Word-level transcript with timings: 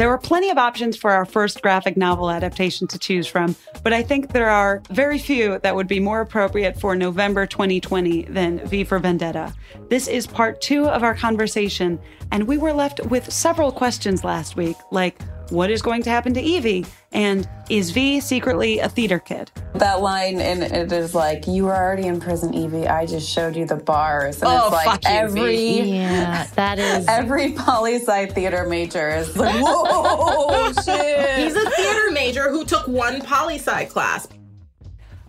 There 0.00 0.08
were 0.08 0.16
plenty 0.16 0.48
of 0.48 0.56
options 0.56 0.96
for 0.96 1.10
our 1.10 1.26
first 1.26 1.60
graphic 1.60 1.94
novel 1.94 2.30
adaptation 2.30 2.86
to 2.86 2.98
choose 2.98 3.26
from, 3.26 3.54
but 3.84 3.92
I 3.92 4.02
think 4.02 4.32
there 4.32 4.48
are 4.48 4.82
very 4.88 5.18
few 5.18 5.58
that 5.58 5.76
would 5.76 5.88
be 5.88 6.00
more 6.00 6.22
appropriate 6.22 6.80
for 6.80 6.96
November 6.96 7.44
2020 7.44 8.22
than 8.22 8.66
V 8.66 8.82
for 8.84 8.98
Vendetta. 8.98 9.52
This 9.90 10.08
is 10.08 10.26
part 10.26 10.62
two 10.62 10.88
of 10.88 11.02
our 11.02 11.14
conversation, 11.14 12.00
and 12.32 12.48
we 12.48 12.56
were 12.56 12.72
left 12.72 13.04
with 13.08 13.30
several 13.30 13.70
questions 13.70 14.24
last 14.24 14.56
week, 14.56 14.78
like 14.90 15.20
what 15.50 15.70
is 15.70 15.82
going 15.82 16.02
to 16.04 16.10
happen 16.10 16.32
to 16.34 16.40
Evie? 16.40 16.86
And 17.12 17.48
is 17.68 17.90
V 17.90 18.20
secretly 18.20 18.78
a 18.78 18.88
theater 18.88 19.18
kid? 19.18 19.50
That 19.74 20.00
line 20.00 20.40
and 20.40 20.62
it 20.62 20.92
is 20.92 21.14
like, 21.14 21.46
you 21.46 21.64
were 21.64 21.76
already 21.76 22.06
in 22.06 22.20
prison, 22.20 22.54
Evie. 22.54 22.86
I 22.86 23.06
just 23.06 23.28
showed 23.28 23.56
you 23.56 23.66
the 23.66 23.76
bars. 23.76 24.40
And 24.42 24.50
oh, 24.50 24.66
it's 24.66 24.72
like 24.72 24.86
fuck 24.86 25.04
you, 25.04 25.10
every 25.10 25.56
v. 25.56 25.94
Yeah, 25.94 26.46
that 26.54 26.78
is 26.78 27.06
every 27.08 27.52
poli 27.52 27.96
sci 27.96 28.26
theater 28.26 28.66
major 28.66 29.10
is 29.10 29.36
like, 29.36 29.54
whoa 29.60 30.72
shit. 30.72 31.38
He's 31.38 31.56
a 31.56 31.70
theater 31.70 32.10
major 32.12 32.50
who 32.50 32.64
took 32.64 32.86
one 32.86 33.20
poli 33.20 33.56
sci 33.56 33.86
class. 33.86 34.28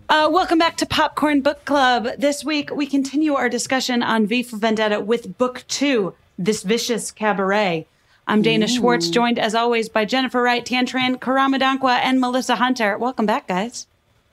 Uh, 0.08 0.28
welcome 0.30 0.58
back 0.58 0.76
to 0.76 0.86
Popcorn 0.86 1.40
Book 1.40 1.64
Club. 1.64 2.06
This 2.18 2.44
week 2.44 2.70
we 2.74 2.86
continue 2.86 3.34
our 3.34 3.48
discussion 3.48 4.02
on 4.02 4.26
V 4.26 4.42
for 4.42 4.56
Vendetta 4.56 5.00
with 5.00 5.36
Book 5.38 5.64
Two, 5.68 6.14
This 6.38 6.62
Vicious 6.62 7.10
Cabaret. 7.10 7.86
I'm 8.26 8.42
Dana 8.42 8.66
Ooh. 8.66 8.68
Schwartz, 8.68 9.10
joined 9.10 9.38
as 9.38 9.54
always 9.54 9.88
by 9.88 10.04
Jennifer 10.04 10.42
Wright, 10.42 10.64
Tantran, 10.64 11.16
Karama 11.18 11.58
Dankwa, 11.58 11.98
and 12.02 12.20
Melissa 12.20 12.56
Hunter. 12.56 12.96
Welcome 12.96 13.26
back, 13.26 13.48
guys. 13.48 13.86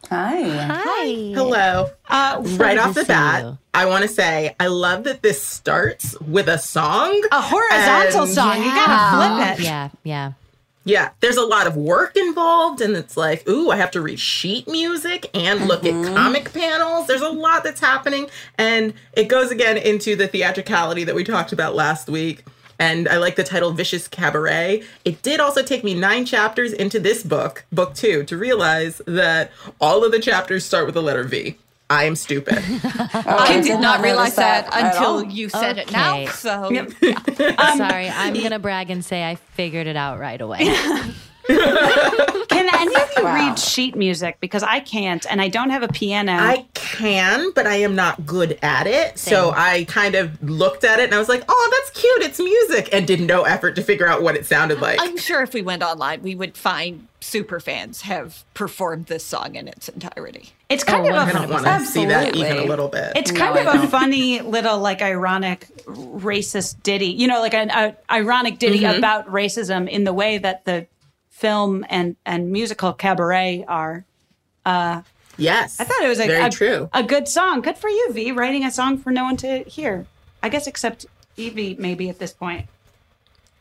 Hi. 0.09 0.41
Hi. 0.43 1.05
Hello. 1.33 1.89
Uh, 2.07 2.41
right 2.57 2.77
off 2.77 2.95
the 2.95 3.03
bat, 3.03 3.43
you. 3.43 3.57
I 3.73 3.85
want 3.85 4.03
to 4.03 4.07
say 4.07 4.55
I 4.59 4.67
love 4.67 5.03
that 5.03 5.21
this 5.21 5.41
starts 5.41 6.19
with 6.21 6.47
a 6.47 6.57
song. 6.57 7.21
A 7.31 7.41
horizontal 7.41 8.23
and, 8.23 8.31
song. 8.31 8.57
Yeah. 8.57 8.63
You 8.63 8.71
gotta 8.71 9.45
flip 9.47 9.59
it. 9.59 9.63
Yeah, 9.65 9.89
yeah. 10.03 10.31
Yeah, 10.85 11.09
there's 11.19 11.37
a 11.37 11.45
lot 11.45 11.67
of 11.67 11.75
work 11.75 12.15
involved, 12.15 12.81
and 12.81 12.95
it's 12.95 13.17
like, 13.17 13.47
ooh, 13.47 13.69
I 13.69 13.75
have 13.75 13.91
to 13.91 14.01
read 14.01 14.19
sheet 14.19 14.67
music 14.67 15.29
and 15.35 15.67
look 15.67 15.83
mm-hmm. 15.83 16.05
at 16.05 16.15
comic 16.15 16.53
panels. 16.53 17.05
There's 17.05 17.21
a 17.21 17.29
lot 17.29 17.63
that's 17.63 17.81
happening, 17.81 18.27
and 18.57 18.93
it 19.13 19.27
goes 19.27 19.51
again 19.51 19.77
into 19.77 20.15
the 20.15 20.27
theatricality 20.27 21.03
that 21.03 21.13
we 21.13 21.23
talked 21.23 21.51
about 21.51 21.75
last 21.75 22.09
week 22.09 22.45
and 22.79 23.07
I 23.09 23.17
like 23.17 23.35
the 23.35 23.43
title 23.43 23.71
Vicious 23.71 24.07
Cabaret. 24.07 24.83
It 25.03 25.21
did 25.21 25.39
also 25.39 25.61
take 25.61 25.83
me 25.83 25.93
nine 25.93 26.25
chapters 26.25 26.71
into 26.71 26.99
this 26.99 27.23
book, 27.23 27.65
book 27.71 27.93
two, 27.93 28.23
to 28.23 28.37
realize 28.37 29.01
that 29.05 29.51
all 29.81 30.03
of 30.03 30.11
the 30.11 30.19
chapters 30.19 30.65
start 30.65 30.85
with 30.85 30.95
the 30.95 31.01
letter 31.01 31.25
V. 31.25 31.57
I 31.91 32.03
am 32.03 32.15
stupid. 32.15 32.57
oh, 32.83 33.23
I 33.25 33.61
did 33.61 33.79
not 33.79 34.01
realize 34.01 34.35
that, 34.35 34.69
that 34.71 34.95
until 34.95 35.23
you 35.25 35.49
said 35.49 35.79
okay. 35.79 35.81
it 35.81 35.91
now. 35.91 36.25
So, 36.27 36.69
yep. 36.71 36.91
um, 37.59 37.77
sorry, 37.77 38.07
I'm 38.07 38.35
gonna 38.35 38.59
brag 38.59 38.91
and 38.91 39.03
say 39.03 39.27
I 39.27 39.35
figured 39.35 39.87
it 39.87 39.95
out 39.95 40.19
right 40.19 40.39
away. 40.39 40.59
Can 41.49 42.69
any 42.75 42.95
of 42.95 43.11
you 43.17 43.23
wow. 43.23 43.35
read 43.35 43.59
sheet 43.59 43.95
music? 43.95 44.37
Because 44.39 44.63
I 44.63 44.79
can't, 44.79 45.25
and 45.29 45.41
I 45.41 45.47
don't 45.47 45.71
have 45.71 45.83
a 45.83 45.87
piano. 45.87 46.33
I 46.33 46.67
can, 46.73 47.51
but 47.51 47.65
I 47.65 47.75
am 47.75 47.95
not 47.95 48.25
good 48.25 48.59
at 48.61 48.87
it. 48.87 49.17
Same. 49.17 49.33
So 49.33 49.53
I 49.55 49.85
kind 49.85 50.15
of 50.15 50.41
looked 50.43 50.83
at 50.83 50.99
it 50.99 51.05
and 51.05 51.15
I 51.15 51.19
was 51.19 51.29
like, 51.29 51.43
"Oh, 51.47 51.69
that's 51.71 51.99
cute. 51.99 52.21
It's 52.21 52.39
music," 52.39 52.89
and 52.93 53.07
did 53.07 53.21
no 53.21 53.43
effort 53.43 53.75
to 53.75 53.83
figure 53.83 54.07
out 54.07 54.21
what 54.21 54.35
it 54.35 54.45
sounded 54.45 54.79
like. 54.79 54.99
I'm 55.01 55.17
sure 55.17 55.41
if 55.41 55.53
we 55.53 55.61
went 55.61 55.83
online, 55.83 56.21
we 56.21 56.35
would 56.35 56.55
find 56.55 57.07
super 57.21 57.59
fans 57.59 58.01
have 58.01 58.45
performed 58.53 59.07
this 59.07 59.25
song 59.25 59.55
in 59.55 59.67
its 59.67 59.89
entirety. 59.89 60.53
It's 60.69 60.83
kind 60.83 61.05
oh, 61.05 61.09
of 61.09 61.15
a, 61.15 61.19
I 61.19 61.31
don't 61.31 61.49
want 61.49 61.65
to 61.65 61.85
see 61.85 62.05
that 62.05 62.35
even 62.35 62.57
a 62.57 62.65
little 62.65 62.87
bit. 62.87 63.13
It's 63.15 63.31
kind 63.31 63.55
no, 63.55 63.71
of 63.71 63.83
a 63.83 63.87
funny 63.87 64.41
little 64.41 64.79
like 64.79 65.01
ironic 65.01 65.67
racist 65.85 66.81
ditty, 66.83 67.07
you 67.07 67.27
know, 67.27 67.41
like 67.41 67.53
an 67.53 67.69
a, 67.71 67.95
ironic 68.11 68.59
ditty 68.59 68.81
mm-hmm. 68.81 68.97
about 68.97 69.27
racism 69.27 69.89
in 69.89 70.03
the 70.03 70.13
way 70.13 70.37
that 70.37 70.65
the 70.65 70.87
film 71.39 71.85
and 71.89 72.15
and 72.25 72.51
musical 72.51 72.93
cabaret 72.93 73.65
are. 73.67 74.05
Uh, 74.65 75.01
yes, 75.37 75.79
I 75.79 75.85
thought 75.85 76.03
it 76.03 76.09
was 76.09 76.19
a, 76.19 76.27
very 76.27 76.43
a, 76.43 76.49
true. 76.49 76.89
a 76.93 77.01
good 77.01 77.27
song. 77.27 77.61
Good 77.61 77.77
for 77.77 77.89
you, 77.89 78.11
V, 78.11 78.33
writing 78.33 78.65
a 78.65 78.71
song 78.71 78.97
for 78.97 79.11
no 79.11 79.23
one 79.23 79.37
to 79.37 79.63
hear. 79.63 80.05
I 80.43 80.49
guess 80.49 80.67
except 80.67 81.05
Evie, 81.37 81.75
maybe 81.79 82.09
at 82.09 82.19
this 82.19 82.33
point. 82.33 82.67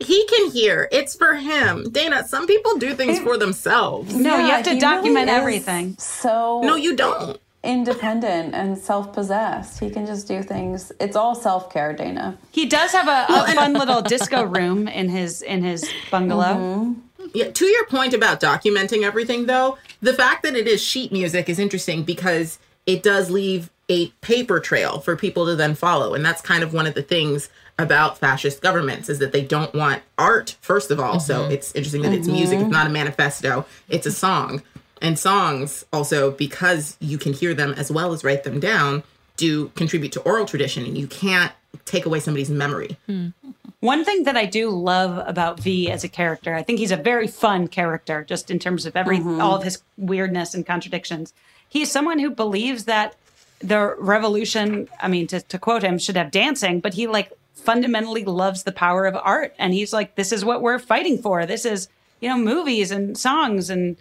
He 0.01 0.27
can 0.27 0.51
hear. 0.51 0.89
It's 0.93 1.17
for 1.17 1.35
him. 1.35 1.91
Dana, 1.91 2.27
some 2.27 2.47
people 2.47 2.79
do 2.79 2.95
things 2.95 3.19
for 3.19 3.37
themselves. 3.37 4.15
No, 4.15 4.37
yeah, 4.37 4.47
you 4.47 4.53
have 4.53 4.65
to 4.65 4.79
document 4.79 5.27
really 5.27 5.39
everything. 5.39 5.97
So 5.99 6.61
No, 6.63 6.77
you 6.77 6.95
don't. 6.95 7.39
Independent 7.65 8.55
and 8.55 8.79
self-possessed. 8.79 9.81
He 9.81 9.91
can 9.91 10.07
just 10.07 10.29
do 10.29 10.43
things. 10.45 10.93
It's 11.01 11.17
all 11.17 11.35
self-care, 11.35 11.95
Dana. 11.95 12.39
He 12.53 12.67
does 12.67 12.93
have 12.93 13.09
a, 13.09 13.27
a 13.33 13.55
fun 13.55 13.73
little 13.73 14.01
disco 14.01 14.45
room 14.45 14.87
in 14.87 15.09
his 15.09 15.43
in 15.43 15.65
his 15.65 15.91
bungalow. 16.13 16.55
Mm-hmm. 16.55 17.01
Yeah, 17.35 17.51
to 17.51 17.67
your 17.67 17.87
point 17.87 18.15
about 18.15 18.41
documenting 18.41 19.03
everything, 19.03 19.47
though, 19.47 19.79
the 20.01 20.15
fact 20.15 20.43
that 20.43 20.55
it 20.55 20.67
is 20.67 20.83
sheet 20.83 21.13
music 21.13 21.49
is 21.49 21.59
interesting 21.59 22.03
because 22.03 22.59
it 22.87 23.03
does 23.03 23.31
leave 23.31 23.71
a 23.89 24.09
paper 24.21 24.61
trail 24.61 25.01
for 25.01 25.17
people 25.17 25.47
to 25.47 25.57
then 25.57 25.75
follow. 25.75 26.15
And 26.15 26.25
that's 26.25 26.43
kind 26.43 26.63
of 26.63 26.73
one 26.73 26.87
of 26.87 26.95
the 26.95 27.03
things 27.03 27.49
about 27.79 28.19
fascist 28.19 28.61
governments 28.61 29.09
is 29.09 29.19
that 29.21 29.33
they 29.33 29.43
don't 29.43 29.75
want 29.75 30.03
art, 30.19 30.57
first 30.61 30.91
of 30.91 30.99
all. 30.99 31.17
Mm-hmm. 31.17 31.27
So 31.27 31.49
it's 31.49 31.75
interesting 31.75 32.03
that 32.03 32.09
mm-hmm. 32.09 32.19
it's 32.19 32.29
music, 32.29 32.61
it's 32.61 32.71
not 32.71 32.87
a 32.87 32.91
manifesto, 32.91 33.65
it's 33.89 34.07
a 34.07 34.13
song. 34.13 34.63
And 35.01 35.19
songs 35.19 35.85
also, 35.93 36.33
because 36.33 36.97
you 37.01 37.19
can 37.19 37.33
hear 37.33 37.55
them 37.55 37.73
as 37.75 37.91
well 37.91 38.13
as 38.13 38.25
write 38.25 38.45
them 38.45 38.59
down, 38.59 39.05
do 39.37 39.69
contribute 39.71 40.13
to 40.13 40.21
oral 40.23 40.45
tradition 40.45 40.85
and 40.85 40.99
you 40.99 41.07
can't 41.07 41.53
take 41.85 42.05
away 42.05 42.21
somebody's 42.21 42.51
memory. 42.51 42.97
Mm. 43.09 43.33
One 43.81 44.05
thing 44.05 44.25
that 44.25 44.37
I 44.37 44.45
do 44.45 44.71
love 44.71 45.23
about 45.27 45.61
V 45.61 45.89
as 45.89 46.03
a 46.03 46.09
character, 46.09 46.55
I 46.55 46.63
think 46.63 46.81
he's 46.81 46.91
a 46.91 46.97
very 46.97 47.29
fun 47.29 47.69
character, 47.69 48.25
just 48.25 48.51
in 48.51 48.59
terms 48.59 48.87
of 48.87 48.97
every 48.97 49.19
mm-hmm. 49.19 49.41
all 49.41 49.55
of 49.55 49.63
his 49.63 49.83
weirdness 49.97 50.53
and 50.53 50.67
contradictions. 50.67 51.33
He's 51.69 51.91
someone 51.91 52.19
who 52.19 52.31
believes 52.31 52.85
that 52.87 53.15
the 53.61 53.95
revolution, 53.99 54.89
I 55.01 55.09
mean, 55.09 55.29
to, 55.29 55.41
to 55.41 55.59
quote 55.59 55.83
him, 55.83 55.99
should 55.99 56.17
have 56.17 56.31
dancing, 56.31 56.81
but 56.81 56.95
he 56.95 57.07
like 57.07 57.33
fundamentally 57.55 58.25
loves 58.25 58.65
the 58.65 58.73
power 58.73 59.07
of 59.07 59.17
art. 59.17 59.55
And 59.59 59.73
he's 59.73 59.93
like, 59.93 60.17
this 60.17 60.33
is 60.33 60.45
what 60.45 60.63
we're 60.63 60.79
fighting 60.79 61.19
for. 61.19 61.47
This 61.47 61.65
is, 61.65 61.89
you 62.21 62.29
know, 62.29 62.39
movies 62.39 62.91
and 62.91 63.17
songs 63.17 63.71
and 63.71 63.97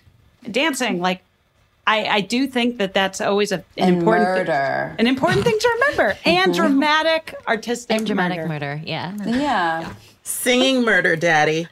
dancing. 0.50 1.00
Like, 1.00 1.22
I, 1.88 2.06
I 2.18 2.22
do 2.22 2.46
think 2.48 2.78
that 2.80 2.94
that's 2.94 3.22
always 3.22 3.52
a, 3.52 3.56
an 3.56 3.64
And 3.78 3.98
important 3.98 4.28
thi- 4.28 4.34
murder. 4.40 4.96
an 5.00 5.08
important 5.08 5.44
thing 5.46 5.58
to 5.58 5.70
remember, 5.80 6.18
and 6.26 6.54
dramatic 6.54 7.34
artistic 7.48 7.96
And 7.98 8.06
dramatic 8.06 8.40
murder. 8.40 8.76
murder. 8.76 8.82
Yeah. 8.86 9.16
Yeah. 9.26 9.94
Singing 10.24 10.84
murder 10.84 11.16
daddy. 11.16 11.68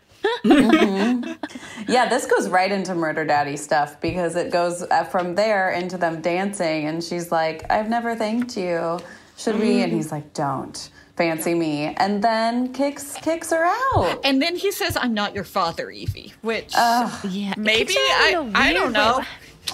Yeah, 1.88 2.08
this 2.10 2.26
goes 2.26 2.50
right 2.50 2.72
into 2.72 2.96
Murder 2.96 3.26
Daddy 3.26 3.58
stuff 3.58 4.00
because 4.02 4.36
it 4.36 4.52
goes 4.52 4.82
uh, 4.82 5.04
from 5.04 5.36
there 5.36 5.72
into 5.72 5.98
them 5.98 6.22
dancing, 6.22 6.88
and 6.88 7.04
she's 7.04 7.32
like, 7.32 7.70
"I've 7.72 7.90
never 7.90 8.16
thanked 8.16 8.58
you. 8.58 9.00
Should 9.38 9.60
we?" 9.60 9.82
And 9.84 9.92
he's 9.92 10.12
like, 10.12 10.34
"Don't 10.34 10.90
fancy 11.16 11.54
me," 11.54 11.94
and 11.98 12.24
then 12.24 12.74
kicks 12.74 13.16
kicks 13.18 13.52
her 13.52 13.66
out. 13.66 14.20
And 14.24 14.42
then 14.42 14.56
he 14.56 14.72
says, 14.72 14.98
I'm 15.00 15.14
not 15.14 15.36
your 15.36 15.44
father, 15.44 15.92
Evie, 15.92 16.34
which 16.42 16.74
yeah, 16.74 17.54
maybe 17.58 17.94
I, 17.98 18.50
I 18.56 18.74
don't 18.74 18.94
know. 18.94 19.22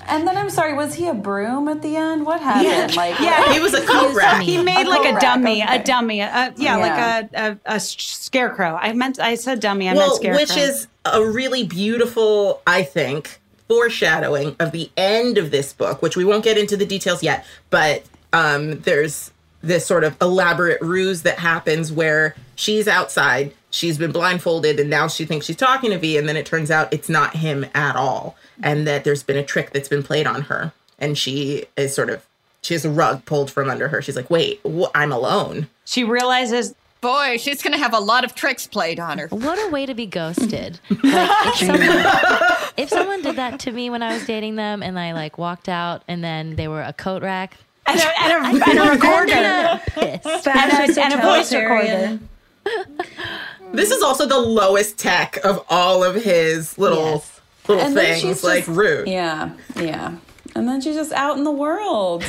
And 0.08 0.28
then 0.28 0.38
I'm 0.38 0.50
sorry, 0.50 0.74
was 0.74 0.94
he 0.96 1.08
a 1.08 1.14
broom 1.14 1.68
at 1.68 1.82
the 1.82 1.96
end? 1.96 2.26
What 2.26 2.42
happened? 2.42 2.96
Like, 2.96 3.20
yeah, 3.20 3.54
He 3.54 3.60
was 3.60 3.74
a 3.74 3.82
coat 3.86 4.14
rack. 4.16 4.42
He 4.42 4.62
made 4.62 4.86
A 4.86 4.90
like 4.90 5.16
a 5.16 5.20
dummy, 5.20 5.64
okay. 5.64 5.78
a 5.80 5.84
dummy, 5.84 6.22
uh, 6.22 6.52
yeah, 6.58 6.78
Yeah. 6.78 7.28
like 7.32 7.60
a 7.66 7.80
scarecrow. 7.80 8.78
I 8.82 8.94
meant 8.94 9.20
I 9.20 9.36
said 9.36 9.60
dummy. 9.60 9.90
I 9.90 9.94
meant 9.94 10.14
scarecrow. 10.16 10.42
which 10.42 10.56
is 10.58 10.88
a 11.06 11.24
really 11.24 11.66
beautiful, 11.66 12.62
I 12.68 12.84
think, 12.84 13.40
foreshadowing 13.68 14.56
of 14.60 14.72
the 14.72 14.90
end 14.98 15.38
of 15.38 15.52
this 15.52 15.74
book, 15.74 16.02
which 16.02 16.16
we 16.18 16.26
won't 16.26 16.44
get 16.44 16.58
into 16.58 16.76
the 16.78 16.86
details 16.86 17.24
yet, 17.24 17.46
but 17.70 18.04
um, 18.34 18.80
there's 18.82 19.32
this 19.62 19.86
sort 19.86 20.04
of 20.04 20.16
elaborate 20.22 20.82
ruse 20.82 21.22
that 21.22 21.38
happens 21.40 21.92
where 21.92 22.36
she's 22.56 22.88
outside, 22.88 23.54
she's 23.70 23.98
been 23.98 24.12
blindfolded, 24.12 24.80
and 24.80 24.90
now 24.90 25.08
she 25.08 25.24
thinks 25.26 25.46
she's 25.46 25.56
talking 25.56 25.92
to 25.92 25.98
V, 26.00 26.18
and 26.18 26.28
then 26.28 26.36
it 26.36 26.46
turns 26.46 26.72
out 26.72 26.92
it's 26.94 27.10
not 27.10 27.36
him 27.36 27.66
at 27.76 27.96
all, 27.96 28.36
and 28.64 28.88
that 28.88 29.04
there's 29.04 29.24
been 29.24 29.38
a 29.38 29.44
trick 29.44 29.72
that's 29.72 29.90
been 29.90 30.04
played 30.04 30.28
on 30.28 30.44
her, 30.44 30.74
and 31.00 31.18
she 31.18 31.66
is 31.78 31.96
sort 31.96 32.10
of 32.10 32.26
she 32.62 32.74
has 32.74 32.86
a 32.86 32.90
rug 32.90 33.26
pulled 33.26 33.50
from 33.50 33.70
under 33.70 33.88
her. 33.88 34.02
She's 34.02 34.16
like, 34.16 34.30
"Wait, 34.30 34.60
wh- 34.66 34.92
I'm 34.94 35.12
alone." 35.12 35.68
she 35.86 36.04
realizes 36.04 36.74
Boy, 37.02 37.38
she's 37.38 37.64
going 37.64 37.74
to 37.74 37.80
have 37.80 37.96
a 37.96 38.00
lot 38.00 38.24
of 38.24 38.36
tricks 38.36 38.68
played 38.68 39.00
on 39.00 39.18
her. 39.18 39.28
What 39.30 39.58
a 39.58 39.72
way 39.72 39.88
to 39.88 39.96
be 39.96 40.06
ghosted. 40.06 40.80
Like, 41.04 41.62
if, 41.62 41.68
someone, 41.68 42.72
if 42.78 42.90
someone 42.90 43.22
did 43.24 43.36
that 43.38 43.60
to 43.62 43.72
me 43.72 43.90
when 43.90 44.04
I 44.04 44.14
was 44.14 44.26
dating 44.28 44.56
them 44.56 44.84
and 44.84 45.00
I 45.00 45.14
like 45.14 45.40
walked 45.40 45.68
out 45.68 46.04
and 46.08 46.24
then 46.24 46.56
they 46.58 46.68
were 46.68 46.84
a 46.84 46.94
coat 46.94 47.24
rack, 47.24 47.58
and 47.88 48.00
a, 48.00 48.22
and 48.22 48.62
a, 48.62 48.70
and 48.70 48.80
a 48.80 48.92
recorder 48.92 49.82
pissed. 49.88 50.48
and 50.48 50.98
a, 50.98 51.02
and 51.02 51.14
a 51.16 51.22
voice 51.22 51.52
recorder. 51.52 52.20
This 53.74 53.90
is 53.90 54.04
also 54.04 54.28
the 54.28 54.38
lowest 54.38 54.98
tech 54.98 55.38
of 55.46 55.66
all 55.70 56.04
of 56.04 56.16
his 56.16 56.78
little 56.78 57.24
little 57.72 57.86
And 57.88 57.98
then 57.98 58.06
things, 58.06 58.22
she's 58.22 58.44
like 58.44 58.66
just- 58.66 58.78
rude. 58.78 59.08
Yeah, 59.08 59.52
yeah. 59.76 60.16
And 60.56 60.68
then 60.68 60.82
she's 60.82 60.96
just 60.96 61.12
out 61.14 61.38
in 61.38 61.44
the 61.44 61.52
world, 61.52 62.24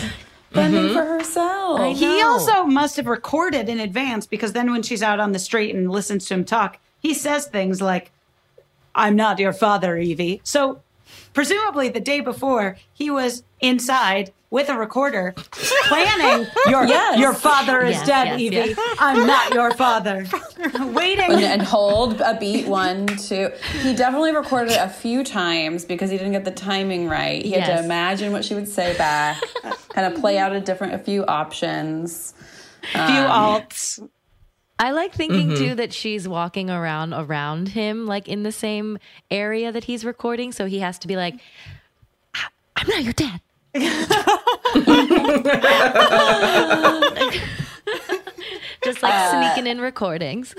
fending 0.52 0.84
Mm-hmm. 0.84 0.94
for 0.94 1.04
herself. 1.04 1.96
He 1.96 2.22
also 2.22 2.64
must 2.64 2.96
have 2.96 3.06
recorded 3.06 3.68
in 3.68 3.80
advance 3.80 4.26
because 4.26 4.52
then 4.52 4.70
when 4.70 4.82
she's 4.82 5.02
out 5.02 5.18
on 5.20 5.32
the 5.32 5.38
street 5.38 5.74
and 5.74 5.90
listens 5.90 6.26
to 6.26 6.34
him 6.34 6.44
talk, 6.44 6.78
he 7.00 7.14
says 7.14 7.46
things 7.46 7.80
like, 7.82 8.10
I'm 8.94 9.16
not 9.16 9.38
your 9.38 9.52
father, 9.52 9.96
Evie. 9.98 10.40
So 10.44 10.80
presumably 11.32 11.88
the 11.88 12.00
day 12.00 12.20
before, 12.20 12.76
he 12.92 13.10
was 13.10 13.42
inside 13.60 14.32
with 14.52 14.68
a 14.68 14.76
recorder 14.76 15.34
planning 15.88 16.46
your 16.68 16.84
Yes. 16.86 17.18
your 17.18 17.32
father 17.32 17.80
is 17.84 17.96
Yes, 17.96 18.06
dead, 18.06 18.24
yes, 18.26 18.40
Evie. 18.40 18.56
yes. 18.56 18.96
I'm 19.00 19.26
not 19.26 19.54
your 19.54 19.70
father. 19.72 20.26
Waiting. 20.92 21.32
and, 21.32 21.42
and 21.42 21.62
hold 21.62 22.20
a 22.20 22.36
beat 22.38 22.68
one, 22.68 23.06
two. 23.06 23.50
He 23.80 23.94
definitely 23.94 24.32
recorded 24.34 24.72
it 24.72 24.80
a 24.80 24.90
few 24.90 25.24
times 25.24 25.86
because 25.86 26.10
he 26.10 26.18
didn't 26.18 26.32
get 26.32 26.44
the 26.44 26.50
timing 26.50 27.08
right. 27.08 27.42
He 27.42 27.52
had 27.52 27.64
to 27.78 27.82
imagine 27.82 28.30
what 28.30 28.44
she 28.44 28.54
would 28.54 28.68
say 28.68 28.94
back, 28.98 29.42
kind 29.88 30.12
of 30.12 30.20
play 30.20 30.36
out 30.36 30.52
a 30.52 30.60
different, 30.60 30.92
a 30.92 30.98
few 30.98 31.24
options. 31.24 32.34
a 32.94 33.06
few 33.06 33.22
alts. 33.24 34.06
I 34.78 34.90
like 34.90 35.14
thinking 35.14 35.48
Mm-hmm. 35.48 35.64
too 35.64 35.74
that 35.76 35.92
she's 35.94 36.28
walking 36.28 36.68
around 36.68 37.14
around 37.14 37.68
him, 37.68 38.04
like 38.06 38.28
in 38.28 38.42
the 38.42 38.52
same 38.52 38.98
area 39.30 39.72
that 39.72 39.84
he's 39.84 40.04
recording. 40.04 40.52
So 40.52 40.66
he 40.66 40.80
has 40.80 40.98
to 40.98 41.08
be 41.08 41.16
like, 41.16 41.36
I'm 42.76 42.86
not 42.88 43.02
your 43.04 43.12
dad. 43.14 43.40
Just 48.84 49.02
like 49.02 49.54
sneaking 49.54 49.70
in 49.70 49.80
recordings. 49.80 50.54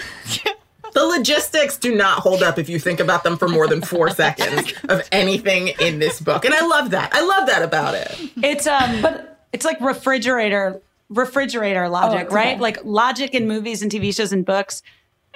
The 0.93 1.03
logistics 1.03 1.77
do 1.77 1.95
not 1.95 2.19
hold 2.19 2.43
up 2.43 2.59
if 2.59 2.69
you 2.69 2.79
think 2.79 2.99
about 2.99 3.23
them 3.23 3.37
for 3.37 3.47
more 3.47 3.67
than 3.67 3.81
four 3.81 4.09
seconds 4.11 4.73
of 4.89 5.07
anything 5.11 5.69
in 5.79 5.99
this 5.99 6.19
book. 6.19 6.45
And 6.45 6.53
I 6.53 6.65
love 6.65 6.91
that. 6.91 7.13
I 7.13 7.25
love 7.25 7.47
that 7.47 7.63
about 7.63 7.95
it. 7.95 8.15
It's 8.43 8.67
um, 8.67 9.01
but 9.01 9.47
it's 9.51 9.65
like 9.65 9.79
refrigerator 9.81 10.81
refrigerator 11.09 11.89
logic, 11.89 12.25
it's 12.25 12.33
right? 12.33 12.53
okay. 12.53 12.59
Like 12.59 12.83
logic 12.83 13.33
in 13.33 13.47
movies 13.47 13.81
and 13.81 13.91
TV 13.91 14.15
shows 14.15 14.31
and 14.33 14.45
books. 14.45 14.83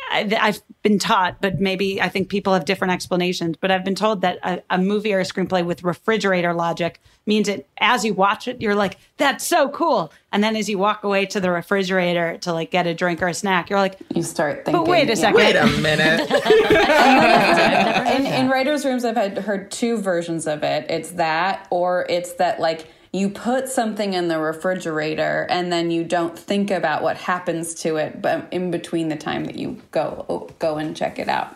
I, 0.10 0.38
I've 0.40 0.62
been 0.84 1.00
taught, 1.00 1.42
but 1.42 1.60
maybe 1.60 2.02
I 2.02 2.08
think 2.08 2.30
people 2.30 2.54
have 2.54 2.66
different 2.66 2.94
explanations. 2.94 3.58
But 3.60 3.72
I've 3.72 3.84
been 3.84 3.96
told 3.96 4.22
that 4.22 4.40
a, 4.44 4.62
a 4.70 4.78
movie 4.78 5.14
or 5.14 5.20
a 5.20 5.24
screenplay 5.24 5.66
with 5.66 5.84
refrigerator 5.84 6.54
logic 6.54 7.02
means 7.26 7.48
that 7.48 7.68
as 7.80 8.06
you 8.06 8.14
watch 8.14 8.48
it, 8.48 8.62
you're 8.62 8.76
like, 8.76 8.98
"That's 9.18 9.46
so 9.46 9.70
cool," 9.70 10.14
and 10.32 10.44
then 10.44 10.56
as 10.56 10.70
you 10.70 10.78
walk 10.78 11.04
away 11.04 11.26
to 11.28 11.40
the 11.40 11.52
refrigerator 11.52 12.38
to 12.40 12.54
like 12.54 12.72
get 12.72 12.88
a 12.88 12.94
drink 12.94 13.22
or 13.22 13.28
a 13.28 13.34
snack, 13.34 13.70
you're 13.70 13.80
like, 13.80 13.98
You 14.14 14.24
start 14.24 14.64
thinking. 14.66 14.84
"But 14.84 14.90
wait 14.90 15.06
a 15.06 15.08
yeah. 15.10 15.14
second, 15.16 15.36
Wait 15.36 15.56
a 15.56 15.68
minute. 15.82 16.30
in, 18.20 18.26
in 18.26 18.50
writers' 18.50 18.86
rooms, 18.86 19.04
I've 19.04 19.18
had 19.18 19.38
heard 19.40 19.72
two 19.72 19.98
versions 19.98 20.48
of 20.48 20.64
it. 20.64 20.90
It's 20.90 21.12
that, 21.12 21.68
or 21.70 22.06
it's 22.10 22.34
that 22.34 22.60
like 22.60 22.88
you 23.14 23.30
put 23.30 23.70
something 23.70 24.14
in 24.14 24.28
the 24.28 24.40
refrigerator 24.40 25.48
and 25.50 25.72
then 25.72 25.92
you 25.92 26.04
don't 26.04 26.38
think 26.38 26.72
about 26.72 27.02
what 27.04 27.18
happens 27.18 27.74
to 27.76 27.96
it, 27.98 28.22
but 28.22 28.48
in 28.52 28.72
between 28.72 29.10
the 29.10 29.16
time 29.16 29.46
that 29.46 29.56
you 29.56 29.82
go 29.92 30.50
go 30.60 30.78
and 30.78 30.96
check 30.96 31.20
it 31.20 31.30
out. 31.30 31.56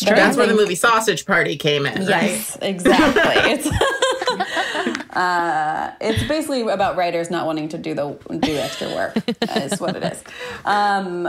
But 0.00 0.12
I 0.12 0.14
That's 0.14 0.36
where 0.38 0.46
the 0.46 0.54
movie 0.54 0.74
Sausage 0.74 1.26
Party 1.26 1.56
came 1.56 1.84
in, 1.84 2.06
right? 2.06 2.08
Yes, 2.30 2.56
exactly. 2.62 3.22
it's 3.52 3.66
uh, 5.16 5.92
it's 6.00 6.22
basically 6.24 6.62
about 6.62 6.96
writers 6.96 7.30
not 7.30 7.44
wanting 7.46 7.68
to 7.70 7.78
do 7.78 7.92
the 7.94 8.16
do 8.38 8.56
extra 8.56 8.88
work. 8.88 9.16
Is 9.56 9.78
what 9.80 9.96
it 9.96 10.02
is. 10.04 10.22
Um, 10.64 11.28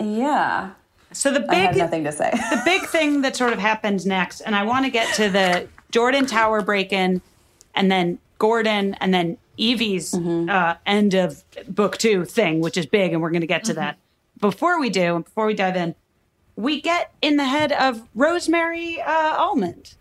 yeah, 0.00 0.70
So 1.12 1.32
the 1.32 1.46
I 1.48 1.54
had 1.54 1.70
big 1.74 1.78
nothing 1.78 2.04
to 2.04 2.12
say. 2.12 2.30
the 2.32 2.60
big 2.64 2.82
thing 2.86 3.22
that 3.22 3.36
sort 3.36 3.52
of 3.52 3.58
happens 3.60 4.04
next, 4.04 4.40
and 4.40 4.54
I 4.56 4.64
want 4.64 4.84
to 4.84 4.90
get 4.90 5.14
to 5.14 5.30
the 5.30 5.68
Jordan 5.90 6.26
Tower 6.26 6.62
break 6.62 6.92
in, 6.92 7.22
and 7.76 7.90
then 7.92 8.18
Gordon, 8.38 8.94
and 8.94 9.14
then 9.14 9.38
Evie's 9.58 10.12
uh, 10.14 10.76
end 10.84 11.14
of 11.14 11.44
book 11.68 11.96
two 11.96 12.24
thing, 12.24 12.60
which 12.60 12.76
is 12.76 12.86
big, 12.86 13.12
and 13.12 13.22
we're 13.22 13.30
going 13.30 13.40
to 13.42 13.46
get 13.46 13.64
to 13.64 13.74
that. 13.74 13.96
Before 14.40 14.80
we 14.80 14.90
do, 14.90 15.14
and 15.16 15.24
before 15.24 15.46
we 15.46 15.54
dive 15.54 15.76
in, 15.76 15.94
we 16.56 16.80
get 16.80 17.12
in 17.22 17.36
the 17.36 17.44
head 17.44 17.72
of 17.72 18.02
Rosemary 18.14 19.00
uh, 19.00 19.36
Almond, 19.36 19.94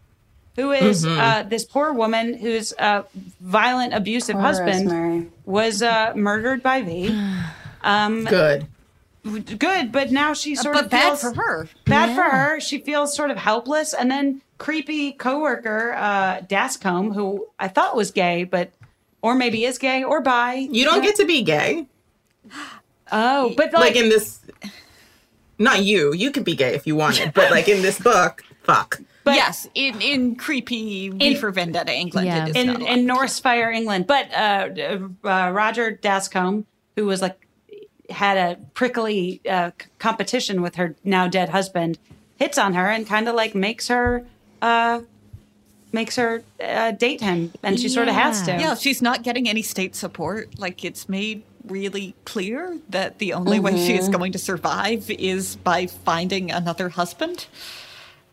who 0.57 0.71
is, 0.71 1.05
uh, 1.05 1.43
this 1.47 1.63
poor 1.65 1.93
woman 1.93 2.33
whose 2.33 2.73
uh, 2.79 3.03
violent, 3.41 3.93
abusive 3.93 4.33
Poor 4.33 4.41
husband 4.41 4.85
Rosemary. 4.91 5.27
was 5.45 5.81
uh, 5.81 6.11
murdered 6.15 6.61
by 6.63 6.81
V. 6.81 7.07
Good. 8.25 8.67
Good, 9.57 9.91
but 9.91 10.11
now 10.11 10.33
she 10.33 10.55
sort 10.55 10.75
But 10.75 10.85
of 10.85 10.91
bad 10.91 11.03
feels 11.17 11.21
for 11.21 11.33
her. 11.33 11.67
bad 11.85 12.15
for 12.15 12.21
her. 12.23 12.59
She 12.59 12.77
feels 12.79 13.15
sort 13.15 13.31
of 13.31 13.37
helpless, 13.37 13.93
and 13.93 14.09
then 14.11 14.41
creepy 14.57 15.11
coworker 15.13 15.93
uh, 15.93 16.41
Dascombe, 16.47 17.13
who 17.13 17.47
I 17.59 17.67
thought 17.67 17.95
was 17.95 18.11
gay, 18.11 18.43
but 18.43 18.71
or 19.21 19.35
maybe 19.35 19.65
is 19.65 19.77
gay 19.77 20.03
or 20.03 20.21
bi. 20.21 20.53
You 20.69 20.85
don't 20.85 21.01
get 21.01 21.15
to 21.17 21.25
be 21.25 21.41
gay. 21.41 21.87
Oh, 23.11 23.53
but 23.57 23.73
Like, 23.73 23.81
like, 23.81 23.95
in 23.95 24.09
this, 24.09 24.39
not 25.59 25.83
you. 25.83 26.13
You 26.13 26.31
could 26.31 26.43
be 26.43 26.55
gay 26.55 26.73
if 26.75 26.85
you 26.87 26.95
wanted, 26.95 27.33
but 27.33 27.51
like 27.51 27.67
in 27.67 27.81
this 27.81 27.99
book, 27.99 28.43
fuck. 28.63 28.99
But 29.23 29.35
yes, 29.35 29.67
in, 29.73 29.99
in 30.01 30.35
creepy 30.35 31.09
V 31.09 31.35
for 31.35 31.49
Vendetta 31.51 31.91
England, 31.91 32.27
Yeah. 32.27 32.45
it 32.45 32.49
is 32.49 32.55
in 32.55 32.67
not 32.67 32.81
in 32.83 33.05
Norsefire 33.07 33.73
England, 33.73 34.05
but 34.05 34.31
uh, 34.33 34.69
uh, 35.23 35.51
Roger 35.51 35.91
Dascombe, 35.91 36.65
who 36.95 37.05
was 37.07 37.21
like 37.23 37.47
had 38.11 38.37
a 38.37 38.59
prickly 38.75 39.41
uh, 39.49 39.71
c- 39.81 39.87
competition 39.97 40.61
with 40.61 40.75
her 40.75 40.95
now 41.03 41.27
dead 41.27 41.49
husband, 41.49 41.97
hits 42.37 42.59
on 42.59 42.75
her 42.75 42.87
and 42.87 43.07
kind 43.07 43.27
of 43.27 43.33
like 43.35 43.55
makes 43.55 43.87
her. 43.87 44.23
Uh, 44.65 45.01
makes 45.91 46.15
her 46.15 46.43
uh, 46.59 46.91
date 46.91 47.21
him 47.21 47.53
and 47.63 47.79
she 47.79 47.87
sort 47.87 48.07
of 48.07 48.15
has 48.15 48.41
to 48.41 48.51
Yeah, 48.51 48.73
she's 48.73 48.99
not 48.99 49.21
getting 49.21 49.47
any 49.47 49.61
state 49.61 49.95
support. 49.95 50.59
Like 50.59 50.83
it's 50.83 51.07
made 51.07 51.43
really 51.67 52.15
clear 52.25 52.79
that 52.89 53.19
the 53.19 53.33
only 53.33 53.59
way 53.59 53.77
she 53.77 53.95
is 53.95 54.09
going 54.09 54.31
to 54.31 54.39
survive 54.39 55.09
is 55.11 55.55
by 55.55 55.85
finding 55.85 56.51
another 56.51 56.89
husband. 56.89 57.45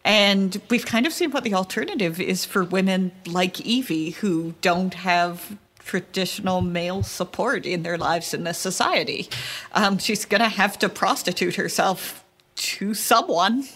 And 0.05 0.61
we've 0.71 0.87
kind 0.87 1.07
of 1.07 1.13
seen 1.13 1.31
what 1.33 1.45
the 1.45 1.55
alternative 1.55 2.19
is 2.19 2.47
for 2.47 2.65
women 2.65 3.13
like 3.27 3.61
Evie 3.61 4.11
who 4.11 4.55
don't 4.63 4.95
have 4.95 5.57
traditional 5.79 6.63
male 6.63 7.03
support 7.03 7.67
in 7.67 7.83
their 7.83 7.99
lives 7.99 8.33
in 8.33 8.45
this 8.45 8.59
society. 8.59 9.29
Um, 9.73 9.99
she's 9.99 10.25
going 10.25 10.43
to 10.43 10.49
have 10.49 10.79
to 10.79 10.89
prostitute 10.89 11.57
herself 11.57 12.25
to 12.57 12.95
someone. 12.95 13.69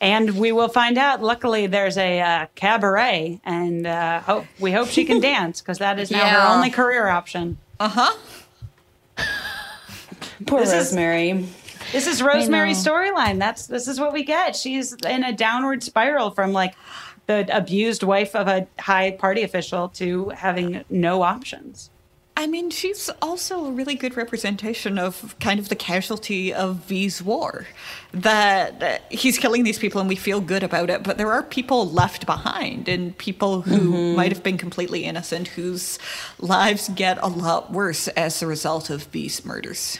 And 0.00 0.38
we 0.38 0.52
will 0.52 0.68
find 0.68 0.96
out. 0.96 1.22
Luckily, 1.22 1.66
there's 1.66 1.98
a 1.98 2.20
uh, 2.20 2.46
cabaret, 2.54 3.40
and 3.44 3.84
uh, 3.86 4.20
hope, 4.20 4.46
we 4.60 4.70
hope 4.70 4.88
she 4.88 5.04
can 5.04 5.18
dance 5.34 5.60
because 5.60 5.78
that 5.78 5.98
is 5.98 6.10
now 6.10 6.18
Yeah. 6.18 6.40
her 6.48 6.54
only 6.54 6.70
career 6.70 7.08
option. 7.08 7.58
Uh 7.80 7.88
huh. 7.88 9.24
Poor 10.46 10.60
This 10.60 10.68
is- 10.70 10.74
Rosemary. 10.74 11.46
This 11.92 12.06
is 12.06 12.22
Rosemary's 12.22 12.84
storyline. 12.84 13.38
That's 13.38 13.66
this 13.66 13.88
is 13.88 13.98
what 13.98 14.12
we 14.12 14.22
get. 14.22 14.54
She's 14.54 14.92
in 14.92 15.24
a 15.24 15.32
downward 15.32 15.82
spiral 15.82 16.30
from 16.30 16.52
like 16.52 16.74
the 17.26 17.48
abused 17.50 18.02
wife 18.02 18.36
of 18.36 18.46
a 18.46 18.66
high 18.78 19.12
party 19.12 19.42
official 19.42 19.88
to 19.90 20.28
having 20.30 20.84
no 20.90 21.22
options. 21.22 21.88
I 22.38 22.46
mean, 22.46 22.70
she's 22.70 23.10
also 23.20 23.66
a 23.66 23.72
really 23.72 23.96
good 23.96 24.16
representation 24.16 24.96
of 24.96 25.34
kind 25.40 25.58
of 25.58 25.70
the 25.70 25.74
casualty 25.74 26.54
of 26.54 26.76
V's 26.76 27.20
war. 27.20 27.66
That 28.12 29.02
he's 29.10 29.36
killing 29.36 29.64
these 29.64 29.80
people 29.80 30.00
and 30.00 30.08
we 30.08 30.14
feel 30.14 30.40
good 30.40 30.62
about 30.62 30.88
it, 30.88 31.02
but 31.02 31.18
there 31.18 31.32
are 31.32 31.42
people 31.42 31.90
left 31.90 32.26
behind 32.26 32.88
and 32.88 33.18
people 33.18 33.62
who 33.62 33.92
mm-hmm. 33.92 34.16
might 34.16 34.30
have 34.30 34.44
been 34.44 34.56
completely 34.56 35.02
innocent 35.02 35.48
whose 35.48 35.98
lives 36.38 36.88
get 36.90 37.18
a 37.20 37.26
lot 37.26 37.72
worse 37.72 38.06
as 38.06 38.40
a 38.40 38.46
result 38.46 38.88
of 38.88 39.02
V's 39.06 39.44
murders. 39.44 39.98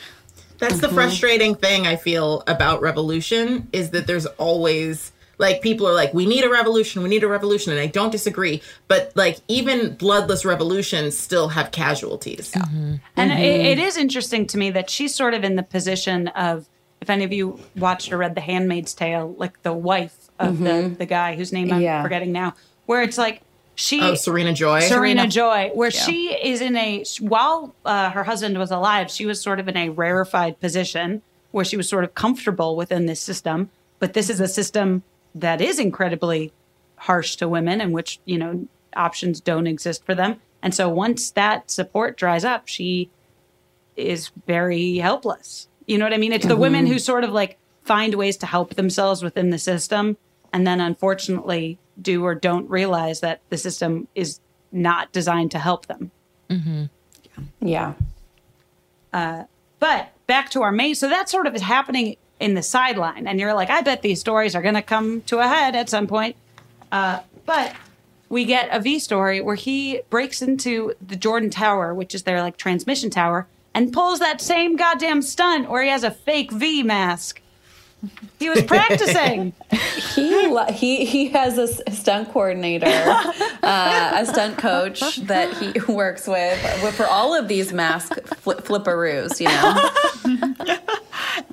That's 0.59 0.78
the 0.78 0.87
mm-hmm. 0.87 0.95
frustrating 0.95 1.54
thing 1.57 1.88
I 1.88 1.97
feel 1.97 2.45
about 2.47 2.80
revolution 2.80 3.68
is 3.73 3.90
that 3.90 4.07
there's 4.07 4.26
always 4.26 5.11
like 5.38 5.62
people 5.62 5.87
are 5.87 5.95
like 5.95 6.12
we 6.12 6.26
need 6.26 6.45
a 6.45 6.50
revolution, 6.50 7.02
we 7.02 7.09
need 7.09 7.23
a 7.23 7.28
revolution 7.28 7.73
and 7.73 7.80
I 7.80 7.87
don't 7.87 8.11
disagree, 8.11 8.61
but 8.88 9.12
like 9.14 9.38
even 9.49 9.95
bloodless 9.95 10.45
revolutions 10.45 11.16
still 11.16 11.49
have 11.49 11.71
casualties. 11.71 12.52
Mm-hmm. 12.52 12.95
And 13.16 13.33
it, 13.33 13.35
mm-hmm. 13.35 13.66
it 13.66 13.78
is 13.78 13.97
interesting 13.97 14.47
to 14.49 14.59
me 14.59 14.71
that 14.71 14.90
she's 14.90 15.14
sort 15.14 15.35
of 15.35 15.45
in 15.45 15.57
the 15.57 15.62
position 15.62 16.28
of, 16.28 16.68
if 17.00 17.09
any 17.09 17.25
of 17.25 17.33
you 17.33 17.61
watched 17.76 18.12
or 18.12 18.18
read 18.18 18.35
The 18.35 18.40
Handmaid's 18.40 18.92
Tale, 18.95 19.35
like 19.38 19.62
the 19.62 19.73
wife 19.73 20.30
of 20.38 20.59
the, 20.59 20.71
mm-hmm. 20.71 20.95
the 20.95 21.07
guy 21.07 21.37
whose 21.37 21.52
name 21.52 21.73
I'm 21.73 21.80
Yeah. 21.80 22.02
forgetting 22.02 22.33
now, 22.33 22.54
where 22.87 23.02
it's 23.02 23.18
like 23.18 23.42
she. 23.76 24.00
Oh, 24.02 24.14
Serena 24.16 24.52
Joy. 24.52 24.80
Serena, 24.80 25.28
Joy, 25.28 25.71
where 25.75 25.92
she 25.92 26.35
is 26.35 26.61
in 26.61 26.76
a 26.76 27.04
while 27.21 27.75
uh, 27.85 28.11
her 28.11 28.25
husband 28.25 28.59
was 28.59 28.73
alive, 28.73 29.11
she 29.11 29.25
was 29.25 29.40
sort 29.40 29.61
of 29.61 29.68
in 29.68 29.76
a 29.76 29.90
rarefied 29.90 30.59
position 30.59 31.23
where 31.52 31.64
she 31.64 31.76
was 31.76 31.88
sort 31.88 32.04
of 32.04 32.14
comfortable 32.14 32.76
within 32.76 33.07
this 33.07 33.21
system. 33.21 33.71
But 34.00 34.14
this 34.14 34.28
is 34.28 34.40
a 34.40 34.49
system 34.49 35.02
that 35.35 35.61
is 35.61 35.78
incredibly 35.78 36.52
harsh 36.97 37.37
to 37.37 37.49
women, 37.49 37.80
in 37.80 37.92
which 37.92 38.20
you 38.25 38.38
know 38.38 38.66
options 38.97 39.40
don't 39.40 39.66
exist 39.66 40.04
for 40.04 40.14
them. 40.14 40.40
And 40.62 40.75
so 40.75 40.88
once 40.88 41.30
that 41.32 41.70
support 41.70 42.16
dries 42.16 42.44
up, 42.44 42.66
she 42.66 43.11
is 43.97 44.30
very 44.47 44.97
helpless. 44.97 45.68
You 45.87 45.99
know 45.99 46.04
what 46.04 46.12
I 46.12 46.18
mean? 46.18 46.32
It's 46.32 46.47
the 46.47 46.54
mm-hmm. 46.54 46.61
women 46.61 46.87
who 46.87 46.99
sort 46.99 47.25
of 47.25 47.30
like 47.30 47.58
find 47.82 48.14
ways 48.14 48.37
to 48.38 48.47
help 48.47 48.75
themselves 48.75 49.23
within 49.23 49.50
the 49.50 49.58
system 49.58 50.16
and 50.52 50.66
then 50.66 50.80
unfortunately 50.80 51.78
do 52.00 52.25
or 52.25 52.35
don't 52.35 52.68
realize 52.68 53.20
that 53.20 53.40
the 53.49 53.56
system 53.56 54.08
is 54.14 54.40
not 54.70 55.12
designed 55.12 55.50
to 55.52 55.58
help 55.58 55.87
them. 55.87 56.11
Mm-hmm. 56.50 56.85
Yeah. 57.61 57.94
Uh, 59.12 59.44
but 59.78 60.12
back 60.26 60.50
to 60.50 60.62
our 60.62 60.73
main, 60.73 60.94
so 60.94 61.08
that 61.08 61.28
sort 61.28 61.47
of 61.47 61.54
is 61.54 61.62
happening 61.62 62.16
in 62.40 62.54
the 62.54 62.62
sideline, 62.62 63.26
and 63.26 63.40
you're 63.40 63.54
like, 63.54 63.71
I 63.71 63.80
bet 63.80 64.02
these 64.02 64.21
stories 64.21 64.54
are 64.54 64.62
going 64.62 64.75
to 64.75 64.83
come 64.83 65.23
to 65.23 65.38
a 65.38 65.49
head 65.49 65.75
at 65.75 65.88
some 65.88 66.07
point. 66.07 66.37
Uh, 66.92 67.21
but 67.47 67.75
we 68.28 68.45
get 68.45 68.68
a 68.71 68.80
V 68.80 68.99
story 68.99 69.40
where 69.40 69.57
he 69.57 70.02
breaks 70.11 70.42
into 70.42 70.95
the 71.04 71.16
Jordan 71.16 71.50
Tower, 71.50 71.95
which 71.95 72.14
is 72.14 72.23
their 72.23 72.40
like 72.40 72.57
transmission 72.57 73.11
tower, 73.11 73.47
and 73.75 73.92
pulls 73.92 74.18
that 74.21 74.40
same 74.40 74.76
goddamn 74.76 75.23
stunt 75.23 75.68
where 75.71 75.83
he 75.83 75.88
has 75.88 76.04
a 76.04 76.11
fake 76.11 76.52
V 76.52 76.83
mask. 76.83 77.40
He 78.38 78.49
was 78.49 78.62
practicing. 78.62 79.52
He 80.14 80.57
he 80.73 81.05
he 81.05 81.28
has 81.28 81.59
a 81.59 81.69
stunt 81.93 82.33
coordinator, 82.33 82.87
uh, 82.88 84.12
a 84.14 84.26
stunt 84.26 84.59
coach 84.59 85.17
that 85.17 85.52
he 85.55 85.78
works 85.93 86.26
with, 86.26 86.83
with 86.83 86.95
for 86.95 87.07
all 87.07 87.35
of 87.35 87.47
these 87.47 87.73
mask 87.73 88.19
flip, 88.38 88.64
flipperoos. 88.64 89.38
You 89.38 89.49
know, 89.49 90.78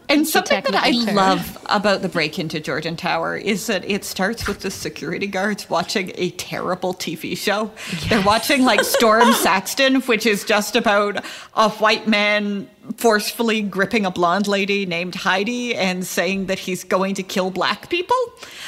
And 0.10 0.28
something 0.28 0.64
that 0.64 0.76
I 0.76 0.92
technical 0.92 1.06
term. 1.06 1.16
love 1.16 1.58
about 1.68 2.02
the 2.02 2.10
break 2.10 2.38
into 2.38 2.60
Jordan 2.60 2.96
Tower 2.96 3.36
is 3.36 3.68
that 3.68 3.84
it 3.90 4.04
starts 4.04 4.48
with 4.48 4.60
the 4.60 4.72
security 4.72 5.28
guards 5.28 5.70
watching 5.70 6.12
a 6.16 6.30
terrible 6.32 6.94
TV 6.94 7.38
show. 7.38 7.72
They're 8.08 8.22
watching 8.22 8.64
like 8.64 8.84
Storm 8.84 9.34
Saxon, 9.34 10.02
which 10.02 10.26
is 10.26 10.44
just 10.44 10.76
about 10.76 11.26
a 11.56 11.70
white 11.70 12.08
man 12.08 12.70
forcefully 12.98 13.62
gripping 13.62 14.06
a 14.06 14.12
blonde 14.12 14.48
lady 14.48 14.86
named 14.86 15.16
Heidi 15.16 15.76
and 15.76 16.06
saying 16.06 16.46
that 16.48 16.60
he's 16.60 16.84
going 16.84 17.16
to 17.16 17.24
kill 17.24 17.52
black 17.52 17.90
people. 17.90 18.16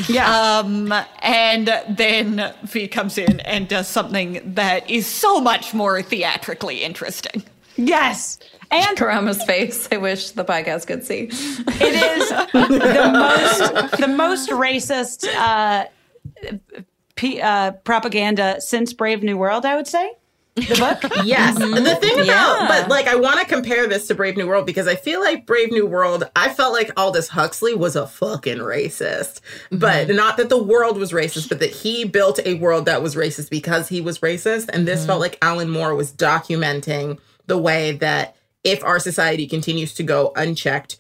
Yeah. 0.08 0.60
Um, 0.60 0.94
and 1.22 1.68
then 1.90 2.54
V 2.64 2.88
comes 2.88 3.18
in 3.18 3.40
and 3.42 3.68
does 3.68 3.88
something 3.88 4.42
that 4.54 4.90
is 4.90 5.08
so 5.08 5.40
much 5.40 5.74
more 5.74 6.02
theatrically 6.02 6.84
interesting. 6.84 7.44
yes. 7.76 8.40
And 8.70 8.98
Karama's 8.98 9.42
face. 9.44 9.88
I 9.92 9.98
wish 9.98 10.32
the 10.32 10.44
podcast 10.44 10.88
could 10.88 11.06
see. 11.06 11.30
It 11.32 12.20
is 12.20 12.30
the 12.52 13.12
most 13.14 13.98
the 13.98 14.08
most 14.10 14.50
racist 14.50 15.26
uh, 15.36 15.86
p- 17.16 17.40
uh, 17.40 17.72
propaganda 17.86 18.60
since 18.60 18.92
Brave 18.92 19.24
New 19.24 19.38
World. 19.38 19.66
I 19.66 19.78
would 19.78 19.88
say 19.88 20.12
the 20.58 20.76
book. 21.02 21.12
Yes. 21.26 21.58
Mm-hmm. 21.58 21.84
The 21.84 21.96
thing 21.96 22.14
about, 22.20 22.26
Yeah. 22.26 22.68
but 22.68 22.90
like, 22.90 23.08
I 23.08 23.16
want 23.16 23.40
to 23.40 23.46
compare 23.46 23.88
this 23.88 24.08
to 24.08 24.16
Brave 24.16 24.38
New 24.38 24.48
World 24.48 24.66
because 24.66 24.88
I 24.88 24.96
feel 24.96 25.20
like 25.20 25.46
Brave 25.46 25.72
New 25.72 25.86
World, 25.86 26.30
I 26.36 26.50
felt 26.54 26.74
like 26.74 26.92
Aldous 26.98 27.30
Huxley 27.30 27.74
was 27.76 27.96
a 27.96 28.08
fucking 28.08 28.58
racist. 28.60 29.42
But 29.72 30.10
not 30.10 30.38
that 30.38 30.50
the 30.50 30.62
world 30.62 30.98
was 30.98 31.12
racist, 31.12 31.50
but 31.50 31.60
that 31.60 31.72
he 31.72 32.06
built 32.06 32.40
a 32.46 32.56
world 32.56 32.86
that 32.86 33.02
was 33.02 33.16
racist 33.16 33.50
because 33.50 33.88
he 33.88 34.02
was 34.02 34.20
racist. 34.20 34.70
And 34.72 34.88
this 34.88 35.06
felt 35.06 35.20
like 35.20 35.38
Alan 35.42 35.70
Moore 35.70 35.96
was 35.96 36.12
documenting 36.12 37.20
the 37.46 37.58
way 37.58 37.94
that 37.94 38.36
if 38.64 38.84
our 38.84 39.00
society 39.00 39.48
continues 39.48 39.94
to 39.94 40.04
go 40.04 40.32
unchecked, 40.36 40.98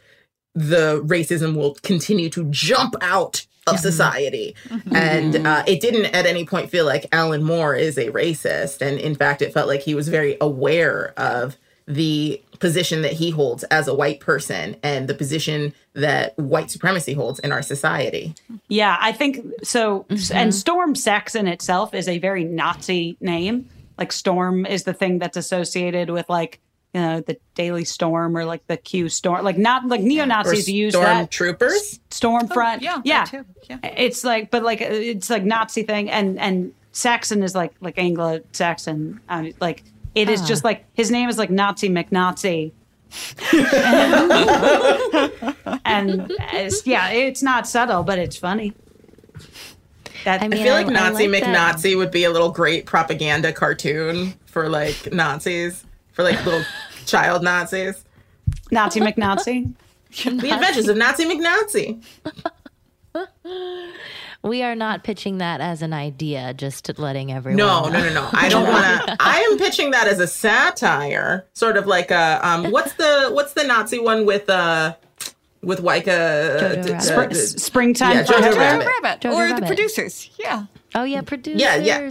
the 0.55 1.01
racism 1.05 1.55
will 1.55 1.75
continue 1.83 2.29
to 2.29 2.45
jump 2.49 2.95
out 3.01 3.45
of 3.67 3.75
mm-hmm. 3.75 3.81
society. 3.81 4.55
Mm-hmm. 4.69 4.95
And 4.95 5.33
mm-hmm. 5.35 5.45
uh, 5.45 5.63
it 5.67 5.81
didn't 5.81 6.05
at 6.15 6.25
any 6.25 6.45
point 6.45 6.69
feel 6.69 6.85
like 6.85 7.07
Alan 7.11 7.43
Moore 7.43 7.75
is 7.75 7.97
a 7.97 8.11
racist. 8.11 8.81
And 8.81 8.99
in 8.99 9.15
fact, 9.15 9.41
it 9.41 9.53
felt 9.53 9.67
like 9.67 9.81
he 9.81 9.95
was 9.95 10.07
very 10.07 10.37
aware 10.41 11.13
of 11.17 11.57
the 11.87 12.41
position 12.59 13.01
that 13.01 13.13
he 13.13 13.29
holds 13.29 13.63
as 13.65 13.87
a 13.87 13.93
white 13.93 14.19
person 14.19 14.75
and 14.83 15.07
the 15.07 15.13
position 15.13 15.73
that 15.93 16.37
white 16.37 16.69
supremacy 16.69 17.13
holds 17.13 17.39
in 17.39 17.51
our 17.51 17.61
society. 17.61 18.35
Yeah, 18.67 18.97
I 18.99 19.11
think 19.11 19.45
so. 19.63 20.05
And 20.33 20.53
Storm 20.53 20.95
Saxon 20.95 21.47
itself 21.47 21.93
is 21.93 22.07
a 22.07 22.17
very 22.17 22.43
Nazi 22.43 23.15
name. 23.21 23.69
Like 23.97 24.11
Storm 24.11 24.65
is 24.65 24.83
the 24.83 24.93
thing 24.93 25.19
that's 25.19 25.37
associated 25.37 26.09
with 26.09 26.27
like 26.29 26.59
you 26.97 27.03
know 27.03 27.21
the 27.21 27.37
Daily 27.53 27.85
Storm 27.85 28.35
or 28.35 28.45
like 28.45 28.65
the 28.67 28.77
Q 28.77 29.07
Storm. 29.09 29.43
Like 29.43 29.57
not 29.57 29.85
like 29.87 30.01
neo 30.01 30.23
Or 30.23 30.25
Nazis 30.25 30.67
use 30.67 30.93
that 30.93 31.29
stormtroopers. 31.29 31.99
Stormfront. 32.09 32.81
yeah, 32.81 33.01
yeah, 33.03 33.25
too, 33.25 33.45
yeah. 33.69 33.77
It's 33.83 34.23
like, 34.23 34.49
but 34.49 34.63
like 34.63 34.81
it's 34.81 35.29
like 35.29 35.43
Nazi 35.43 35.83
thing, 35.83 36.09
and 36.09 36.39
and 36.39 36.73
Saxon 36.93 37.43
is 37.43 37.53
like 37.53 37.73
like 37.81 37.99
Anglo 37.99 38.41
Saxon. 38.51 39.19
Um, 39.29 39.53
like 39.61 39.83
it 40.15 40.29
is 40.29 40.41
just 40.47 40.63
like 40.63 40.85
his 40.93 41.11
name 41.11 41.29
is 41.29 41.37
like 41.37 41.51
Nazi 41.51 41.89
McNazi. 41.89 42.71
and 45.85 46.29
it's, 46.53 46.85
yeah, 46.85 47.09
it's 47.09 47.41
not 47.41 47.65
subtle, 47.67 48.03
but 48.03 48.19
it's 48.19 48.35
funny. 48.35 48.73
That 50.25 50.41
I 50.41 50.45
I 50.45 50.47
mean, 50.49 50.63
feel 50.63 50.73
like 50.73 50.87
I 50.87 50.89
Nazi 50.89 51.27
like 51.27 51.43
that. 51.43 51.75
McNazi 51.75 51.95
would 51.95 52.11
be 52.11 52.23
a 52.25 52.31
little 52.31 52.51
great 52.51 52.85
propaganda 52.85 53.53
cartoon 53.53 54.33
for 54.45 54.67
like 54.67 55.13
Nazis, 55.13 55.85
for 56.11 56.23
like 56.23 56.43
little 56.43 56.63
child 57.07 57.43
Nazis. 57.43 58.03
Nazi 58.71 58.99
McNazi. 58.99 59.73
The 60.23 60.51
Adventures 60.53 60.87
of 60.87 60.97
Nazi 60.97 61.25
McNazi. 61.25 62.03
We 64.43 64.61
are 64.61 64.75
not 64.75 65.03
pitching 65.03 65.39
that 65.39 65.61
as 65.61 65.81
an 65.81 65.93
idea, 65.93 66.53
just 66.53 66.97
letting 66.99 67.31
everyone. 67.31 67.57
No, 67.57 67.85
know. 67.85 67.89
no, 67.89 68.03
no, 68.07 68.13
no. 68.13 68.29
I 68.33 68.47
don't 68.47 68.67
want 68.69 68.85
to. 69.07 69.17
I 69.19 69.39
am 69.39 69.57
pitching 69.57 69.91
that 69.91 70.07
as 70.07 70.19
a 70.19 70.27
satire, 70.27 71.45
sort 71.53 71.75
of 71.75 71.87
like 71.87 72.11
a 72.11 72.39
um. 72.47 72.71
What's 72.71 72.93
the 72.93 73.29
what's 73.33 73.53
the 73.53 73.63
Nazi 73.63 73.99
one 73.99 74.25
with 74.27 74.47
uh 74.49 74.95
with 75.63 75.79
like 75.79 76.05
a 76.07 76.11
Jojo 76.61 76.85
d- 76.85 76.91
Rabbit. 77.13 77.29
d- 77.33 77.39
S- 77.39 77.51
Springtime. 77.63 78.17
Yeah, 78.17 78.23
Jojo 78.23 78.53
Forever. 78.53 78.59
Rabbit. 78.59 78.87
Rabbit, 79.03 79.21
Jojo 79.21 79.33
or 79.33 79.59
the 79.59 79.65
producers. 79.65 80.29
Yeah. 80.39 80.65
Oh 80.93 81.03
yeah, 81.03 81.21
producers. 81.21 81.59
Yeah, 81.59 81.75
yeah. 81.77 82.09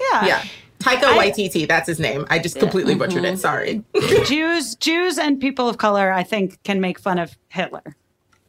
Yeah. 0.00 0.26
yeah. 0.26 0.44
Taika 0.82 1.16
Waititi, 1.16 1.66
that's 1.66 1.86
his 1.86 1.98
name. 2.00 2.26
I 2.30 2.38
just 2.38 2.58
completely 2.58 2.94
butchered 2.94 3.24
it. 3.24 3.38
Sorry. 3.38 3.82
Jews, 4.24 4.74
Jews, 4.76 5.18
and 5.18 5.40
people 5.40 5.68
of 5.68 5.78
color, 5.78 6.12
I 6.12 6.22
think, 6.22 6.62
can 6.64 6.80
make 6.80 6.98
fun 6.98 7.18
of 7.18 7.36
Hitler. 7.48 7.96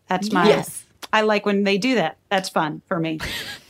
That's 0.07 0.31
my. 0.31 0.47
Yes. 0.47 0.85
I 1.11 1.21
like 1.21 1.45
when 1.45 1.63
they 1.63 1.77
do 1.77 1.95
that. 1.95 2.17
That's 2.29 2.49
fun 2.49 2.81
for 2.87 2.99
me. 2.99 3.19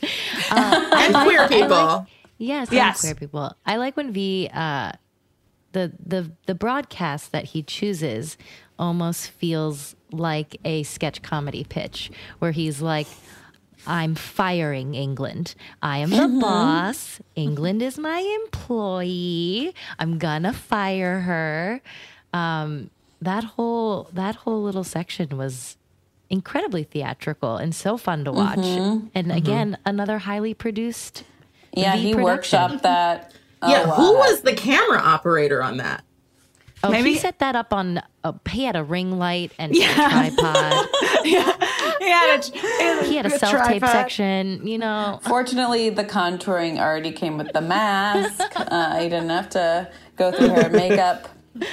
and 0.50 1.14
queer 1.14 1.48
people. 1.48 2.06
Yes, 2.38 2.68
Yes. 2.70 2.72
yes. 2.72 3.00
queer 3.02 3.14
people. 3.14 3.54
I 3.66 3.76
like 3.76 3.96
when 3.96 4.12
V 4.12 4.48
uh 4.52 4.92
the 5.72 5.92
the 6.04 6.30
the 6.46 6.54
broadcast 6.54 7.32
that 7.32 7.44
he 7.46 7.62
chooses 7.62 8.36
almost 8.78 9.30
feels 9.30 9.94
like 10.10 10.56
a 10.64 10.82
sketch 10.84 11.22
comedy 11.22 11.64
pitch 11.64 12.10
where 12.38 12.50
he's 12.52 12.80
like 12.80 13.06
I'm 13.86 14.14
firing 14.14 14.94
England. 14.94 15.54
I 15.82 15.98
am 15.98 16.10
the 16.10 16.28
boss. 16.40 17.20
England 17.36 17.82
is 17.82 17.98
my 17.98 18.18
employee. 18.44 19.74
I'm 19.98 20.18
gonna 20.18 20.52
fire 20.52 21.20
her. 21.20 21.80
Um, 22.32 22.90
that 23.20 23.44
whole 23.44 24.08
that 24.12 24.36
whole 24.36 24.62
little 24.62 24.84
section 24.84 25.36
was 25.36 25.76
incredibly 26.30 26.82
theatrical 26.84 27.56
and 27.56 27.74
so 27.74 27.96
fun 27.96 28.24
to 28.24 28.32
watch. 28.32 28.58
Mhm. 28.58 29.10
And 29.14 29.26
Mhm. 29.28 29.36
again, 29.36 29.78
another 29.84 30.18
highly 30.18 30.54
produced. 30.54 31.24
Yeah, 31.72 31.94
V 31.96 32.02
he 32.02 32.14
production. 32.14 32.58
workshopped 32.58 32.82
that. 32.82 33.32
a 33.62 33.70
yeah, 33.70 33.86
who 33.86 34.12
was 34.14 34.40
the 34.42 34.52
camera 34.52 34.98
operator 35.00 35.62
on 35.62 35.78
that? 35.78 36.04
Oh, 36.82 36.90
Maybe- 36.90 37.12
he 37.14 37.18
set 37.18 37.38
that 37.38 37.56
up 37.56 37.72
on. 37.72 38.02
A, 38.24 38.34
he 38.50 38.64
had 38.64 38.76
a 38.76 38.84
ring 38.84 39.18
light 39.18 39.52
and 39.58 39.74
Yeah. 39.74 39.90
a 40.06 40.30
tripod. 40.30 40.88
He 41.98 42.08
had 42.08 42.40
a, 42.40 43.04
he 43.08 43.16
had 43.16 43.26
a 43.26 43.30
self 43.38 43.66
tape 43.68 43.84
section. 43.84 44.66
You 44.66 44.78
know, 44.78 45.20
Fortunately, 45.22 45.90
the 45.90 46.04
contouring 46.04 46.78
already 46.78 47.12
came 47.12 47.36
with 47.38 47.52
the 47.52 47.60
mask. 47.60 48.40
uh, 48.56 48.96
he 49.00 49.08
didn't 49.08 49.30
have 49.30 49.48
to 49.50 49.90
go 50.16 50.32
through 50.32 50.50
her 50.50 50.70
makeup. 50.70 51.28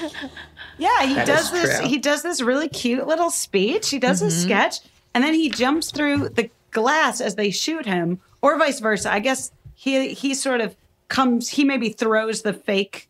Yeah, 0.78 1.04
he 1.06 1.14
That 1.14 1.28
does 1.28 1.52
this. 1.52 1.78
true. 1.80 1.88
He 1.88 2.00
does 2.00 2.24
this 2.24 2.42
really 2.42 2.68
cute 2.68 3.06
little 3.06 3.30
speech. 3.30 3.90
He 3.92 4.00
does 4.00 4.20
his 4.20 4.34
Mhm. 4.34 4.44
sketch, 4.46 4.80
and 5.14 5.24
then 5.24 5.36
he 5.36 5.48
jumps 5.50 5.92
through 5.92 6.30
the 6.30 6.50
glass 6.72 7.22
as 7.22 7.36
they 7.36 7.52
shoot 7.52 7.86
him, 7.86 8.20
or 8.42 8.58
vice 8.58 8.80
versa. 8.80 9.12
I 9.14 9.20
guess 9.20 9.52
he 9.76 10.14
he 10.16 10.34
sort 10.34 10.60
of 10.60 10.76
comes. 11.08 11.50
He 11.50 11.64
maybe 11.64 11.90
throws 11.90 12.42
the 12.42 12.54
fake 12.54 13.08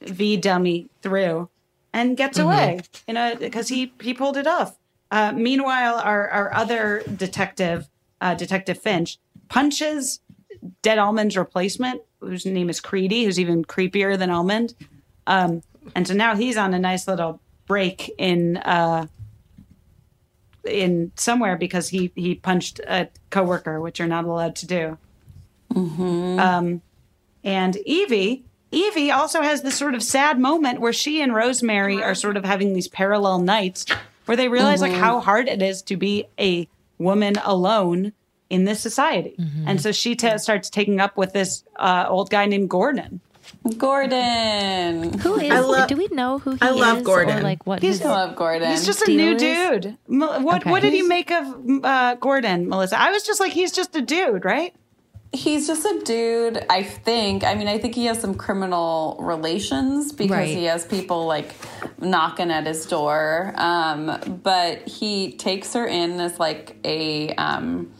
V 0.00 0.36
dummy 0.36 0.88
through 1.02 1.48
and 1.92 2.16
gets 2.16 2.38
Mhm. 2.38 2.44
away. 2.44 2.80
You 3.06 3.14
know, 3.14 3.36
because 3.36 3.68
he 3.68 3.92
he 4.00 4.12
pulled 4.12 4.36
it 4.36 4.46
off. 4.48 4.74
Uh, 5.10 5.32
meanwhile, 5.32 5.96
our 5.96 6.28
our 6.28 6.54
other 6.54 7.02
detective, 7.16 7.88
uh, 8.20 8.34
Detective 8.34 8.78
Finch, 8.78 9.18
punches 9.48 10.20
Dead 10.82 10.98
Almond's 10.98 11.36
replacement, 11.36 12.02
whose 12.20 12.44
name 12.44 12.68
is 12.68 12.80
Creedy, 12.80 13.24
who's 13.24 13.38
even 13.38 13.64
creepier 13.64 14.18
than 14.18 14.30
Almond. 14.30 14.74
Um, 15.26 15.62
and 15.94 16.06
so 16.06 16.14
now 16.14 16.34
he's 16.34 16.56
on 16.56 16.74
a 16.74 16.78
nice 16.78 17.06
little 17.06 17.40
break 17.66 18.10
in 18.18 18.56
uh, 18.58 19.06
in 20.64 21.12
somewhere 21.16 21.56
because 21.56 21.88
he 21.88 22.10
he 22.16 22.34
punched 22.34 22.80
a 22.80 23.08
coworker, 23.30 23.80
which 23.80 23.98
you're 23.98 24.08
not 24.08 24.24
allowed 24.24 24.56
to 24.56 24.66
do. 24.66 24.98
Um, 26.40 26.82
and 27.44 27.76
Evie, 27.76 28.44
Evie 28.72 29.10
also 29.10 29.42
has 29.42 29.62
this 29.62 29.76
sort 29.76 29.94
of 29.94 30.02
sad 30.02 30.40
moment 30.40 30.80
where 30.80 30.92
she 30.92 31.20
and 31.20 31.34
Rosemary 31.34 32.02
are 32.02 32.14
sort 32.14 32.36
of 32.36 32.44
having 32.44 32.72
these 32.72 32.88
parallel 32.88 33.38
nights 33.38 33.86
where 34.26 34.36
they 34.36 34.48
realize 34.48 34.80
like 34.82 34.92
Mhm. 34.92 34.98
how 34.98 35.20
hard 35.20 35.48
it 35.48 35.62
is 35.62 35.82
to 35.82 35.96
be 35.96 36.26
a 36.38 36.68
woman 36.98 37.34
alone 37.44 38.12
in 38.50 38.64
this 38.64 38.80
society. 38.80 39.34
And 39.66 39.80
so 39.80 39.90
she 39.92 40.14
ta 40.14 40.36
starts 40.36 40.70
taking 40.70 41.00
up 41.00 41.16
with 41.16 41.32
this 41.32 41.64
uh, 41.76 42.06
old 42.08 42.30
guy 42.30 42.46
named 42.46 42.68
Gordon. 42.70 43.20
Gordon. 43.78 45.18
Who 45.20 45.36
is? 45.38 45.50
I 45.50 45.60
love- 45.60 45.88
do 45.88 45.96
we 45.96 46.08
know 46.10 46.38
who 46.38 46.50
he 46.50 46.56
is? 46.56 46.62
I 46.62 46.70
love 46.70 46.98
is? 46.98 47.02
Gordon. 47.04 47.38
Or 47.38 47.42
like 47.42 47.66
what? 47.66 47.80
He's- 47.82 47.98
his 47.98 48.04
love 48.06 48.36
Gordon. 48.36 48.70
He's 48.70 48.84
just 48.86 49.02
a 49.02 49.06
deal 49.06 49.16
new 49.16 49.34
is? 49.36 49.40
dude. 49.42 49.96
What 50.06 50.62
Okay. 50.62 50.70
what 50.70 50.82
did 50.82 50.94
you 50.94 51.08
make 51.08 51.30
of 51.30 51.84
uh, 51.84 52.14
Gordon, 52.16 52.68
Melissa? 52.68 53.00
I 53.00 53.10
was 53.10 53.22
just 53.22 53.40
like, 53.40 53.52
he's 53.52 53.72
just 53.72 53.94
a 53.96 54.00
dude, 54.02 54.44
right? 54.44 54.74
He's 55.36 55.66
just 55.66 55.84
a 55.84 56.00
dude, 56.04 56.64
I 56.70 56.82
think. 56.82 57.44
I 57.44 57.54
mean, 57.54 57.68
I 57.68 57.78
think 57.78 57.94
he 57.94 58.06
has 58.06 58.20
some 58.20 58.34
criminal 58.34 59.16
relations 59.20 60.12
because 60.12 60.30
Right. 60.36 60.48
he 60.48 60.64
has 60.64 60.84
people 60.86 61.26
like 61.26 61.54
knocking 62.00 62.50
at 62.50 62.66
his 62.66 62.86
door. 62.86 63.52
Um, 63.56 64.40
but 64.42 64.88
he 64.88 65.32
takes 65.32 65.74
her 65.74 65.86
in 65.86 66.18
as 66.20 66.38
like 66.40 66.76
a 66.84 67.34
um, 67.34 67.92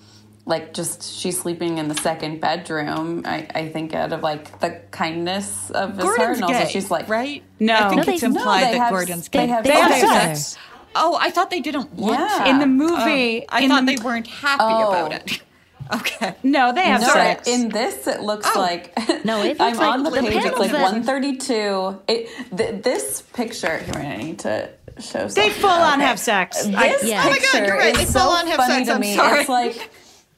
like 0.47 0.73
just 0.73 1.02
she's 1.02 1.38
sleeping 1.40 1.78
in 1.78 1.88
the 1.88 1.95
second 1.97 2.40
bedroom. 2.40 3.23
I, 3.26 3.47
I 3.55 3.69
think 3.69 3.95
out 3.95 4.12
of 4.12 4.23
like 4.23 4.61
the 4.61 4.81
kindness 4.90 5.71
of 5.71 5.97
his 5.97 6.05
heart, 6.05 6.16
Gordon's 6.19 6.37
and 6.38 6.45
also 6.45 6.59
gay, 6.64 6.71
she's 6.71 6.90
like 6.90 7.09
right? 7.09 7.43
No. 7.61 7.75
I 7.75 7.88
think 7.90 8.07
No, 8.07 8.12
it's 8.12 8.21
they- 8.23 8.26
implied 8.28 8.64
they 8.69 8.73
that 8.73 8.78
have- 8.78 8.90
Gordon's 8.93 9.28
they 9.28 9.38
gay. 9.40 9.46
have 9.49 9.64
They 9.64 9.72
have 9.72 9.92
sex. 9.92 10.40
sex. 10.55 10.59
Oh, 10.99 11.18
I 11.20 11.31
thought 11.31 11.51
they 11.51 11.61
didn't 11.61 11.92
want 11.92 12.18
Yeah. 12.20 12.44
to. 12.44 12.51
In 12.51 12.59
the 12.61 12.66
movie, 12.66 13.42
Oh, 13.42 13.46
I 13.51 13.68
thought 13.68 13.85
the- 13.85 13.96
they 13.96 14.03
weren't 14.03 14.27
happy 14.27 14.62
Oh. 14.64 14.88
about 14.88 15.12
it. 15.12 15.42
Okay. 15.94 16.35
No, 16.42 16.72
they 16.72 16.83
have 16.83 17.01
No, 17.01 17.09
sex. 17.09 17.46
in 17.49 17.68
this 17.68 18.07
it 18.07 18.20
looks 18.20 18.49
Oh. 18.55 18.61
like 18.61 18.92
No, 19.25 19.42
it 19.42 19.57
I'm 19.61 19.66
looks 19.68 19.79
like 19.79 19.88
on 19.94 20.03
the 20.03 20.11
the 20.11 20.20
page. 20.22 20.44
It's 20.44 20.59
like 20.59 20.72
132. 20.72 22.01
It 22.09 22.29
th- 22.57 22.83
this 22.83 23.22
picture. 23.33 23.79
Here, 23.79 23.94
I 23.94 24.16
need 24.16 24.38
to 24.40 24.68
show. 24.99 25.29
They 25.29 25.51
full 25.51 25.70
on 25.70 25.99
Okay. 26.01 26.07
have 26.09 26.18
sex. 26.18 26.64
This 26.64 26.75
I- 26.75 26.96
Yeah. 27.07 27.22
Oh 27.25 27.31
my 27.31 27.38
God, 27.38 27.66
you're 27.66 27.77
right. 27.77 27.94
They 27.94 28.03
is 28.03 28.12
full 28.12 28.22
so 28.22 28.29
on 28.31 28.46
have 28.49 28.57
funny 28.57 28.75
sex. 28.85 28.88
to 28.88 28.94
I'm 28.94 29.01
me. 29.01 29.14
sorry. 29.16 29.40
It's 29.40 29.49
like 29.49 29.90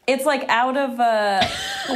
it's 0.09 0.25
like 0.25 0.49
out 0.49 0.77
of 0.77 0.99
a 0.99 1.49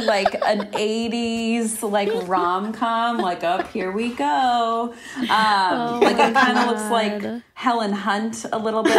like 0.05 0.33
an 0.45 0.59
80s 0.71 1.81
like 1.97 2.09
rom-com 2.27 3.17
like 3.17 3.43
up 3.43 3.67
here 3.71 3.91
we 3.91 4.09
go 4.13 4.93
um 5.29 5.99
like 5.99 6.17
it 6.17 6.33
kind 6.33 6.57
of 6.57 6.67
looks 6.67 6.89
like 6.89 7.41
helen 7.55 7.91
hunt 7.93 8.45
a 8.51 8.57
little 8.57 8.83
bit 8.83 8.97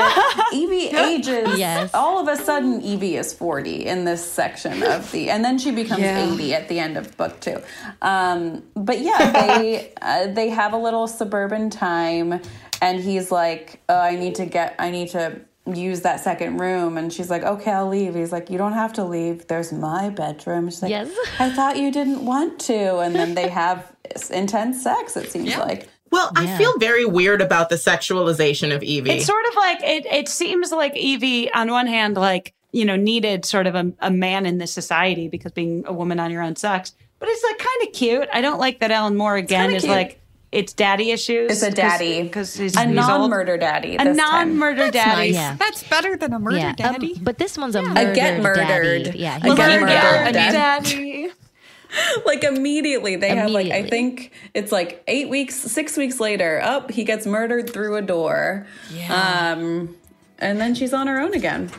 evie 0.53 0.89
ages 0.97 1.59
Yes. 1.59 1.91
all 1.95 2.19
of 2.21 2.29
a 2.29 2.37
sudden 2.43 2.81
evie 2.83 3.17
is 3.17 3.33
40 3.33 3.87
in 3.87 4.05
this 4.05 4.25
section 4.25 4.83
of 4.83 5.11
the 5.13 5.31
and 5.31 5.45
then 5.45 5.59
she 5.59 5.71
becomes 5.71 6.01
Yeah. 6.03 6.33
80 6.35 6.55
at 6.55 6.69
the 6.69 6.79
end 6.79 6.97
of 6.97 7.17
book 7.17 7.41
two 7.41 7.61
um 8.03 8.63
but 8.75 9.01
yeah 9.01 9.31
they 9.33 9.93
uh, 10.03 10.27
they 10.29 10.49
have 10.51 10.73
a 10.73 10.79
little 10.79 11.07
suburban 11.09 11.71
time 11.71 12.41
and 12.83 13.01
he's 13.01 13.31
like 13.33 13.81
oh 13.89 13.99
i 13.99 14.15
need 14.17 14.35
to 14.37 14.47
get 14.47 14.75
i 14.79 14.91
need 14.91 15.09
to 15.11 15.41
use 15.73 16.03
that 16.03 16.21
second 16.21 16.59
room 16.59 16.99
and 16.99 17.11
she's 17.11 17.31
like 17.31 17.43
okay 17.43 17.71
i'll 17.71 17.89
leave 17.89 18.15
he's 18.15 18.31
like 18.33 18.51
you 18.51 18.59
don't 18.59 18.75
have 18.75 18.93
to 18.93 19.03
leave 19.03 19.47
there's 19.47 19.73
my 19.73 20.11
bedroom 20.11 20.69
she's 20.69 20.83
like 20.83 20.91
Yes. 20.91 21.11
i 21.39 21.49
thought 21.51 21.79
you 21.79 21.91
didn't 21.91 22.23
want 22.27 22.59
to 22.61 22.99
and 22.99 23.15
then 23.15 23.35
they 23.35 23.49
have 23.63 23.91
intense 24.31 24.83
sex 24.83 25.17
it 25.17 25.31
seems 25.33 25.57
like 25.57 25.89
Well, 26.11 26.31
I 26.37 26.59
feel 26.59 26.79
very 26.79 27.07
weird 27.07 27.41
about 27.41 27.71
the 27.71 27.77
sexualization 27.77 28.73
of 28.77 28.83
Evie. 28.85 29.11
It's 29.11 29.27
sort 29.27 29.45
of 29.49 29.55
like 29.57 29.79
it. 29.83 30.07
It 30.07 30.29
seems 30.29 30.71
like 30.71 30.95
Evie, 30.97 31.51
on 31.53 31.71
one 31.73 31.89
hand, 31.89 32.17
like 32.17 32.55
you 32.71 32.85
know, 32.85 32.95
needed 32.95 33.45
sort 33.45 33.67
of 33.67 33.75
a, 33.75 33.93
a 34.01 34.11
man 34.13 34.47
in 34.47 34.59
this 34.59 34.73
society 34.73 35.27
because 35.29 35.51
being 35.53 35.83
a 35.87 35.93
woman 35.93 36.21
on 36.21 36.31
your 36.31 36.43
own 36.43 36.55
sucks. 36.57 36.93
But 37.19 37.29
it's 37.31 37.43
like 37.43 37.59
kind 37.59 37.89
of 37.89 37.93
cute. 37.95 38.29
I 38.33 38.43
don't 38.43 38.61
like 38.61 38.79
that 38.81 38.91
Alan 38.93 39.17
Moore 39.17 39.37
again 39.37 39.73
is 39.73 39.83
cute. 39.83 39.91
like 39.97 40.21
it's 40.55 40.73
daddy 40.73 41.11
issues. 41.11 41.51
It's 41.51 41.63
a 41.63 41.71
daddy. 41.71 42.23
because 42.23 42.55
he's 42.57 42.77
a 42.77 42.87
non-murder 42.87 43.57
daddy 43.57 43.97
a 43.97 44.05
this 44.05 44.17
time. 44.17 44.49
non-murder 44.51 44.91
daddy. 44.91 45.31
Yeah. 45.31 45.57
That's 45.57 45.83
better 45.89 46.17
than 46.17 46.33
a 46.33 46.39
murder 46.39 46.57
yeah, 46.57 46.69
um, 46.71 46.75
daddy. 46.77 47.19
but 47.21 47.39
this 47.39 47.59
one's 47.59 47.75
a 47.75 47.81
A 47.81 47.83
murdered 47.83 48.15
get 48.15 48.43
murdered. 48.43 49.05
Daddy. 49.05 49.19
Yeah, 49.19 49.37
A 49.37 49.41
he's 49.41 49.55
get 49.55 49.81
murdered 49.81 49.95
murdered 49.95 50.33
daddy. 50.33 51.29
like 52.27 52.43
immediately 52.43 53.15
they 53.15 53.29
have 53.37 53.51
like 53.53 53.71
i 53.71 53.83
think 53.89 54.33
it's 54.53 54.73
like 54.73 55.05
eight 55.07 55.29
weeks 55.29 55.55
six 55.55 55.97
weeks 55.97 56.19
later 56.19 56.61
up 56.61 56.91
he 56.91 57.05
gets 57.05 57.25
murdered 57.25 57.71
through 57.73 57.95
a 57.95 58.03
door 58.03 58.67
Yeah. 58.91 59.53
um 59.53 59.95
and 60.41 60.61
then 60.61 60.75
she's 60.75 60.93
on 60.93 61.07
her 61.07 61.21
own 61.21 61.35
again 61.35 61.71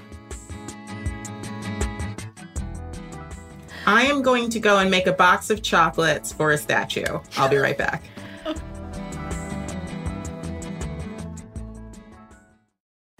I 3.87 4.03
am 4.05 4.21
going 4.23 4.49
to 4.49 4.59
go 4.59 4.79
and 4.79 4.89
make 4.89 5.05
a 5.05 5.11
box 5.13 5.49
of 5.51 5.61
chocolates 5.61 6.33
for 6.33 6.51
a 6.51 6.57
statue. 6.57 7.19
I'll 7.37 7.49
be 7.49 7.57
right 7.57 7.77
back. 7.77 8.01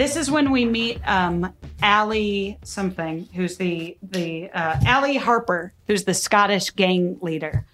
This 0.00 0.16
is 0.16 0.30
when 0.30 0.50
we 0.50 0.64
meet 0.64 0.98
um, 1.06 1.52
Allie 1.82 2.56
something, 2.64 3.28
who's 3.34 3.58
the 3.58 3.98
the 4.00 4.50
uh, 4.50 4.80
Allie 4.86 5.18
Harper, 5.18 5.74
who's 5.88 6.04
the 6.04 6.14
Scottish 6.14 6.70
gang 6.70 7.18
leader. 7.20 7.66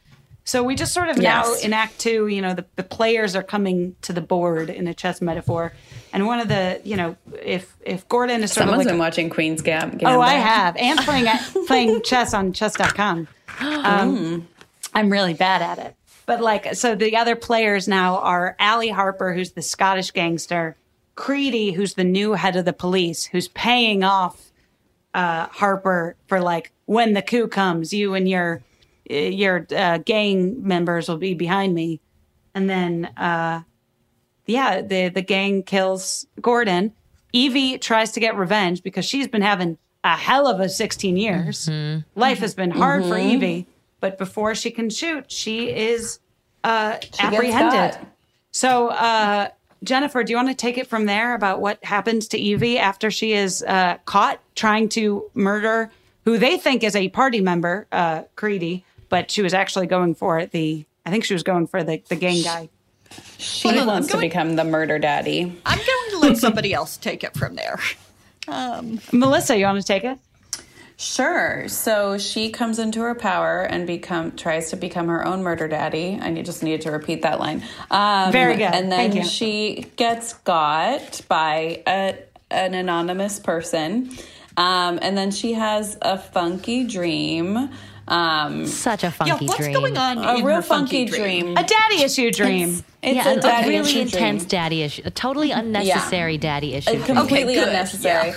So 0.43 0.65
we 0.65 0.75
just 0.75 0.93
sort 0.93 1.09
of 1.09 1.19
now 1.19 1.45
Yes. 1.45 1.65
in 1.65 1.73
Act 1.73 2.01
Two, 2.01 2.27
you 2.27 2.43
know, 2.43 2.53
the, 2.53 2.65
the 2.75 2.83
players 2.83 3.37
are 3.37 3.45
coming 3.45 3.95
to 4.03 4.13
the 4.13 4.21
board 4.21 4.71
in 4.71 4.89
a 4.89 4.95
chess 4.95 5.23
metaphor, 5.23 5.73
and 6.13 6.27
one 6.27 6.41
of 6.41 6.49
the, 6.49 6.81
you 6.83 6.97
know, 6.97 7.15
if 7.45 7.73
if 7.81 8.09
Gordon 8.09 8.43
is 8.43 8.51
sort 8.51 8.63
Someone's 8.63 8.73
of 8.73 8.79
like 8.79 8.89
someone's 8.89 8.91
been 8.91 8.99
watching 8.99 9.31
Queen's 9.31 9.63
Gam- 9.63 9.91
Gambit. 9.91 10.09
Oh, 10.09 10.21
I 10.21 10.33
have, 10.35 10.77
and 10.77 10.99
playing 10.99 11.27
playing 11.69 12.03
chess 12.03 12.35
on 12.35 12.53
chess.com. 12.53 13.29
Um, 13.61 14.49
I'm 14.93 15.11
really 15.13 15.35
bad 15.35 15.63
at 15.63 15.79
it. 15.79 15.95
But 16.27 16.41
like, 16.41 16.75
so 16.75 16.97
the 16.97 17.17
other 17.19 17.37
players 17.37 17.87
now 17.87 18.19
are 18.19 18.57
Allie 18.59 18.89
Harper, 18.89 19.33
who's 19.33 19.53
the 19.53 19.63
Scottish 19.63 20.11
gangster, 20.11 20.77
Creedy, 21.17 21.73
who's 21.75 21.95
the 21.95 22.05
new 22.05 22.35
head 22.35 22.57
of 22.57 22.65
the 22.65 22.73
police, 22.73 23.25
who's 23.25 23.49
paying 23.49 24.05
off 24.05 24.53
uh, 25.15 25.47
Harper 25.49 26.15
for 26.27 26.41
like 26.41 26.73
when 26.85 27.15
the 27.15 27.23
coup 27.23 27.49
comes, 27.49 27.93
you 27.93 28.15
and 28.15 28.29
your 28.29 28.63
your 29.09 29.67
uh, 29.75 29.99
gang 29.99 30.67
members 30.67 31.09
will 31.09 31.17
be 31.17 31.33
behind 31.35 31.75
me, 31.75 32.01
and 32.55 32.69
then 32.69 33.07
uh, 33.17 33.63
yeah, 34.47 34.83
the 34.83 35.09
the 35.09 35.23
gang 35.23 35.63
kills 35.63 36.27
Gordon. 36.41 36.93
Evie 37.33 37.79
tries 37.79 38.13
to 38.13 38.21
get 38.21 38.37
revenge 38.37 38.83
because 38.83 39.05
she's 39.05 39.29
been 39.29 39.43
having 39.43 39.77
a 40.05 40.17
hell 40.17 40.47
of 40.47 40.61
a 40.61 40.69
16 40.69 41.17
years. 41.17 41.69
Life 42.15 42.39
has 42.39 42.55
been 42.55 42.71
hard 42.71 43.03
for 43.05 43.17
Mhm. 43.17 43.33
Evie, 43.33 43.67
but 44.01 44.17
before 44.19 44.55
she 44.55 44.71
can 44.71 44.89
shoot, 44.91 45.31
she 45.31 45.69
is 45.71 46.21
uh, 46.65 46.99
She 47.01 47.23
apprehended. 47.23 47.99
So, 48.53 48.89
uh, 48.89 49.49
Jennifer, 49.85 50.25
do 50.25 50.33
you 50.33 50.37
want 50.37 50.49
to 50.49 50.55
take 50.55 50.79
it 50.79 50.87
from 50.87 51.07
there 51.07 51.35
about 51.35 51.61
what 51.61 51.85
happens 51.85 52.29
to 52.29 52.39
Evie 52.39 52.79
after 52.79 53.11
she 53.11 53.33
is 53.33 53.63
uh, 53.63 53.99
caught 54.05 54.41
trying 54.55 54.89
to 54.91 55.31
murder 55.35 55.91
who 56.25 56.39
they 56.39 56.59
think 56.59 56.83
is 56.83 56.97
a 56.97 57.09
party 57.11 57.41
member, 57.41 57.87
uh, 57.93 58.23
Creedy, 58.37 58.83
but 59.09 59.31
she 59.31 59.43
was 59.43 59.55
actually 59.55 59.87
going 59.87 60.15
for 60.15 60.47
the, 60.47 60.85
I 61.05 61.11
think 61.11 61.25
she 61.25 61.35
was 61.35 61.43
going 61.43 61.67
for 61.67 61.85
the, 61.85 62.03
the 62.09 62.17
gang 62.17 62.43
guy. 62.43 62.69
She 63.39 63.69
Hold 63.69 63.81
on, 63.81 63.87
wants 63.87 64.13
I'm 64.13 64.21
to 64.21 64.27
become 64.27 64.57
the 64.57 64.65
murder 64.65 64.99
daddy. 64.99 65.43
I'm 65.65 65.79
going 65.79 66.11
to 66.11 66.19
let 66.19 66.37
somebody 66.39 66.75
else 66.75 66.97
take 66.97 67.23
it 67.23 67.35
from 67.35 67.55
there. 67.55 67.79
Um, 68.49 69.01
Melissa, 69.13 69.57
you 69.57 69.65
want 69.65 69.81
to 69.81 69.87
take 69.87 70.05
it? 70.05 70.19
Sure. 70.99 71.69
So 71.69 72.17
she 72.17 72.51
comes 72.51 72.79
into 72.79 73.01
her 73.03 73.15
power 73.15 73.61
and 73.61 73.87
become 73.87 74.33
tries 74.33 74.71
to 74.71 74.77
become 74.77 75.09
her 75.09 75.27
own 75.27 75.43
murder 75.43 75.69
daddy. 75.69 76.19
I 76.21 76.31
need, 76.31 76.47
just 76.47 76.63
needed 76.63 76.83
to 76.83 76.91
repeat 76.91 77.23
that 77.23 77.39
line. 77.39 77.63
Um, 77.91 78.33
Very 78.33 78.55
good. 78.57 78.63
And 78.73 78.91
then 78.91 79.11
Thank 79.13 79.15
you. 79.17 79.25
she 79.29 79.87
gets 79.97 80.33
got 80.35 81.21
by 81.29 81.83
a, 81.87 82.17
an 82.51 82.73
anonymous 82.73 83.39
person, 83.41 84.11
um, 84.57 84.99
and 85.03 85.19
then 85.19 85.31
she 85.33 85.53
has 85.53 85.99
a 86.01 86.17
funky 86.17 86.85
dream. 86.87 87.69
Um, 88.09 88.67
Such 88.67 89.03
a 89.05 89.11
funky 89.11 89.33
dream. 89.37 89.49
what's 89.49 89.59
dream. 89.61 89.73
going 89.75 89.97
on 89.99 90.19
A 90.19 90.37
in 90.37 90.45
real 90.45 90.57
her 90.57 90.63
funky 90.63 91.07
funky 91.09 91.19
dream? 91.19 91.41
dream. 91.47 91.57
A 91.59 91.65
daddy 91.65 92.03
issue 92.05 92.31
dream. 92.31 92.69
It's, 92.71 92.83
it's 93.03 93.17
yeah, 93.17 93.33
a 93.33 93.41
daddy 93.41 93.69
really 93.71 93.81
issue 93.91 93.99
intense 94.01 94.43
dream. 94.45 94.49
daddy 94.49 94.83
issue. 94.83 95.03
A 95.05 95.11
totally 95.11 95.51
unnecessary 95.51 96.39
daddy 96.39 96.75
issue. 96.75 96.91
A 96.91 96.95
dream. 96.95 97.05
completely 97.17 97.55
good, 97.55 97.67
unnecessary. 97.69 98.29
yeah. 98.31 98.37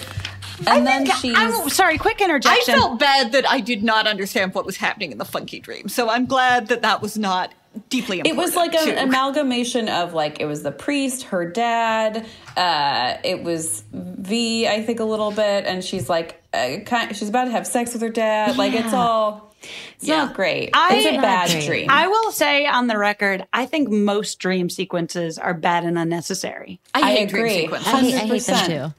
And 0.68 0.86
then 0.86 1.06
think- 1.06 1.18
she's 1.18 1.36
I'm 1.38 1.70
sorry, 1.70 1.98
quick 1.98 2.22
interjection. 2.22 2.74
I 2.76 2.78
felt 2.78 3.00
bad 3.00 3.32
that 3.34 3.50
I 3.50 3.60
did 3.60 3.84
not 3.84 4.08
understand 4.08 4.54
what 4.54 4.66
was 4.66 4.78
happening 4.78 5.12
in 5.12 5.18
the 5.18 5.26
funky 5.26 5.60
dream. 5.60 5.88
So 5.90 6.10
I'm 6.10 6.26
glad 6.26 6.68
that 6.68 6.82
that 6.82 7.02
was 7.02 7.18
not 7.18 7.54
deeply 7.90 8.22
It 8.26 8.36
was 8.36 8.56
like 8.56 8.74
an 8.74 8.98
amalgamation 8.98 9.90
of 9.90 10.14
like 10.14 10.40
it 10.42 10.46
was 10.46 10.64
the 10.64 10.72
priest, 10.72 11.24
her 11.24 11.46
dad, 11.50 12.26
uh, 12.58 13.18
it 13.24 13.44
was 13.44 13.84
V, 13.94 14.68
I 14.68 14.84
think 14.84 15.00
a 15.00 15.04
little 15.04 15.32
bit, 15.32 15.66
and 15.66 15.84
she's 15.84 16.10
like, 16.10 16.42
uh, 16.54 16.78
kind, 16.86 17.16
she's 17.16 17.30
about 17.30 17.46
to 17.46 17.52
have 17.52 17.68
sex 17.68 17.94
with 17.94 18.02
her 18.02 18.10
dad. 18.10 18.58
Like 18.58 18.74
it's 18.74 18.92
all, 18.94 19.54
it's 19.96 20.08
not 20.08 20.34
great. 20.34 20.72
I- 20.74 20.96
it's 20.96 21.06
a 21.18 21.22
bad 21.22 21.52
great. 21.52 21.66
dream. 21.66 21.88
I 21.92 22.08
will 22.08 22.32
say 22.32 22.66
on 22.66 22.88
the 22.88 22.98
record, 22.98 23.46
I 23.54 23.66
think 23.68 23.90
most 23.90 24.40
dream 24.40 24.70
sequences 24.70 25.38
are 25.38 25.54
bad 25.54 25.84
and 25.84 25.98
unnecessary. 25.98 26.80
I 26.96 27.02
I 27.02 27.12
hate 27.16 27.30
dream 27.30 27.44
agree. 27.46 27.56
sequences. 27.62 27.88
I 27.94 28.00
hate, 28.02 28.14
I 28.16 28.18
hate 28.26 28.44
them 28.44 28.66
too. 28.90 28.94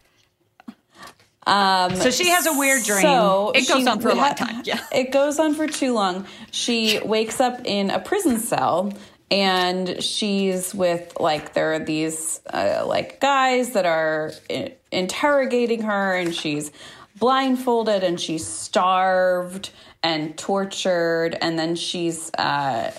Um, 1.47 1.97
So 1.97 2.11
she 2.11 2.29
has 2.29 2.47
a 2.47 2.53
weird 2.53 2.85
dream. 2.85 3.03
So 3.03 3.53
It 3.55 3.67
goes 3.69 3.83
she- 3.83 3.89
on 3.89 4.01
for 4.01 4.11
a 4.11 4.15
long 4.15 4.35
time, 4.35 4.63
yeah. 4.65 4.81
It 4.93 5.11
goes 5.13 5.39
on 5.39 5.55
for 5.55 5.67
too 5.67 5.93
long. 5.95 6.27
She 6.51 7.01
wakes 7.05 7.41
up 7.41 7.61
in 7.65 7.91
a 7.91 7.99
prison 7.99 8.39
cell 8.39 8.93
and 9.31 10.03
she's 10.03 10.75
with 10.75 11.13
like 11.21 11.55
there 11.55 11.73
are 11.75 11.79
these 11.79 12.41
uh, 12.53 12.85
like 12.87 13.21
guys 13.21 13.71
that 13.73 13.87
are 13.87 14.33
i- 14.51 14.75
interrogating 14.91 15.83
her 15.83 16.15
and 16.17 16.35
she's 16.35 16.73
blindfolded 17.19 18.03
and 18.03 18.21
she's 18.21 18.47
starved 18.47 19.71
and 20.03 20.37
tortured 20.37 21.37
and 21.41 21.59
then 21.59 21.77
she's 21.77 22.31
uh 22.39 22.91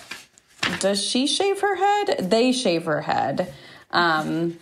does 0.80 1.04
she 1.04 1.28
shave 1.28 1.60
her 1.62 1.76
head 1.76 2.30
they 2.30 2.52
shave 2.52 2.86
her 2.86 3.02
head 3.02 3.52
um 3.92 4.58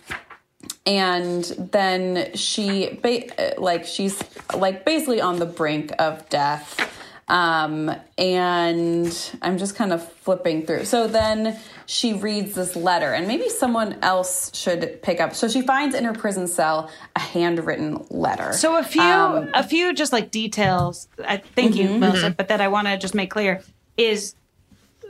and 0.86 1.44
then 1.72 2.34
she 2.34 2.98
ba- 3.02 3.54
like 3.58 3.84
she's 3.86 4.22
like 4.56 4.84
basically 4.84 5.20
on 5.20 5.38
the 5.38 5.46
brink 5.46 5.92
of 5.98 6.26
death 6.30 6.88
um 7.28 7.94
and 8.18 9.30
i'm 9.42 9.56
just 9.58 9.76
kind 9.76 9.92
of 9.92 10.10
flipping 10.14 10.64
through 10.66 10.84
so 10.84 11.06
then 11.06 11.56
she 11.86 12.12
reads 12.14 12.54
this 12.54 12.74
letter 12.74 13.12
and 13.12 13.28
maybe 13.28 13.48
someone 13.48 13.96
else 14.02 14.50
should 14.56 15.00
pick 15.02 15.20
up 15.20 15.34
so 15.34 15.46
she 15.48 15.60
finds 15.62 15.94
in 15.94 16.02
her 16.04 16.12
prison 16.14 16.46
cell 16.48 16.90
a 17.14 17.20
handwritten 17.20 18.04
letter 18.10 18.52
So 18.52 18.76
a 18.78 18.82
few, 18.82 19.02
Um, 19.02 19.50
a 19.54 19.62
few 19.62 19.92
just 19.94 20.12
like 20.12 20.30
details. 20.30 21.08
I 21.24 21.38
thank 21.38 21.74
you, 21.76 21.88
Mhm. 21.88 21.98
Melissa, 21.98 22.30
but 22.30 22.48
that 22.48 22.60
I 22.60 22.68
want 22.68 22.86
to 22.88 22.96
just 22.96 23.14
make 23.14 23.30
clear 23.30 23.62
is 23.96 24.34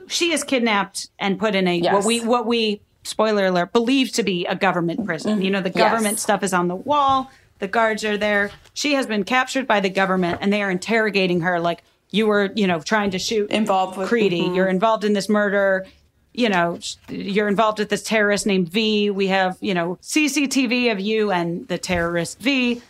she 0.09 0.33
is 0.33 0.42
kidnapped 0.42 1.09
and 1.18 1.38
put 1.38 1.54
in 1.54 1.68
a 1.68 1.76
what 1.80 1.85
Yes. 1.85 2.04
we 2.06 2.20
what 2.20 2.46
we 2.46 2.80
spoiler 3.02 3.46
alert 3.46 3.72
believe 3.72 4.12
to 4.12 4.22
be 4.22 4.46
a 4.46 4.54
government 4.54 5.04
prison. 5.04 5.42
You 5.42 5.50
know, 5.50 5.60
the 5.60 5.70
Yes. 5.70 5.90
government 5.90 6.18
stuff 6.18 6.42
is 6.42 6.52
on 6.52 6.68
the 6.68 6.76
wall. 6.76 7.30
The 7.58 7.68
guards 7.68 8.04
are 8.04 8.16
there. 8.16 8.50
She 8.74 8.94
has 8.94 9.06
been 9.06 9.24
captured 9.24 9.66
by 9.66 9.80
the 9.80 9.90
government 9.90 10.38
and 10.40 10.52
they 10.52 10.62
are 10.62 10.70
interrogating 10.70 11.40
her 11.42 11.60
like 11.60 11.82
you 12.10 12.26
were, 12.26 12.50
you 12.56 12.66
know, 12.66 12.80
trying 12.80 13.10
to 13.12 13.18
shoot 13.18 13.50
involved 13.50 13.96
with 13.96 14.08
Creedy. 14.08 14.48
Mhm. 14.48 14.56
You're 14.56 14.68
involved 14.68 15.04
in 15.04 15.12
this 15.12 15.28
murder. 15.28 15.86
You 16.32 16.48
know, 16.48 16.78
you're 17.08 17.48
involved 17.48 17.78
with 17.78 17.88
this 17.88 18.02
terrorist 18.02 18.46
named 18.46 18.68
V. 18.68 19.10
We 19.10 19.28
have, 19.28 19.56
you 19.60 19.74
know, 19.74 19.98
CCTV 20.00 20.90
of 20.90 21.00
you 21.00 21.30
and 21.32 21.66
the 21.68 21.78
terrorist 21.78 22.40
V. 22.40 22.82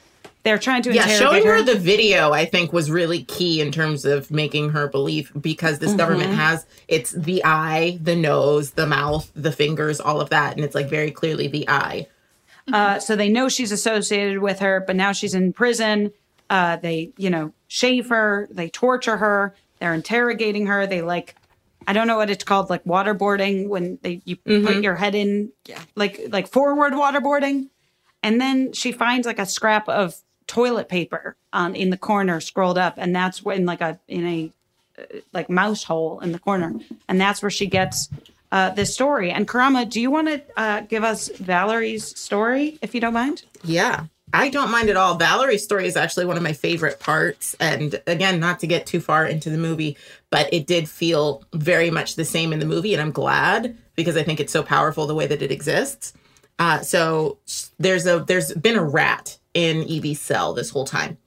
They're 0.42 0.58
trying 0.58 0.82
to 0.84 0.92
yeah, 0.94 1.06
showing 1.06 1.44
her 1.44 1.62
the 1.62 1.74
video, 1.78 2.32
I 2.32 2.46
think, 2.46 2.72
was 2.72 2.90
really 2.90 3.24
key 3.24 3.60
in 3.60 3.70
terms 3.72 4.04
of 4.06 4.30
making 4.30 4.70
her 4.70 4.88
believe 4.88 5.30
because 5.38 5.78
this 5.80 5.92
government 5.92 6.30
Mhm. 6.32 6.36
has 6.36 6.66
it's 6.88 7.10
the 7.10 7.44
eye, 7.44 7.98
the 8.02 8.16
nose, 8.16 8.70
the 8.72 8.86
mouth, 8.86 9.30
the 9.34 9.52
fingers, 9.52 10.00
all 10.00 10.20
of 10.20 10.30
that, 10.30 10.56
and 10.56 10.64
it's 10.64 10.74
like 10.74 10.88
very 10.88 11.10
clearly 11.10 11.46
the 11.46 11.68
eye. 11.68 12.06
Uh, 12.72 12.98
so 12.98 13.16
they 13.16 13.28
know 13.28 13.48
she's 13.48 13.70
associated 13.72 14.38
with 14.38 14.60
her, 14.60 14.82
but 14.86 14.96
now 14.96 15.12
she's 15.12 15.34
in 15.34 15.52
prison. 15.52 16.10
Uh, 16.48 16.76
they, 16.76 17.12
you 17.18 17.28
know, 17.30 17.52
shave 17.68 18.08
her, 18.08 18.48
they 18.50 18.68
torture 18.70 19.18
her, 19.18 19.54
they're 19.78 19.94
interrogating 19.94 20.66
her. 20.66 20.86
They 20.86 21.02
like, 21.02 21.36
I 21.86 21.92
don't 21.92 22.06
know 22.06 22.16
what 22.16 22.30
it's 22.30 22.44
called, 22.44 22.70
like 22.70 22.84
waterboarding 22.84 23.68
when 23.68 23.98
they 24.02 24.22
you 24.24 24.36
put 24.36 24.52
Mhm. 24.64 24.82
your 24.82 24.96
head 24.96 25.14
in, 25.14 25.52
yeah, 25.66 25.80
like 25.96 26.20
like 26.30 26.48
forward 26.48 26.92
waterboarding, 26.94 27.68
and 28.22 28.40
then 28.40 28.72
she 28.72 28.90
finds 28.92 29.26
like 29.26 29.38
a 29.38 29.46
scrap 29.46 29.88
of 29.88 30.16
toilet 30.50 30.88
paper 30.88 31.36
on 31.52 31.76
in 31.76 31.90
the 31.90 31.96
corner, 31.96 32.40
scrolled 32.40 32.76
up, 32.76 32.94
and 32.96 33.14
that's 33.14 33.44
when 33.44 33.66
like 33.66 33.80
a 33.80 34.00
in 34.08 34.26
a 34.26 34.50
uh, 34.98 35.20
like 35.32 35.48
mouse 35.48 35.84
hole 35.84 36.18
in 36.18 36.32
the 36.32 36.40
corner, 36.40 36.74
and 37.08 37.20
that's 37.20 37.40
where 37.40 37.50
she 37.50 37.66
gets 37.66 38.08
uh, 38.50 38.70
this 38.70 38.92
story. 38.92 39.30
And 39.30 39.46
Karama, 39.46 39.88
do 39.88 40.00
you 40.00 40.10
want 40.10 40.26
to 40.26 40.42
uh, 40.56 40.80
give 40.80 41.04
us 41.04 41.28
Valerie's 41.28 42.18
story, 42.18 42.78
if 42.82 42.96
you 42.96 43.00
don't 43.00 43.14
mind? 43.14 43.44
Yeah. 43.62 44.06
I 44.32 44.48
don't 44.48 44.70
mind 44.70 44.88
at 44.90 44.96
all. 44.96 45.16
Valerie's 45.16 45.62
story 45.62 45.86
is 45.86 45.96
actually 45.96 46.26
one 46.26 46.36
of 46.36 46.42
my 46.42 46.52
favorite 46.52 47.00
parts. 47.00 47.56
And 47.58 48.00
again, 48.06 48.38
not 48.38 48.60
to 48.60 48.66
get 48.66 48.86
too 48.86 49.00
far 49.00 49.26
into 49.26 49.50
the 49.50 49.58
movie, 49.58 49.96
but 50.30 50.52
it 50.52 50.66
did 50.66 50.88
feel 50.88 51.44
very 51.52 51.90
much 51.90 52.14
the 52.14 52.24
same 52.24 52.52
in 52.52 52.60
the 52.60 52.66
movie. 52.66 52.92
And 52.92 53.02
I'm 53.02 53.10
glad 53.12 53.76
because 53.96 54.16
I 54.16 54.22
think 54.22 54.38
it's 54.38 54.52
so 54.52 54.62
powerful 54.62 55.06
the 55.06 55.16
way 55.16 55.26
that 55.26 55.42
it 55.42 55.50
exists. 55.50 56.12
Uh, 56.60 56.80
so 56.80 57.38
there's 57.78 58.06
a 58.06 58.20
there's 58.20 58.52
been 58.52 58.76
a 58.76 58.84
rat 58.84 59.38
in 59.54 59.88
Evie's 59.88 60.20
cell 60.20 60.52
this 60.52 60.70
whole 60.70 60.84
time. 60.84 61.18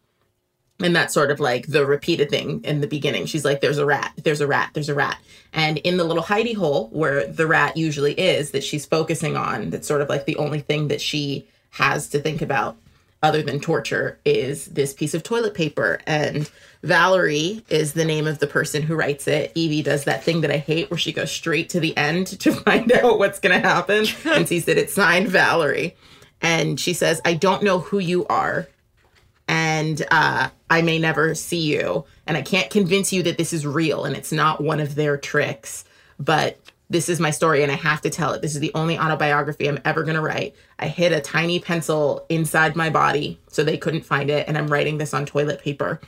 And 0.79 0.95
that's 0.95 1.13
sort 1.13 1.31
of 1.31 1.39
like 1.39 1.67
the 1.67 1.85
repeated 1.85 2.29
thing 2.29 2.61
in 2.63 2.81
the 2.81 2.87
beginning. 2.87 3.25
She's 3.25 3.45
like, 3.45 3.61
there's 3.61 3.77
a 3.77 3.85
rat, 3.85 4.13
there's 4.23 4.41
a 4.41 4.47
rat, 4.47 4.71
there's 4.73 4.89
a 4.89 4.95
rat. 4.95 5.17
And 5.53 5.77
in 5.79 5.97
the 5.97 6.03
little 6.03 6.23
hidey 6.23 6.55
hole 6.55 6.89
where 6.91 7.27
the 7.27 7.47
rat 7.47 7.77
usually 7.77 8.13
is 8.13 8.51
that 8.51 8.63
she's 8.63 8.85
focusing 8.85 9.37
on, 9.37 9.69
that's 9.69 9.87
sort 9.87 10.01
of 10.01 10.09
like 10.09 10.25
the 10.25 10.35
only 10.37 10.59
thing 10.59 10.87
that 10.87 10.99
she 10.99 11.47
has 11.71 12.07
to 12.09 12.19
think 12.19 12.41
about 12.41 12.77
other 13.21 13.41
than 13.41 13.59
torture 13.59 14.19
is 14.25 14.65
this 14.65 14.93
piece 14.93 15.13
of 15.13 15.23
toilet 15.23 15.53
paper. 15.53 16.01
And 16.05 16.51
Valerie 16.83 17.63
is 17.69 17.93
the 17.93 18.03
name 18.03 18.27
of 18.27 18.39
the 18.39 18.47
person 18.47 18.81
who 18.81 18.95
writes 18.95 19.27
it. 19.27 19.53
Evie 19.55 19.81
does 19.81 20.03
that 20.03 20.23
thing 20.23 20.41
that 20.41 20.51
I 20.51 20.57
hate 20.57 20.91
where 20.91 20.97
she 20.97 21.13
goes 21.13 21.31
straight 21.31 21.69
to 21.69 21.79
the 21.79 21.95
end 21.95 22.27
to 22.41 22.51
find 22.65 22.91
out 22.91 23.19
what's 23.19 23.39
going 23.39 23.59
to 23.59 23.65
happen 23.65 24.05
and 24.25 24.47
sees 24.47 24.65
that 24.65 24.77
it's 24.77 24.93
signed 24.93 25.29
Valerie. 25.29 25.95
And 26.43 26.79
she 26.79 26.93
says, 26.93 27.21
I 27.25 27.33
don't 27.33 27.63
know 27.63 27.79
who 27.79 27.99
you 27.99 28.27
are 28.27 28.67
and 29.47 30.05
uh, 30.11 30.49
I 30.69 30.81
may 30.81 30.99
never 30.99 31.35
see 31.35 31.61
you. 31.61 32.05
And 32.27 32.37
I 32.37 32.41
can't 32.41 32.69
convince 32.69 33.11
you 33.11 33.23
that 33.23 33.37
this 33.37 33.53
is 33.53 33.65
real 33.65 34.05
and 34.05 34.15
it's 34.15 34.31
not 34.31 34.61
one 34.61 34.79
of 34.79 34.95
their 34.95 35.17
tricks. 35.17 35.85
But 36.19 36.59
this 36.89 37.09
is 37.09 37.19
my 37.19 37.31
story 37.31 37.63
and 37.63 37.71
I 37.71 37.75
have 37.75 38.01
to 38.01 38.09
tell 38.09 38.33
it. 38.33 38.41
This 38.41 38.53
is 38.53 38.61
the 38.61 38.71
only 38.75 38.97
autobiography 38.97 39.67
I'm 39.67 39.79
ever 39.83 40.03
going 40.03 40.15
to 40.15 40.21
write. 40.21 40.55
I 40.79 40.87
hid 40.87 41.11
a 41.11 41.21
tiny 41.21 41.59
pencil 41.59 42.25
inside 42.29 42.75
my 42.75 42.89
body 42.89 43.39
so 43.47 43.63
they 43.63 43.77
couldn't 43.77 44.05
find 44.05 44.29
it. 44.29 44.47
And 44.47 44.57
I'm 44.57 44.67
writing 44.67 44.97
this 44.97 45.13
on 45.13 45.25
toilet 45.25 45.61
paper. 45.61 45.99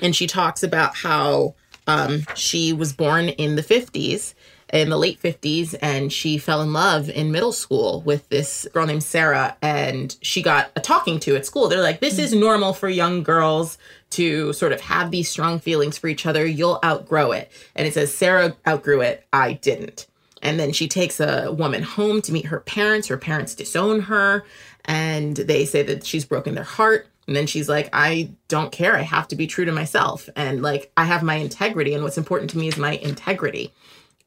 And 0.00 0.16
she 0.16 0.26
talks 0.26 0.62
about 0.62 0.96
how 0.96 1.54
um, 1.86 2.24
she 2.34 2.72
was 2.72 2.92
born 2.92 3.28
in 3.28 3.56
the 3.56 3.62
50s, 3.62 4.34
in 4.72 4.90
the 4.90 4.96
late 4.96 5.20
50s, 5.20 5.74
and 5.80 6.12
she 6.12 6.38
fell 6.38 6.62
in 6.62 6.72
love 6.72 7.08
in 7.08 7.30
middle 7.30 7.52
school 7.52 8.02
with 8.02 8.28
this 8.28 8.66
girl 8.72 8.86
named 8.86 9.02
Sarah. 9.02 9.56
And 9.62 10.16
she 10.20 10.42
got 10.42 10.70
a 10.76 10.80
talking 10.80 11.20
to 11.20 11.36
at 11.36 11.46
school. 11.46 11.68
They're 11.68 11.82
like, 11.82 12.00
this 12.00 12.18
is 12.18 12.34
normal 12.34 12.72
for 12.72 12.88
young 12.88 13.22
girls 13.22 13.78
to 14.10 14.52
sort 14.52 14.72
of 14.72 14.80
have 14.80 15.10
these 15.10 15.28
strong 15.28 15.58
feelings 15.58 15.98
for 15.98 16.08
each 16.08 16.26
other. 16.26 16.46
You'll 16.46 16.80
outgrow 16.84 17.32
it. 17.32 17.50
And 17.74 17.86
it 17.86 17.94
says, 17.94 18.14
Sarah 18.14 18.56
outgrew 18.66 19.00
it. 19.00 19.26
I 19.32 19.54
didn't. 19.54 20.06
And 20.42 20.60
then 20.60 20.72
she 20.72 20.88
takes 20.88 21.20
a 21.20 21.50
woman 21.52 21.82
home 21.82 22.20
to 22.22 22.32
meet 22.32 22.46
her 22.46 22.60
parents. 22.60 23.08
Her 23.08 23.16
parents 23.16 23.54
disown 23.54 24.00
her 24.02 24.44
and 24.84 25.36
they 25.36 25.64
say 25.64 25.82
that 25.82 26.04
she's 26.04 26.24
broken 26.24 26.54
their 26.54 26.64
heart. 26.64 27.08
And 27.26 27.34
then 27.34 27.46
she's 27.46 27.68
like, 27.68 27.88
I 27.92 28.30
don't 28.48 28.70
care. 28.70 28.96
I 28.96 29.02
have 29.02 29.28
to 29.28 29.36
be 29.36 29.46
true 29.46 29.64
to 29.64 29.72
myself. 29.72 30.28
And 30.36 30.60
like, 30.60 30.92
I 30.96 31.04
have 31.04 31.22
my 31.22 31.36
integrity. 31.36 31.94
And 31.94 32.04
what's 32.04 32.18
important 32.18 32.50
to 32.50 32.58
me 32.58 32.68
is 32.68 32.76
my 32.76 32.92
integrity. 32.96 33.72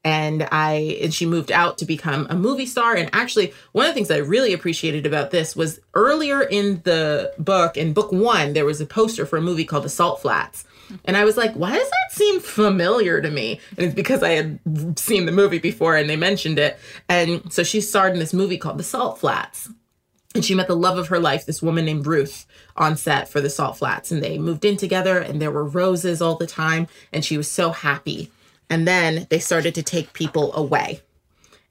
And 0.04 0.48
I, 0.52 0.98
and 1.02 1.12
she 1.12 1.26
moved 1.26 1.50
out 1.50 1.78
to 1.78 1.84
become 1.84 2.26
a 2.30 2.36
movie 2.36 2.66
star. 2.66 2.94
And 2.94 3.10
actually, 3.12 3.52
one 3.72 3.84
of 3.84 3.90
the 3.90 3.94
things 3.94 4.10
I 4.10 4.18
really 4.18 4.52
appreciated 4.52 5.06
about 5.06 5.32
this 5.32 5.56
was 5.56 5.80
earlier 5.92 6.40
in 6.40 6.80
the 6.84 7.34
book, 7.38 7.76
in 7.76 7.92
book 7.92 8.12
one, 8.12 8.52
there 8.52 8.64
was 8.64 8.80
a 8.80 8.86
poster 8.86 9.26
for 9.26 9.36
a 9.36 9.42
movie 9.42 9.64
called 9.64 9.84
The 9.84 9.90
Salt 9.90 10.22
Flats. 10.22 10.64
And 11.04 11.16
I 11.16 11.24
was 11.24 11.36
like, 11.36 11.52
why 11.54 11.76
does 11.76 11.90
that 11.90 12.12
seem 12.12 12.40
familiar 12.40 13.20
to 13.20 13.30
me? 13.30 13.60
And 13.76 13.86
it's 13.86 13.94
because 13.94 14.22
I 14.22 14.30
had 14.30 14.98
seen 14.98 15.26
the 15.26 15.32
movie 15.32 15.58
before 15.58 15.96
and 15.96 16.08
they 16.08 16.16
mentioned 16.16 16.58
it. 16.58 16.78
And 17.08 17.52
so 17.52 17.62
she 17.62 17.80
starred 17.80 18.14
in 18.14 18.18
this 18.18 18.32
movie 18.32 18.56
called 18.56 18.78
The 18.78 18.84
Salt 18.84 19.18
Flats. 19.18 19.68
And 20.34 20.44
she 20.44 20.54
met 20.54 20.68
the 20.68 20.76
love 20.76 20.98
of 20.98 21.08
her 21.08 21.18
life, 21.18 21.46
this 21.46 21.62
woman 21.62 21.86
named 21.86 22.06
Ruth, 22.06 22.46
on 22.76 22.96
set 22.96 23.28
for 23.28 23.40
the 23.40 23.50
Salt 23.50 23.78
Flats. 23.78 24.12
And 24.12 24.22
they 24.22 24.38
moved 24.38 24.64
in 24.64 24.76
together, 24.76 25.18
and 25.18 25.40
there 25.40 25.50
were 25.50 25.64
roses 25.64 26.20
all 26.20 26.36
the 26.36 26.46
time. 26.46 26.86
And 27.12 27.24
she 27.24 27.36
was 27.36 27.50
so 27.50 27.70
happy. 27.70 28.30
And 28.70 28.86
then 28.86 29.26
they 29.30 29.38
started 29.38 29.74
to 29.76 29.82
take 29.82 30.12
people 30.12 30.54
away. 30.54 31.00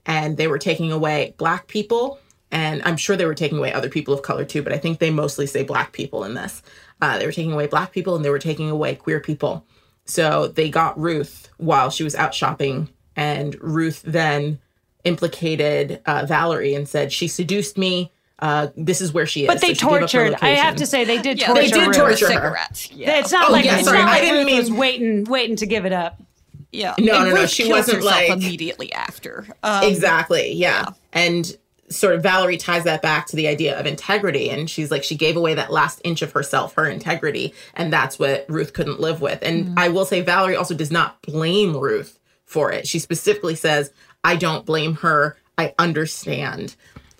And 0.06 0.38
they 0.38 0.48
were 0.48 0.58
taking 0.58 0.92
away 0.92 1.36
Black 1.38 1.68
people. 1.68 2.20
And 2.52 2.82
I'm 2.86 2.98
sure 2.98 3.16
they 3.18 3.26
were 3.26 3.36
taking 3.36 3.58
away 3.58 3.74
other 3.74 3.90
people 3.90 4.14
of 4.14 4.22
color 4.22 4.46
too, 4.46 4.62
but 4.64 4.72
I 4.72 4.78
think 4.78 5.00
they 5.00 5.12
mostly 5.12 5.46
say 5.48 5.64
Black 5.64 5.92
people 5.92 6.24
in 6.24 6.34
this. 6.34 6.62
Uh, 7.02 7.18
they 7.20 7.26
were 7.26 7.32
taking 7.34 7.52
away 7.52 7.68
Black 7.68 7.92
people 7.92 8.16
and 8.16 8.24
they 8.24 8.30
were 8.30 8.40
taking 8.40 8.70
away 8.70 8.96
queer 8.96 9.20
people. 9.20 9.66
So 10.06 10.48
they 10.48 10.70
got 10.70 10.98
Ruth 10.98 11.50
while 11.58 11.90
she 11.90 12.04
was 12.04 12.16
out 12.16 12.34
shopping. 12.34 12.90
And 13.18 13.62
Ruth 13.62 14.02
then 14.06 14.60
implicated 15.04 16.02
uh, 16.06 16.26
Valerie 16.26 16.74
and 16.76 16.88
said, 16.88 17.12
She 17.12 17.28
seduced 17.28 17.78
me. 17.78 18.12
Uh, 18.40 18.68
this 18.78 19.02
is 19.02 19.12
where 19.12 19.26
she 19.26 19.42
is. 19.42 19.48
But 19.48 19.62
they 19.62 19.70
So 19.70 19.74
she 19.74 19.80
gave 19.80 19.88
up 19.88 19.94
her 19.94 20.08
tortured. 20.30 20.38
I 20.42 20.50
have 20.50 20.76
to 20.78 20.86
say 20.86 21.04
they 21.04 21.22
did 21.22 21.40
Yeah, 21.40 21.48
torture. 21.48 21.62
they 21.64 21.70
did 21.72 21.94
torture 21.94 22.28
her. 22.28 22.34
cigarettes. 22.34 22.92
Yeah. 22.92 23.18
It's 23.20 23.32
not 23.32 23.50
Oh, 23.50 23.52
like 23.52 23.66
yeah, 23.66 23.78
it's 23.78 23.86
sorry, 23.86 23.98
not 24.00 24.08
I 24.08 24.12
like 24.12 24.22
didn't 24.22 24.38
Ruth 24.38 24.46
mean- 24.46 24.58
was 24.60 24.72
waiting, 24.72 25.24
waiting 25.26 25.56
to 25.58 25.66
give 25.66 25.86
it 25.86 25.94
up. 25.94 26.22
Yeah. 26.72 26.96
No, 27.00 27.16
And 27.22 27.30
no, 27.30 27.36
no, 27.36 27.46
she 27.46 27.70
wasn't 27.70 28.04
like- 28.04 28.30
immediately 28.30 28.92
after. 28.94 29.48
Um, 29.64 29.84
exactly. 29.84 30.52
Yeah. 30.54 30.90
And 31.14 31.56
sort 31.90 32.14
of 32.16 32.22
Valerie 32.22 32.58
ties 32.58 32.84
that 32.84 33.02
back 33.02 33.28
to 33.28 33.38
the 33.38 33.48
idea 33.48 33.80
of 33.80 33.86
integrity. 33.86 34.50
And 34.50 34.70
she's 34.70 34.92
like, 34.92 35.04
she 35.06 35.16
gave 35.16 35.38
away 35.38 35.54
that 35.54 35.72
last 35.72 36.02
inch 36.04 36.22
of 36.22 36.34
herself, 36.34 36.74
her 36.76 36.86
integrity. 36.86 37.54
And 37.76 37.94
that's 37.94 38.20
what 38.20 38.46
Ruth 38.50 38.74
couldn't 38.74 39.00
live 39.00 39.22
with. 39.22 39.40
And 39.42 39.80
I 39.80 39.88
will 39.88 40.04
say, 40.06 40.20
Valerie 40.22 40.58
also 40.58 40.76
does 40.76 40.92
not 40.92 41.22
blame 41.22 41.78
Ruth 41.78 42.20
for 42.46 42.72
it. 42.74 42.88
She 42.88 43.00
specifically 43.00 43.56
says, 43.56 43.92
I 44.26 44.36
don't 44.36 44.66
blame 44.66 44.96
her. 44.96 45.38
I 45.58 45.74
understand. 45.80 46.76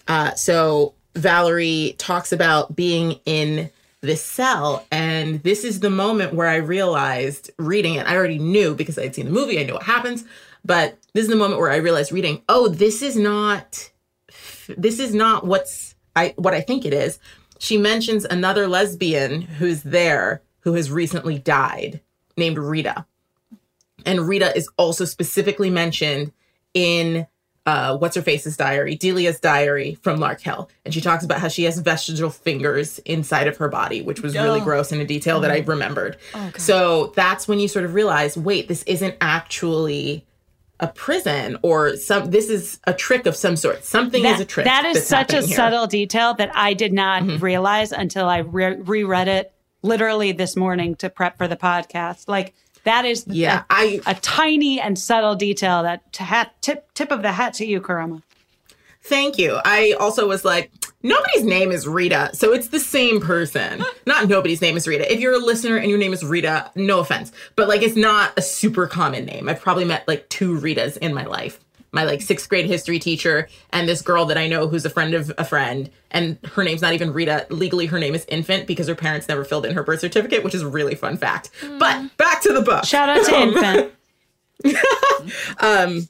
Uh, 0.10 0.34
so 0.36 0.94
Valerie 1.16 1.96
talks 1.98 2.34
about 2.34 2.76
being 2.76 3.20
in 3.26 3.70
this 4.08 4.24
cell. 4.24 4.86
And 4.92 5.44
this 5.44 5.64
is 5.64 5.82
the 5.82 5.90
moment 5.90 6.34
where 6.34 6.48
I 6.48 6.56
realized 6.56 7.52
reading 7.60 7.96
it, 7.96 8.08
I 8.08 8.16
already 8.16 8.40
knew 8.40 8.74
because 8.74 8.98
I 8.98 9.04
had 9.04 9.16
seen 9.16 9.26
the 9.26 9.32
movie, 9.32 9.60
I 9.60 9.64
knew 9.64 9.74
what 9.74 9.84
happens. 9.84 10.26
But 10.66 10.98
this 11.14 11.24
is 11.24 11.30
the 11.30 11.36
moment 11.36 11.60
where 11.60 11.72
I 11.72 11.78
realized 11.78 12.12
reading, 12.12 12.42
oh, 12.50 12.68
this 12.68 13.02
is 13.02 13.16
not 13.16 13.92
this 14.68 15.00
is 15.00 15.14
not 15.14 15.46
what's 15.46 15.96
I 16.16 16.34
what 16.38 16.54
I 16.54 16.62
think 16.62 16.86
it 16.86 16.94
is. 16.94 17.20
She 17.60 17.78
mentions 17.78 18.26
another 18.26 18.68
lesbian 18.68 19.42
who's 19.42 19.84
there 19.84 20.42
who 20.62 20.74
has 20.74 20.92
recently 20.92 21.40
died 21.40 22.02
named 22.36 22.58
Rita. 22.58 23.06
And 24.06 24.28
Rita 24.28 24.56
is 24.56 24.70
also 24.78 25.06
specifically 25.06 25.70
mentioned 25.70 26.32
in 26.74 27.28
uh, 27.68 27.98
what's 27.98 28.16
her 28.16 28.22
face's 28.24 28.56
diary, 28.58 28.96
Delia's 28.96 29.40
diary 29.40 29.96
from 30.02 30.20
Larkhill. 30.20 30.70
And 30.86 30.94
she 30.94 31.02
talks 31.02 31.24
about 31.24 31.40
how 31.40 31.50
she 31.50 31.66
has 31.66 31.78
vestigial 31.80 32.30
fingers 32.32 32.98
inside 33.00 33.46
of 33.48 33.58
her 33.58 33.68
body, 33.68 34.02
which 34.02 34.22
was 34.22 34.34
really 34.36 34.62
Oh. 34.62 34.64
gross 34.64 34.92
in 34.94 35.02
a 35.02 35.06
detail 35.06 35.42
that 35.42 35.52
I 35.52 35.60
remembered. 35.60 36.16
Oh, 36.34 36.52
so 36.58 37.08
that's 37.16 37.46
when 37.48 37.60
you 37.60 37.68
sort 37.68 37.84
of 37.86 37.94
realize, 37.94 38.38
wait, 38.38 38.68
this 38.70 38.84
isn't 38.84 39.16
actually 39.22 40.26
a 40.80 40.88
prison 40.88 41.58
or 41.64 41.98
some 41.98 42.30
this 42.32 42.50
is 42.50 42.80
a 42.86 42.94
trick 42.94 43.26
of 43.26 43.36
some 43.36 43.56
sort. 43.56 43.84
Something 43.84 44.24
is 44.26 44.40
a 44.40 44.46
trick. 44.46 44.64
That 44.66 44.86
is 44.86 45.06
such 45.06 45.34
a 45.34 45.42
here. 45.42 45.56
subtle 45.56 45.88
detail 45.88 46.36
that 46.36 46.52
I 46.56 46.74
did 46.74 46.94
not 46.94 47.24
Mm-hmm. 47.24 47.44
realize 47.44 47.92
until 47.92 48.30
I 48.30 48.38
re- 48.38 48.76
reread 48.78 49.28
it 49.28 49.52
literally 49.82 50.32
this 50.32 50.56
morning 50.56 50.96
to 50.98 51.10
prep 51.10 51.38
for 51.38 51.48
the 51.48 51.58
podcast. 51.58 52.28
Like 52.30 52.54
that 52.88 53.06
is 53.06 53.26
Yeah, 53.28 53.60
a, 53.62 53.66
I- 53.70 54.02
a 54.08 54.16
tiny 54.16 54.80
and 54.80 54.98
subtle 54.98 55.36
detail 55.36 55.84
that 55.84 56.12
to 56.14 56.24
hat 56.24 56.54
tip 56.62 56.94
tip 56.94 57.12
of 57.12 57.22
the 57.22 57.32
hat 57.32 57.54
to 57.56 57.66
you, 57.66 57.82
Karama. 57.82 58.22
Thank 59.04 59.38
you. 59.38 59.60
I 59.64 59.94
also 60.00 60.28
was 60.28 60.44
like, 60.44 60.70
nobody's 61.02 61.44
name 61.46 61.72
is 61.72 61.88
Rita, 61.88 62.32
so 62.34 62.52
it's 62.52 62.68
the 62.70 62.80
same 62.80 63.22
person. 63.22 63.82
not 64.06 64.28
nobody's 64.28 64.62
name 64.62 64.76
is 64.76 64.86
Rita. 64.86 65.10
If 65.12 65.22
you're 65.22 65.34
a 65.36 65.38
listener 65.40 65.78
and 65.78 65.90
your 65.90 66.00
name 66.00 66.12
is 66.12 66.26
Rita, 66.26 66.70
no 66.76 67.00
offense, 67.00 67.32
but 67.56 67.70
like 67.70 67.82
it's 67.82 67.96
not 67.96 68.34
a 68.38 68.42
super 68.42 68.86
common 68.88 69.24
name. 69.26 69.48
I've 69.48 69.62
probably 69.62 69.86
met 69.86 70.06
like 70.10 70.28
two 70.30 70.60
Ritas 70.60 70.98
in 70.98 71.14
my 71.14 71.26
life. 71.26 71.60
My 71.98 72.04
like 72.04 72.22
sixth 72.22 72.48
grade 72.48 72.68
history 72.68 73.00
teacher 73.00 73.50
and 73.72 73.90
this 73.90 74.04
girl 74.04 74.26
that 74.26 74.38
I 74.38 74.48
know 74.48 74.68
who's 74.68 74.86
a 74.86 74.90
friend 74.92 75.16
of 75.16 75.32
a 75.40 75.44
friend, 75.44 75.90
and 76.12 76.38
her 76.54 76.64
name's 76.64 76.84
not 76.84 76.94
even 76.94 77.12
Rita. 77.12 77.48
Legally, 77.50 77.88
her 77.88 77.98
name 77.98 78.14
is 78.14 78.24
Infant 78.28 78.68
because 78.68 78.88
her 78.88 78.94
parents 78.94 79.28
never 79.28 79.44
filled 79.44 79.66
in 79.66 79.74
her 79.74 79.82
birth 79.82 80.02
certificate, 80.02 80.44
which 80.44 80.54
is 80.54 80.62
a 80.62 80.68
really 80.68 80.94
fun 80.94 81.18
fact. 81.18 81.50
But 81.80 82.16
back 82.18 82.44
to 82.44 82.54
the 82.54 82.62
book. 82.62 82.86
Shout 82.86 83.10
out 83.10 83.26
to 83.26 83.92
Infant. 84.62 84.78
um, 85.60 86.08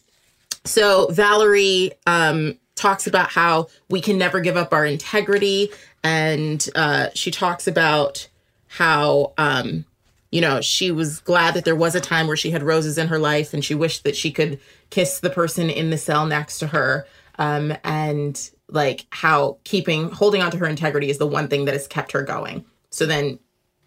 so 0.66 1.08
Valerie 1.08 1.94
um, 2.06 2.58
talks 2.76 3.08
about 3.08 3.30
how 3.30 3.68
we 3.90 4.02
can 4.02 4.18
never 4.18 4.42
give 4.42 4.58
up 4.58 4.74
our 4.74 4.86
integrity, 4.86 5.70
and 6.04 6.68
uh, 6.76 7.08
she 7.14 7.32
talks 7.32 7.66
about 7.66 8.28
how 8.68 9.32
um, 9.38 9.86
you 10.32 10.42
know 10.42 10.60
she 10.60 10.92
was 10.92 11.22
glad 11.22 11.54
that 11.54 11.64
there 11.64 11.78
was 11.78 11.96
a 11.96 12.02
time 12.02 12.28
where 12.28 12.36
she 12.36 12.52
had 12.52 12.62
roses 12.62 12.98
in 12.98 13.08
her 13.08 13.20
life, 13.20 13.54
and 13.54 13.64
she 13.64 13.74
wished 13.74 14.04
that 14.04 14.18
she 14.18 14.32
could 14.32 14.60
kiss 14.90 15.20
the 15.20 15.30
person 15.30 15.70
in 15.70 15.90
the 15.90 15.98
cell 15.98 16.26
next 16.26 16.60
to 16.60 16.68
her, 16.68 17.08
um, 17.40 17.74
and 17.84 18.50
like 18.70 19.06
how 19.12 19.58
keeping 19.64 20.10
holding 20.12 20.42
on 20.42 20.52
to 20.52 20.58
her 20.58 20.68
integrity 20.68 21.10
is 21.10 21.18
the 21.18 21.28
one 21.28 21.48
thing 21.48 21.66
that 21.66 21.74
has 21.74 21.88
kept 21.88 22.12
her 22.12 22.24
going. 22.24 22.66
So 22.90 23.06
then 23.06 23.40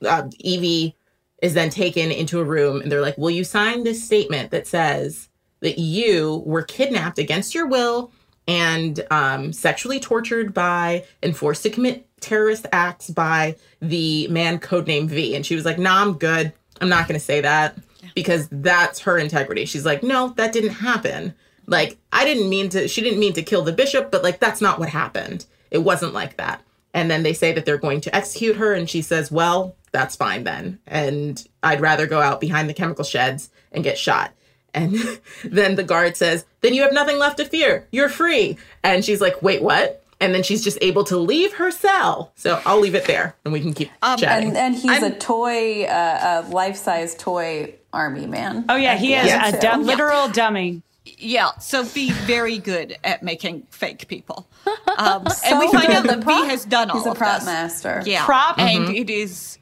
uh, 0.07 0.29
Evie 0.39 0.97
is 1.43 1.55
then 1.55 1.71
taken 1.71 2.11
into 2.11 2.41
a 2.41 2.45
room 2.45 2.81
and 2.81 2.91
they're 2.91 3.01
like, 3.01 3.19
Will 3.19 3.31
you 3.31 3.45
sign 3.45 3.85
this 3.85 4.03
statement 4.03 4.51
that 4.51 4.67
says 4.67 5.29
that 5.61 5.79
you 5.79 6.43
were 6.47 6.63
kidnapped 6.63 7.19
against 7.19 7.55
your 7.55 7.67
will 7.67 8.13
and 8.47 9.05
um, 9.11 9.53
sexually 9.53 10.01
tortured 10.01 10.55
by 10.55 11.05
and 11.23 11.37
forced 11.37 11.63
to 11.65 11.71
commit 11.71 12.07
terrorist 12.21 12.67
acts 12.73 13.11
by 13.11 13.57
the 13.81 14.29
man 14.29 14.59
codenamed 14.59 15.09
V? 15.09 15.35
And 15.35 15.45
she 15.45 15.55
was 15.55 15.65
like, 15.65 15.79
Nah, 15.79 16.03
I'm 16.03 16.15
good. 16.15 16.53
I'm 16.81 16.89
not 16.89 17.07
going 17.07 17.19
to 17.19 17.25
say 17.25 17.43
that 17.43 17.77
because 18.15 18.49
that's 18.51 19.01
her 19.01 19.19
integrity. 19.19 19.65
She's 19.65 19.87
like, 19.87 20.03
No, 20.03 20.29
that 20.37 20.53
didn't 20.53 20.71
happen. 20.71 21.35
Like, 21.67 21.99
I 22.13 22.25
didn't 22.25 22.49
mean 22.49 22.69
to, 22.71 22.89
she 22.89 23.01
didn't 23.01 23.21
mean 23.21 23.33
to 23.35 23.43
kill 23.43 23.63
the 23.63 23.73
bishop, 23.73 24.11
but 24.11 24.25
like, 24.25 24.41
that's 24.41 24.61
not 24.61 24.81
what 24.81 24.89
happened. 24.89 25.47
It 25.71 25.79
wasn't 25.79 26.13
like 26.13 26.37
that. 26.37 26.63
And 26.93 27.11
then 27.11 27.23
they 27.23 27.33
say 27.33 27.53
that 27.53 27.65
they're 27.65 27.79
going 27.79 28.01
to 28.03 28.15
execute 28.15 28.57
her. 28.57 28.73
And 28.75 28.89
she 28.89 29.03
says, 29.03 29.31
Well, 29.31 29.77
that's 29.93 30.17
fine 30.17 30.45
then. 30.45 30.79
And 30.87 31.47
I'd 31.63 31.81
rather 31.81 32.07
go 32.07 32.21
out 32.21 32.41
behind 32.41 32.69
the 32.69 32.75
chemical 32.75 33.05
sheds 33.05 33.51
and 33.73 33.85
get 33.85 33.99
shot. 33.99 34.33
And 34.75 34.95
then 35.45 35.77
the 35.77 35.85
guard 35.85 36.17
says, 36.17 36.45
Then 36.61 36.75
you 36.75 36.83
have 36.83 36.93
nothing 36.93 37.19
left 37.19 37.39
to 37.39 37.45
fear. 37.45 37.87
You're 37.93 38.09
free. 38.09 38.59
And 38.83 39.05
she's 39.05 39.21
like, 39.21 39.43
Wait, 39.43 39.63
what? 39.63 40.05
And 40.23 40.35
then 40.35 40.43
she's 40.43 40.63
just 40.63 40.77
able 40.83 41.05
to 41.05 41.17
leave 41.17 41.55
her 41.55 41.71
cell. 41.71 42.33
So 42.35 42.61
I'll 42.67 42.81
leave 42.81 42.95
it 42.95 43.07
there 43.07 43.37
and 43.45 43.55
we 43.55 43.61
can 43.61 43.73
keep 43.73 43.91
chatting. 44.19 44.49
and 44.49 44.57
and 44.57 44.75
he's 44.75 45.03
a 45.03 45.13
toy, 45.13 45.85
uh, 45.85 46.45
a 46.45 46.51
life 46.51 46.77
size 46.77 47.15
toy 47.15 47.75
army 47.93 48.27
man. 48.27 48.65
Oh 48.69 48.77
yeah, 48.77 48.97
he 48.97 49.15
is 49.15 49.27
Yeah, 49.27 49.49
a 49.49 49.53
too. 49.53 49.59
du- 49.61 49.77
literal 49.79 50.29
dummy. 50.29 50.83
Yeah, 51.05 51.53
so 51.59 51.85
be 51.85 52.11
very 52.11 52.59
good 52.59 52.97
at 53.05 53.23
making 53.23 53.67
fake 53.71 54.07
people. 54.09 54.47
Um, 54.99 55.27
So 55.29 55.47
and 55.49 55.59
we 55.59 55.69
find 55.73 55.87
good. 55.87 55.97
out 55.97 56.03
that 56.05 56.21
The 56.21 56.27
V 56.27 56.33
has 56.49 56.65
done 56.67 56.91
all 56.91 56.99
he's 56.99 57.07
a 57.07 57.13
of 57.13 57.17
prop 57.17 57.39
this. 57.39 57.47
master. 57.47 58.03
Yeah, 58.05 58.25
Prop- 58.27 58.59
and 58.59 58.89
Mhm. 58.89 59.01
it 59.01 59.09
is 59.09 59.57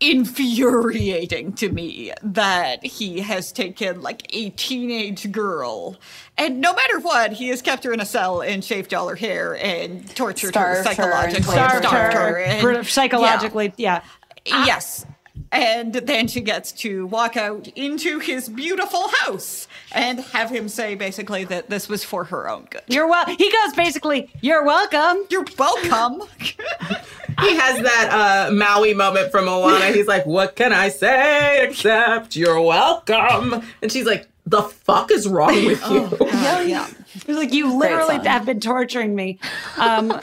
infuriating 0.00 1.52
to 1.54 1.70
me 1.70 2.12
that 2.22 2.84
he 2.84 3.20
has 3.20 3.52
taken 3.52 4.00
like 4.02 4.22
a 4.34 4.50
teenage 4.50 5.30
girl, 5.32 5.96
and 6.36 6.60
no 6.60 6.72
matter 6.72 6.98
what, 7.00 7.32
he 7.32 7.48
has 7.48 7.62
kept 7.62 7.84
her 7.84 7.92
in 7.92 8.00
a 8.00 8.06
cell 8.06 8.40
and 8.40 8.64
shaved 8.64 8.92
all 8.94 9.08
her 9.08 9.16
hair 9.16 9.56
and 9.62 10.08
tortured 10.16 10.54
her 10.56 10.82
Starved 10.82 10.98
her 10.98 11.04
and 11.12 11.44
psychologically, 11.44 11.52
Starved 11.54 11.84
starved 11.86 12.14
her, 12.14 12.20
her, 12.30 12.38
and- 12.38 12.60
br- 12.62 12.82
psychologically, 12.82 13.72
yeah. 13.76 14.02
Yes. 14.46 15.04
And 15.50 15.94
then 15.94 16.28
she 16.28 16.40
gets 16.40 16.72
to 16.72 17.06
walk 17.06 17.36
out 17.36 17.68
into 17.68 18.18
his 18.18 18.48
beautiful 18.48 19.08
house 19.20 19.66
and 19.92 20.20
have 20.20 20.50
him 20.50 20.68
say 20.68 20.94
basically 20.94 21.44
that 21.44 21.70
this 21.70 21.88
was 21.88 22.04
for 22.04 22.24
her 22.24 22.48
own 22.48 22.66
good. 22.70 22.82
You're 22.86 23.08
well. 23.08 23.24
He 23.26 23.50
goes 23.50 23.74
basically, 23.74 24.30
"You're 24.40 24.64
welcome. 24.64 25.24
You're 25.30 25.46
welcome." 25.58 26.22
he 26.40 27.56
has 27.56 27.82
that 27.82 28.48
uh, 28.48 28.52
Maui 28.52 28.94
moment 28.94 29.30
from 29.30 29.46
Moana. 29.46 29.92
He's 29.92 30.06
like, 30.06 30.26
"What 30.26 30.56
can 30.56 30.72
I 30.72 30.88
say 30.88 31.66
except 31.66 32.36
you're 32.36 32.60
welcome?" 32.60 33.62
And 33.80 33.90
she's 33.90 34.06
like, 34.06 34.28
"The 34.46 34.62
fuck 34.62 35.10
is 35.10 35.26
wrong 35.26 35.64
with 35.64 35.82
you?" 35.90 36.16
yeah, 36.26 36.60
yeah. 36.60 36.88
It 37.14 37.26
was 37.26 37.36
like 37.36 37.52
you 37.52 37.74
literally 37.76 38.18
have 38.26 38.44
been 38.44 38.60
torturing 38.60 39.14
me. 39.14 39.38
Um, 39.78 40.20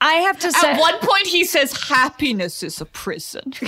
I 0.00 0.14
have 0.14 0.38
to 0.40 0.52
say, 0.52 0.70
At 0.72 0.78
one 0.80 0.96
point, 1.00 1.26
he 1.26 1.44
says, 1.44 1.72
"Happiness 1.88 2.62
is 2.62 2.80
a 2.80 2.84
prison." 2.84 3.52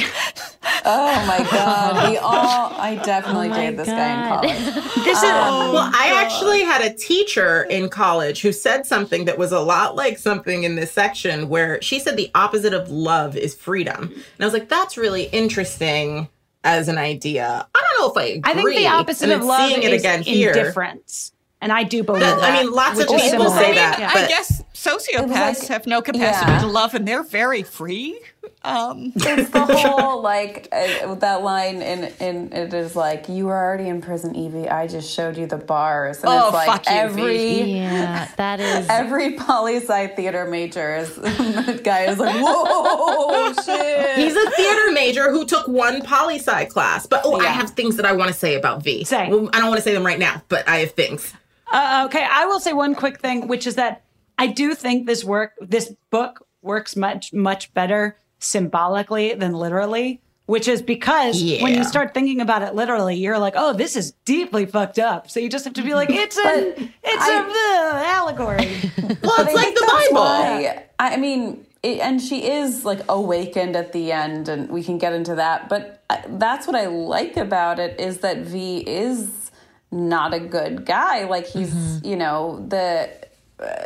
Oh 0.83 1.27
my 1.27 1.47
god, 1.51 2.09
we 2.11 2.17
all. 2.17 2.73
I 2.79 2.95
definitely 3.05 3.51
Oh 3.51 3.55
dated 3.55 3.79
this 3.79 3.89
guy 3.89 4.23
in 4.23 4.29
college. 4.29 4.75
This 5.05 5.19
is 5.19 5.25
oh 5.25 5.73
well, 5.75 5.91
I 5.93 6.13
actually 6.25 6.63
had 6.63 6.81
a 6.83 6.95
teacher 6.95 7.65
in 7.65 7.89
college 7.91 8.41
who 8.41 8.51
said 8.53 8.87
something 8.87 9.25
that 9.27 9.37
was 9.37 9.53
a 9.53 9.61
lot 9.61 9.95
like 9.97 10.17
something 10.19 10.65
in 10.65 10.77
this 10.77 10.91
section 10.93 11.49
where 11.49 11.81
she 11.83 11.99
said 11.99 12.17
the 12.17 12.31
opposite 12.35 12.73
of 12.73 12.89
love 12.91 13.37
is 13.37 13.55
freedom. 13.55 14.05
And 14.15 14.41
I 14.41 14.45
was 14.45 14.55
like, 14.55 14.69
that's 14.71 14.97
really 14.97 15.25
interesting 15.25 16.29
as 16.65 16.89
an 16.89 16.97
idea. 16.99 17.67
I 17.75 17.81
don't 17.99 18.01
know 18.01 18.11
if 18.11 18.17
I 18.17 18.31
agree. 18.37 18.51
I 18.51 18.55
think 18.55 18.71
the 18.79 18.87
opposite 18.87 19.31
of 19.31 19.41
then 19.41 19.49
love 19.49 19.69
seeing 19.71 19.83
it 19.83 19.93
is 19.93 20.03
again 20.03 20.23
here. 20.23 20.51
indifference, 20.53 21.33
and 21.61 21.73
I 21.73 21.83
do 21.83 22.03
believe 22.03 22.23
That- 22.23 22.41
that. 22.41 22.53
I 22.55 22.63
mean, 22.63 22.73
lots 22.73 22.99
of 23.01 23.07
people 23.07 23.19
similar. 23.21 23.51
say 23.51 23.75
that, 23.75 23.99
Yeah. 23.99 24.13
I 24.15 24.29
guess 24.29 24.63
sociopaths 24.81 25.69
have 25.69 25.87
no 25.87 26.01
capacity 26.01 26.51
yeah. 26.51 26.61
to 26.61 26.67
love, 26.67 26.95
and 26.95 27.07
they're 27.07 27.23
very 27.23 27.63
free. 27.63 28.19
Um, 28.63 29.13
It's 29.15 29.51
the 29.51 29.67
whole 29.89 30.23
like 30.23 30.69
uh, 30.73 31.15
that 31.17 31.43
line 31.43 31.83
in 31.83 32.13
in 32.21 32.53
it 32.53 32.73
is 32.73 32.97
like 32.97 33.29
you 33.29 33.47
were 33.47 33.57
already 33.57 33.89
in 33.89 34.01
prison, 34.01 34.35
Evie. 34.35 34.69
I 34.69 34.87
just 34.87 35.11
showed 35.11 35.37
you 35.37 35.47
the 35.47 35.59
bars, 35.59 36.19
and 36.19 36.29
Oh, 36.29 36.47
it's 36.47 36.55
like 36.55 36.67
fuck 36.67 36.87
you, 36.87 36.93
every 36.93 37.37
Evie. 37.39 37.71
Yeah, 37.73 38.29
that 38.37 38.61
is 38.61 38.87
every 38.91 39.37
poli 39.37 39.77
sci 39.77 40.09
theater 40.09 40.47
major 40.47 40.97
is 40.97 41.15
the 41.17 41.81
guy 41.83 42.05
is 42.05 42.19
like 42.19 42.37
whoa 42.39 43.53
shit. 43.53 44.17
He's 44.17 44.37
a 44.37 44.51
theater 44.51 44.93
major 44.93 45.31
who 45.31 45.45
took 45.45 45.69
one 45.69 46.03
poli 46.03 46.39
sci 46.39 46.65
class. 46.67 47.07
But 47.07 47.23
oh, 47.25 47.39
I 47.39 47.47
have 47.47 47.71
things 47.71 47.97
that 47.97 48.07
I 48.07 48.13
want 48.13 48.29
to 48.29 48.39
say 48.39 48.55
about 48.55 48.83
V. 48.83 49.05
Say. 49.05 49.29
Well, 49.29 49.51
I 49.53 49.59
don't 49.59 49.69
want 49.69 49.79
to 49.79 49.85
say 49.85 49.95
them 49.95 50.05
right 50.05 50.19
now, 50.19 50.43
but 50.49 50.67
I 50.69 50.79
have 50.79 50.93
things. 50.93 51.33
Uh, 51.73 52.03
okay, 52.07 52.27
I 52.29 52.47
will 52.47 52.61
say 52.61 52.73
one 52.73 52.95
quick 52.95 53.21
thing, 53.21 53.47
which 53.47 53.67
is 53.67 53.77
that 53.77 54.03
I 54.41 54.47
do 54.49 54.75
think 54.75 55.07
this 55.07 55.23
work, 55.25 55.53
this 55.61 55.93
book 56.11 56.47
works 56.63 56.97
much, 56.97 57.33
much 57.33 57.73
better 57.75 58.17
symbolically 58.39 59.35
than 59.35 59.53
literally. 59.53 60.21
Which 60.47 60.67
is 60.67 60.83
because 60.83 61.41
when 61.63 61.75
you 61.75 61.85
start 61.85 62.13
thinking 62.13 62.41
about 62.41 62.63
it 62.63 62.75
literally, 62.75 63.15
you're 63.15 63.39
like, 63.39 63.55
"Oh, 63.57 63.73
this 63.73 63.95
is 63.95 64.11
deeply 64.25 64.67
fucked 64.67 64.99
up." 64.99 65.31
So 65.31 65.39
you 65.39 65.49
just 65.49 65.65
have 65.65 65.75
to 65.75 65.83
be 65.83 65.95
like, 65.95 66.11
"It's 66.11 66.37
a, 66.37 66.71
it's 67.05 67.29
a 67.29 67.39
uh, 67.39 68.03
allegory." 68.05 68.67
Well, 69.23 69.47
it's 69.47 69.55
like 69.55 69.75
the 69.75 69.87
Bible. 69.89 70.21
why- 70.25 70.85
I 70.99 71.17
mean, 71.19 71.65
it, 71.85 72.01
and 72.01 72.21
she 72.21 72.51
is 72.51 72.85
like 72.85 72.99
awakened 73.09 73.77
at 73.77 73.93
the 73.93 74.11
end, 74.11 74.49
and 74.49 74.69
we 74.71 74.83
can 74.83 74.99
get 74.99 75.13
into 75.13 75.37
that. 75.37 75.69
But 75.69 76.03
that's 76.27 76.67
what 76.67 76.75
I 76.75 76.87
like 76.87 77.37
about 77.37 77.79
it 77.79 78.01
is 78.01 78.19
that 78.19 78.39
V 78.39 78.79
is 78.79 79.53
not 79.93 80.35
a 80.35 80.41
good 80.41 80.85
guy. 80.85 81.27
Like 81.27 81.47
he's, 81.47 82.01
you 82.03 82.17
know, 82.17 82.65
the 82.69 83.09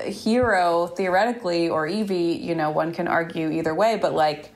hero 0.05 0.87
theoretically, 0.89 1.69
or 1.69 1.87
Evie. 1.87 2.39
You 2.43 2.55
know, 2.55 2.71
one 2.71 2.93
can 2.93 3.09
argue 3.09 3.51
either 3.51 3.75
way, 3.75 3.99
but 4.01 4.15
like 4.15 4.55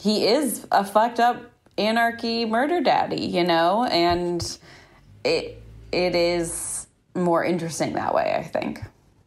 he 0.00 0.26
is 0.26 0.66
a 0.72 0.84
fucked 0.84 1.20
up 1.20 1.42
anarchy 1.76 2.44
murder 2.44 2.80
daddy. 2.80 3.26
You 3.26 3.44
know, 3.44 3.84
and 3.84 4.58
it 5.24 5.60
it 5.92 6.14
is 6.14 6.86
more 7.14 7.44
interesting 7.44 7.94
that 7.94 8.14
way. 8.14 8.34
I 8.36 8.42
think. 8.44 8.80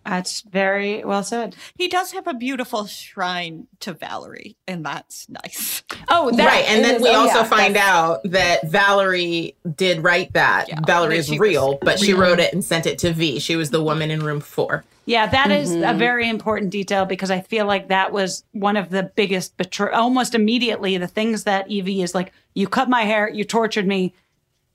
That's 0.05 0.41
very 0.41 1.03
well 1.03 1.23
said. 1.23 1.55
he 1.77 1.87
does 1.87 2.11
have 2.13 2.25
a 2.25 2.33
beautiful 2.33 2.87
shrine 2.87 3.67
to 3.81 3.93
Valerie, 3.93 4.57
and 4.67 4.83
that's 4.83 5.27
nice. 5.29 5.83
Oh, 6.09 6.31
that, 6.31 6.45
right, 6.45 6.65
and 6.67 6.79
it 6.79 6.83
then 6.83 6.95
is- 6.95 7.01
we 7.03 7.09
oh, 7.09 7.19
also 7.19 7.39
yeah, 7.39 7.43
find 7.43 7.77
out 7.77 8.21
that 8.23 8.67
Valerie 8.67 9.55
did 9.75 10.03
write 10.03 10.33
that. 10.33 10.67
Valerie 10.87 11.17
is 11.17 11.27
she 11.27 11.33
was 11.33 11.39
real, 11.39 11.77
but 11.81 11.99
she 11.99 12.13
wrote 12.13 12.39
it 12.39 12.51
and 12.51 12.63
sent 12.63 12.87
it 12.87 12.97
to 12.99 13.13
V. 13.13 13.39
She 13.39 13.55
was 13.55 13.69
the 13.69 13.83
woman 13.83 14.09
in 14.09 14.21
room 14.21 14.39
four. 14.39 14.83
Yeah, 15.05 15.25
that 15.27 15.49
is 15.51 15.71
Mm-hmm. 15.71 15.83
a 15.83 15.93
very 15.97 16.29
important 16.29 16.69
detail 16.71 17.05
because 17.05 17.31
I 17.31 17.41
feel 17.41 17.65
like 17.65 17.87
that 17.87 18.11
was 18.11 18.43
one 18.51 18.77
of 18.77 18.89
the 18.89 19.03
biggest 19.15 19.57
betray. 19.57 19.91
Almost 19.91 20.35
immediately, 20.35 20.97
the 20.97 21.07
things 21.07 21.43
that 21.45 21.69
Evie 21.69 22.01
is 22.03 22.13
like, 22.13 22.31
"You 22.53 22.67
cut 22.67 22.87
my 22.89 23.01
hair, 23.03 23.27
you 23.29 23.43
tortured 23.43 23.87
me," 23.87 24.13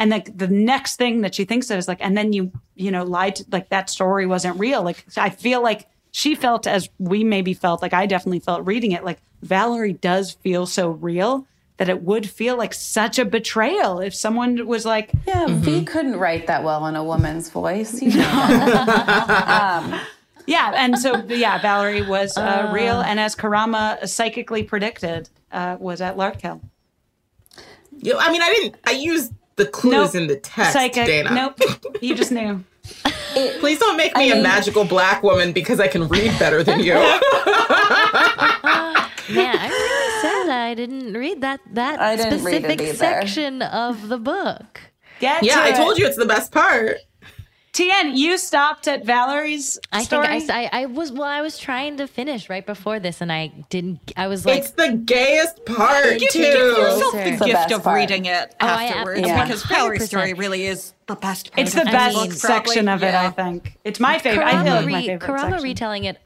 and 0.00 0.10
like 0.10 0.36
the 0.36 0.48
next 0.48 0.96
thing 0.96 1.20
that 1.20 1.34
she 1.34 1.44
thinks 1.44 1.70
of 1.70 1.78
is 1.78 1.86
like, 1.88 1.98
"And 2.00 2.16
then 2.18 2.32
you, 2.32 2.50
you 2.74 2.90
know, 2.90 3.04
lied. 3.04 3.36
To, 3.36 3.44
like 3.52 3.68
that 3.68 3.88
story 3.88 4.26
wasn't 4.26 4.58
real." 4.58 4.82
Like 4.82 5.06
I 5.16 5.30
feel 5.30 5.62
like 5.62 5.86
she 6.10 6.34
felt 6.34 6.66
as 6.66 6.88
we 6.98 7.22
maybe 7.22 7.54
felt. 7.54 7.80
Like 7.80 7.94
I 7.94 8.06
definitely 8.06 8.40
felt 8.40 8.66
reading 8.66 8.92
it. 8.92 9.04
Like 9.04 9.20
Valerie 9.42 9.92
does 9.92 10.32
feel 10.32 10.66
so 10.66 10.88
real 10.90 11.46
that 11.76 11.88
it 11.90 12.02
would 12.02 12.28
feel 12.28 12.56
like 12.56 12.72
such 12.72 13.18
a 13.18 13.24
betrayal 13.24 14.00
if 14.00 14.14
someone 14.14 14.66
was 14.66 14.86
like, 14.86 15.12
Yeah, 15.28 15.46
V 15.48 15.84
couldn't 15.84 16.16
write 16.16 16.46
that 16.46 16.64
well 16.64 16.86
in 16.86 16.96
a 16.96 17.04
woman's 17.04 17.50
voice. 17.50 18.00
You 18.00 18.10
know 18.16 18.24
um, 19.46 20.00
Yeah, 20.46 20.72
and 20.76 20.98
so 20.98 21.24
yeah, 21.28 21.60
Valerie 21.60 22.02
was 22.02 22.36
uh, 22.36 22.70
real, 22.72 23.00
and 23.00 23.18
as 23.18 23.34
Karama 23.34 24.06
psychically 24.08 24.62
predicted, 24.62 25.28
uh, 25.52 25.76
was 25.80 26.00
at 26.00 26.16
Larkhill. 26.16 26.60
You 27.98 28.12
know, 28.12 28.18
I 28.18 28.30
mean, 28.30 28.42
I 28.42 28.48
didn't. 28.50 28.76
I 28.84 28.92
used 28.92 29.32
the 29.56 29.66
clues 29.66 29.92
Nope. 29.92 30.14
in 30.14 30.26
the 30.28 30.36
text, 30.36 30.72
Psychic. 30.74 31.06
Dana. 31.06 31.34
Nope. 31.34 31.60
You 32.00 32.14
just 32.14 32.30
knew. 32.30 32.62
Please 33.60 33.78
don't 33.78 33.96
make 33.96 34.14
me 34.16 34.30
I 34.30 34.32
a 34.32 34.34
mean- 34.34 34.42
magical 34.42 34.84
black 34.84 35.22
woman 35.22 35.52
because 35.52 35.80
I 35.80 35.88
can 35.88 36.06
read 36.08 36.38
better 36.38 36.62
than 36.62 36.80
you. 36.80 36.94
Man, 39.28 39.56
I 39.58 39.68
really 39.68 40.22
said 40.22 40.50
I 40.52 40.74
didn't 40.74 41.14
read 41.14 41.40
that 41.40 41.60
that 41.72 42.00
I 42.00 42.14
didn't 42.16 42.44
read 42.44 42.64
it 42.64 42.78
specific 42.78 42.96
section 42.96 43.62
of 43.62 44.08
the 44.08 44.18
book. 44.18 44.80
Get 45.18 45.42
yeah, 45.42 45.58
I 45.60 45.70
it. 45.70 45.76
told 45.76 45.98
you 45.98 46.06
it's 46.06 46.16
the 46.16 46.26
best 46.26 46.52
part. 46.52 46.98
Tien, 47.76 48.16
you 48.16 48.38
stopped 48.38 48.88
at 48.88 49.04
Valerie's 49.04 49.78
I 49.92 50.02
story. 50.02 50.26
think 50.40 50.50
I, 50.50 50.64
I, 50.64 50.70
I 50.82 50.86
was 50.86 51.12
well. 51.12 51.24
I 51.24 51.42
was 51.42 51.58
trying 51.58 51.98
to 51.98 52.06
finish 52.06 52.48
right 52.48 52.64
before 52.64 52.98
this, 52.98 53.20
and 53.20 53.30
I 53.30 53.48
didn't. 53.68 54.12
I 54.16 54.28
was 54.28 54.46
like, 54.46 54.60
it's 54.60 54.70
the 54.70 54.92
gayest 55.04 55.62
part 55.66 56.18
You 56.18 56.26
too. 56.30 56.38
give 56.40 56.54
yourself 56.54 57.12
the 57.12 57.28
It's 57.28 57.38
gift 57.42 57.52
best 57.52 57.72
of 57.72 57.82
part. 57.82 57.96
reading 57.96 58.24
it 58.24 58.54
Oh, 58.62 58.66
I- 58.66 58.84
afterwards 58.86 59.20
yeah. 59.20 59.44
because 59.44 59.62
Valerie's 59.64 60.06
story 60.06 60.32
really 60.32 60.64
is 60.64 60.94
the 61.06 61.16
best 61.16 61.52
part. 61.52 61.66
it's 61.66 61.74
the 61.74 61.82
of 61.82 61.88
best 61.88 62.16
book, 62.16 62.32
section 62.32 62.86
probably. 62.86 63.08
of 63.08 63.14
it, 63.14 63.16
I 63.16 63.30
think. 63.30 63.78
It's 63.84 64.00
my 64.00 64.18
favorite. 64.20 64.46
I 64.46 64.64
feel 64.64 64.74
like 64.76 64.86
my 64.86 65.02
favorite 65.02 65.20
Karama 65.28 65.50
section. 65.50 65.62
retelling 65.62 66.04
it 66.04 66.18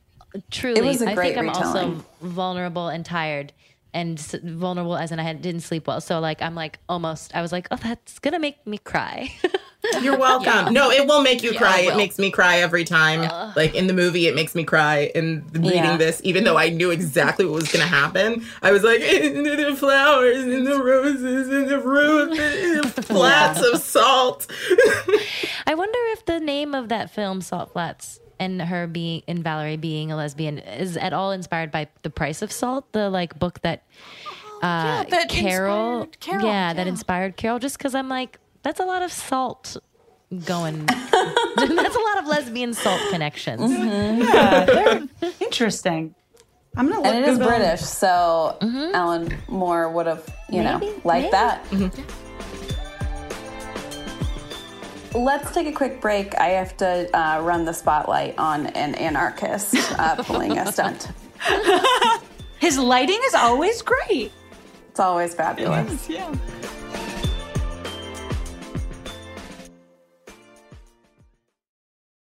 truly. 0.53 0.79
It 0.79 0.85
was 0.85 1.03
a 1.03 1.11
I 1.11 1.15
great 1.17 1.35
think 1.35 1.49
I'm 1.49 1.51
also 1.51 2.05
vulnerable 2.23 2.87
and 2.87 3.05
tired. 3.05 3.53
And 3.93 4.19
vulnerable 4.21 4.97
as 4.97 5.11
in 5.13 5.19
I 5.19 5.23
had, 5.25 5.43
didn't 5.43 5.63
sleep 5.63 5.87
well. 5.87 6.01
So 6.01 6.21
like 6.21 6.41
I'm 6.43 6.55
like 6.55 6.79
almost 6.89 7.35
I 7.35 7.43
was 7.43 7.51
like, 7.53 7.67
oh 7.71 7.77
that's 7.77 8.19
gonna 8.21 8.39
make 8.39 8.65
me 8.67 8.79
cry. 8.79 9.33
You're 10.03 10.19
welcome. 10.29 10.73
No, 10.75 10.91
it 10.91 11.07
will 11.09 11.23
make 11.23 11.43
you 11.43 11.53
Yeah, 11.53 11.59
cry. 11.59 11.81
it 11.81 11.89
It 11.89 11.97
makes 11.97 12.19
me 12.19 12.31
cry 12.31 12.59
every 12.59 12.85
time. 12.85 13.23
Like 13.57 13.75
in 13.75 13.87
the 13.87 13.93
movie, 13.95 14.27
it 14.29 14.35
makes 14.35 14.55
me 14.55 14.63
cry. 14.63 15.11
In 15.15 15.45
reading 15.55 15.73
Yeah. 15.73 15.97
this, 15.97 16.21
even 16.23 16.45
though 16.45 16.57
I 16.59 16.69
knew 16.69 16.91
exactly 16.91 17.47
what 17.47 17.55
was 17.55 17.73
going 17.73 17.83
to 17.83 17.89
happen, 17.89 18.45
I 18.63 18.73
was 18.73 18.85
like, 18.85 19.01
"In 19.01 19.43
the 19.43 19.75
flowers, 19.75 20.45
and 20.45 20.67
the 20.67 20.81
roses, 20.83 21.49
and 21.49 21.67
the 21.69 21.79
roof, 21.81 22.39
and 22.39 22.85
the 22.93 23.03
flats 23.03 23.63
of 23.63 23.81
salt. 23.81 24.47
I 25.67 25.75
wonder 25.75 25.99
if 26.13 26.27
the 26.27 26.41
name 26.41 26.75
of 26.75 26.91
that 26.91 27.11
film, 27.11 27.41
Salt 27.41 27.73
Flats, 27.73 28.21
and 28.41 28.61
her 28.61 28.87
being 28.89 29.23
and 29.29 29.45
Valerie 29.45 29.77
being 29.77 30.11
a 30.11 30.17
lesbian 30.17 30.59
is 30.59 30.97
at 30.97 31.13
all 31.13 31.31
inspired 31.31 31.71
by 31.71 31.87
The 32.03 32.11
Price 32.11 32.43
of 32.43 32.51
Salt, 32.51 32.91
the 32.93 33.09
like 33.11 33.39
book 33.39 33.61
that 33.63 33.85
uh 34.63 35.05
that 35.05 35.29
Carol, 35.29 36.09
Carol, 36.19 36.47
yeah, 36.47 36.73
that 36.73 36.87
inspired 36.87 37.37
Carol 37.37 37.59
just 37.61 37.79
cuz 37.79 37.95
I'm 37.95 38.09
like 38.09 38.39
that's 38.63 38.81
a 38.81 38.85
lot 38.85 39.03
of 39.03 39.13
salt 39.13 39.77
going 40.45 40.87
that's 40.87 41.97
a 41.97 42.01
lot 42.01 42.19
of 42.19 42.27
lesbian 42.27 42.75
salt 42.75 43.01
connections. 43.11 43.61
Mm-hmm. 43.63 44.23
Yeah, 44.23 44.65
they're 44.65 45.33
interesting. 45.41 46.15
I'm 46.77 46.89
gonna 46.89 47.01
look 47.01 47.07
And 47.07 47.25
it 47.25 47.29
is 47.29 47.39
British, 47.39 47.81
so 47.81 48.57
Alan 48.95 49.37
Moore 49.49 49.91
would 49.91 50.07
have, 50.07 50.25
you 50.49 50.63
know, 50.63 50.79
liked 51.05 51.33
that. 51.33 51.65
Let's 55.15 55.53
take 55.53 55.67
a 55.67 55.73
quick 55.73 56.01
break. 56.01 56.37
I 56.37 56.49
have 56.51 56.77
to 56.79 57.11
uh, 57.17 57.41
run 57.43 57.65
the 57.65 57.73
spotlight 57.73 58.39
on 58.39 58.69
an 58.69 58.95
anarchist 58.95 59.75
uh, 59.99 60.17
pulling 60.23 60.57
a 60.57 60.71
stunt. 60.71 61.09
His 62.59 62.79
lighting 62.79 63.21
is 63.25 63.35
always 63.35 63.83
great. 63.83 64.31
It's 64.89 65.01
always 65.01 65.35
fabulous. 65.35 66.09
Yeah. 66.09 66.33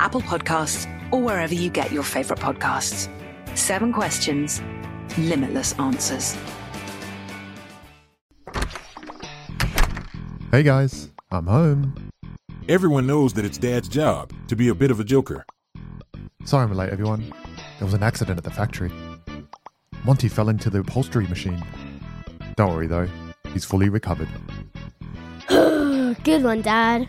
Apple 0.00 0.20
Podcasts, 0.20 0.86
or 1.12 1.20
wherever 1.20 1.54
you 1.54 1.70
get 1.70 1.92
your 1.92 2.02
favorite 2.02 2.38
podcasts. 2.38 3.08
Seven 3.56 3.92
questions, 3.92 4.62
limitless 5.18 5.72
answers. 5.78 6.36
Hey 10.50 10.62
guys, 10.62 11.10
I'm 11.30 11.46
home. 11.46 12.10
Everyone 12.68 13.06
knows 13.06 13.32
that 13.34 13.44
it's 13.44 13.58
Dad's 13.58 13.88
job 13.88 14.32
to 14.48 14.56
be 14.56 14.68
a 14.68 14.74
bit 14.74 14.90
of 14.90 15.00
a 15.00 15.04
joker. 15.04 15.44
Sorry 16.44 16.64
I'm 16.64 16.72
late, 16.74 16.90
everyone. 16.90 17.32
There 17.78 17.86
was 17.86 17.94
an 17.94 18.02
accident 18.02 18.38
at 18.38 18.44
the 18.44 18.50
factory. 18.50 18.92
Monty 20.04 20.28
fell 20.28 20.48
into 20.48 20.70
the 20.70 20.80
upholstery 20.80 21.26
machine. 21.26 21.62
Don't 22.56 22.72
worry 22.72 22.86
though, 22.86 23.08
he's 23.52 23.64
fully 23.64 23.88
recovered. 23.88 24.28
Good 25.48 26.42
one, 26.42 26.62
Dad. 26.62 27.08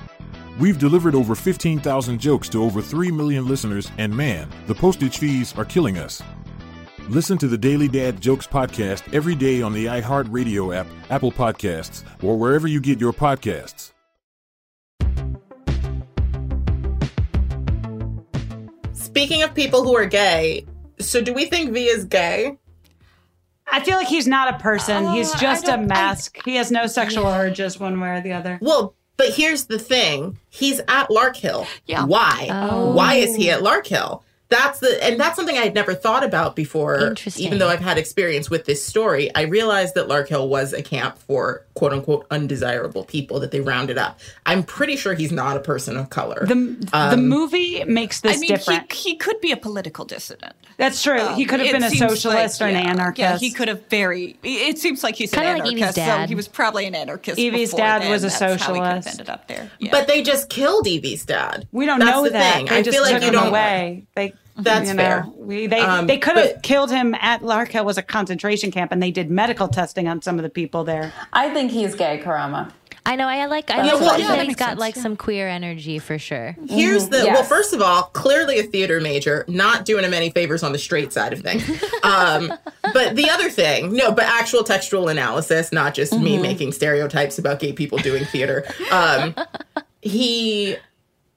We've 0.59 0.77
delivered 0.77 1.15
over 1.15 1.33
15,000 1.35 2.19
jokes 2.19 2.49
to 2.49 2.63
over 2.63 2.81
3 2.81 3.11
million 3.11 3.47
listeners, 3.47 3.89
and 3.97 4.15
man, 4.15 4.47
the 4.67 4.75
postage 4.75 5.17
fees 5.17 5.55
are 5.57 5.65
killing 5.65 5.97
us. 5.97 6.21
Listen 7.09 7.37
to 7.39 7.47
the 7.47 7.57
Daily 7.57 7.87
Dad 7.87 8.21
Jokes 8.21 8.45
podcast 8.47 9.11
every 9.13 9.35
day 9.35 9.61
on 9.61 9.73
the 9.73 9.85
iHeartRadio 9.85 10.75
app, 10.75 10.87
Apple 11.09 11.31
Podcasts, 11.31 12.03
or 12.23 12.37
wherever 12.37 12.67
you 12.67 12.79
get 12.79 12.99
your 12.99 13.11
podcasts. 13.13 13.91
Speaking 18.93 19.43
of 19.43 19.53
people 19.53 19.83
who 19.83 19.95
are 19.95 20.05
gay, 20.05 20.65
so 20.99 21.21
do 21.21 21.33
we 21.33 21.45
think 21.45 21.71
V 21.73 21.85
is 21.85 22.05
gay? 22.05 22.57
I 23.67 23.79
feel 23.81 23.95
like 23.97 24.07
he's 24.07 24.27
not 24.27 24.53
a 24.53 24.57
person. 24.59 25.11
he's 25.13 25.33
Uh, 25.33 25.37
just 25.37 25.63
a 25.65 25.71
don't- 25.71 25.87
mask. 25.87 26.37
he 26.45 26.55
has 26.55 26.71
no 26.71 26.87
sexual 26.87 27.25
urges 27.27 27.79
one 27.79 27.99
way 27.99 28.09
or 28.09 28.21
the 28.21 28.33
other. 28.33 28.57
Well, 28.61 28.95
but 29.17 29.29
here's 29.29 29.65
the 29.65 29.79
thing: 29.79 30.37
he's 30.49 30.79
at 30.87 31.09
Larkhill. 31.09 31.67
Yeah. 31.85 32.05
Why? 32.05 32.47
Oh. 32.49 32.93
Why 32.93 33.15
is 33.15 33.35
he 33.35 33.49
at 33.49 33.61
Larkhill? 33.61 34.23
That's 34.51 34.79
the 34.79 35.03
and 35.03 35.19
that's 35.19 35.35
something 35.35 35.57
I 35.57 35.61
had 35.61 35.73
never 35.73 35.95
thought 35.95 36.23
about 36.23 36.55
before. 36.55 36.99
Interesting. 37.07 37.45
Even 37.47 37.57
though 37.57 37.69
I've 37.69 37.79
had 37.79 37.97
experience 37.97 38.49
with 38.51 38.65
this 38.65 38.85
story, 38.85 39.33
I 39.33 39.41
realized 39.43 39.95
that 39.95 40.07
Larkhill 40.07 40.47
was 40.47 40.73
a 40.73 40.83
camp 40.83 41.17
for 41.17 41.65
quote 41.73 41.93
unquote 41.93 42.27
undesirable 42.29 43.05
people 43.05 43.39
that 43.39 43.49
they 43.51 43.61
rounded 43.61 43.97
up. 43.97 44.19
I'm 44.45 44.61
pretty 44.63 44.95
sure 44.97 45.15
he's 45.15 45.31
not 45.31 45.57
a 45.57 45.61
person 45.61 45.97
of 45.97 46.09
color. 46.11 46.45
The, 46.45 46.53
the 46.55 46.89
Um, 46.93 47.27
movie 47.27 47.83
makes 47.85 48.21
this 48.21 48.37
I 48.37 48.39
mean, 48.39 48.47
different. 48.49 48.91
He, 48.91 49.11
he 49.11 49.15
could 49.15 49.41
be 49.41 49.51
a 49.51 49.57
political 49.57 50.05
dissident. 50.05 50.53
That's 50.77 51.01
true. 51.01 51.19
he 51.35 51.43
Um, 51.43 51.49
could 51.49 51.59
have 51.61 51.71
been 51.71 51.83
a 51.83 51.89
socialist 51.89 52.59
like- 52.61 52.67
or 52.67 52.75
an 52.77 52.85
anarchist. 52.87 53.19
Yeah, 53.19 53.37
he 53.37 53.51
could 53.51 53.67
have 53.69 53.85
very. 53.87 54.37
It 54.43 54.77
seems 54.77 55.03
like 55.03 55.15
he's 55.15 55.31
an 55.33 55.39
Kinda 55.39 55.63
like 55.63 55.71
Evie's 55.71 55.81
anarchist, 55.81 55.95
so 55.95 56.01
dad. 56.05 56.29
he 56.29 56.35
was 56.35 56.47
probably 56.47 56.85
an 56.85 56.95
anarchist. 56.95 57.39
Evie's 57.39 57.69
before 57.71 57.79
dad 57.85 58.01
then. 58.01 58.11
was 58.11 58.23
a 58.23 58.27
That's 58.27 58.39
How 58.39 58.47
he 58.73 58.79
could 58.79 58.87
have 58.87 59.03
socialist. 59.03 59.07
ended 59.09 59.29
up 59.29 59.47
there. 59.47 59.71
Yeah. 59.79 59.91
But 59.91 60.07
they 60.07 60.21
just 60.23 60.49
killed 60.49 60.87
Evie's 60.87 61.23
dad. 61.25 61.67
We 61.71 61.85
don't 61.85 61.99
That's 61.99 62.11
know 62.11 62.23
the 62.25 62.31
that. 62.31 62.55
thing. 62.55 62.65
They 62.65 62.77
I 62.77 62.81
just 62.81 62.95
feel 62.95 63.03
like 63.03 63.13
took 63.13 63.21
you 63.21 63.27
him 63.29 63.33
don't 63.35 63.47
away. 63.47 64.03
They 64.15 64.33
That's 64.57 64.89
you 64.89 64.93
know, 64.95 65.03
fair. 65.03 65.25
We, 65.37 65.67
they 65.67 65.79
Um, 65.79 66.07
they 66.07 66.17
could 66.17 66.37
have 66.37 66.61
killed 66.61 66.91
him 66.91 67.15
at 67.19 67.41
Larkhill 67.41 67.85
was 67.85 67.97
a 67.97 68.01
concentration 68.03 68.71
camp, 68.71 68.91
and 68.91 69.01
they 69.01 69.11
did 69.11 69.29
medical 69.31 69.67
testing 69.67 70.07
on 70.07 70.21
some 70.21 70.37
of 70.37 70.43
the 70.43 70.49
people 70.49 70.83
there. 70.83 71.13
I 71.33 71.49
think 71.53 71.71
he's 71.71 71.95
gay, 71.95 72.21
Karama. 72.23 72.71
I 73.03 73.15
know. 73.15 73.27
I 73.27 73.47
like. 73.47 73.71
I 73.71 73.77
Yeah, 73.77 73.89
think 73.91 74.01
well, 74.01 74.11
that 74.11 74.19
yeah, 74.19 74.27
that 74.27 74.37
he's 74.39 74.47
makes 74.49 74.59
got 74.59 74.69
sense, 74.69 74.79
like 74.79 74.95
some 74.95 75.17
queer 75.17 75.47
energy 75.47 75.97
for 75.97 76.19
sure. 76.19 76.55
Here's 76.69 77.09
the 77.09 77.23
well. 77.25 77.43
First 77.43 77.73
of 77.73 77.81
all, 77.81 78.03
clearly 78.03 78.59
a 78.59 78.63
theater 78.63 79.01
major, 79.01 79.43
not 79.47 79.85
doing 79.85 80.03
him 80.05 80.13
any 80.13 80.29
favors 80.29 80.61
on 80.61 80.71
the 80.71 80.77
straight 80.77 81.11
side 81.11 81.33
of 81.33 81.39
things. 81.39 81.63
Um, 82.03 82.51
but 82.93 83.15
the 83.15 83.29
other 83.29 83.47
thing, 83.49 83.93
no, 83.93 84.11
but 84.11 84.25
actual 84.25 84.63
textual 84.63 85.07
analysis, 85.07 85.71
not 85.71 85.93
just 85.93 86.17
me 86.17 86.37
making 86.41 86.71
stereotypes 86.71 87.37
about 87.37 87.59
gay 87.59 87.73
people 87.73 87.99
doing 87.99 88.25
theater. 88.25 88.65
Um, 88.91 89.35
he, 90.01 90.77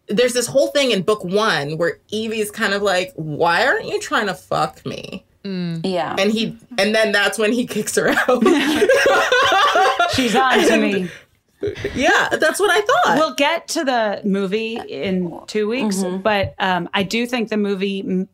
there's 0.09 0.33
this 0.35 0.47
whole 0.47 0.69
thing 0.69 0.91
in 0.91 1.03
book 1.03 1.25
one 1.25 1.79
where 1.79 1.99
Evie's 2.13 2.51
kind 2.51 2.75
of 2.75 2.83
like, 2.83 3.13
"Why 3.17 3.67
aren't 3.67 3.87
you 3.87 4.01
trying 4.01 4.27
to 4.27 4.35
fuck 4.35 4.85
me?" 4.87 5.25
Yeah. 5.45 6.17
And 6.19 6.33
he, 6.33 6.57
and 6.79 6.95
then 6.95 7.13
that's 7.13 7.39
when 7.39 7.53
he 7.53 7.67
kicks 7.75 7.95
her 7.97 8.09
out. 8.11 8.43
She's 10.15 10.35
on 10.35 10.59
to 10.67 10.77
me. 10.79 11.11
yeah, 11.95 12.29
that's 12.31 12.61
what 12.61 12.71
I 12.71 12.81
thought. 12.81 13.19
We'll 13.19 13.35
get 13.35 13.69
to 13.69 13.85
the 13.85 14.21
movie 14.25 14.77
in 14.89 15.39
two 15.47 15.69
weeks, 15.69 16.03
but 16.23 16.55
um, 16.59 16.89
I 16.95 17.03
do 17.03 17.27
think 17.27 17.49
the 17.49 17.57
movie 17.57 18.01
m- 18.01 18.29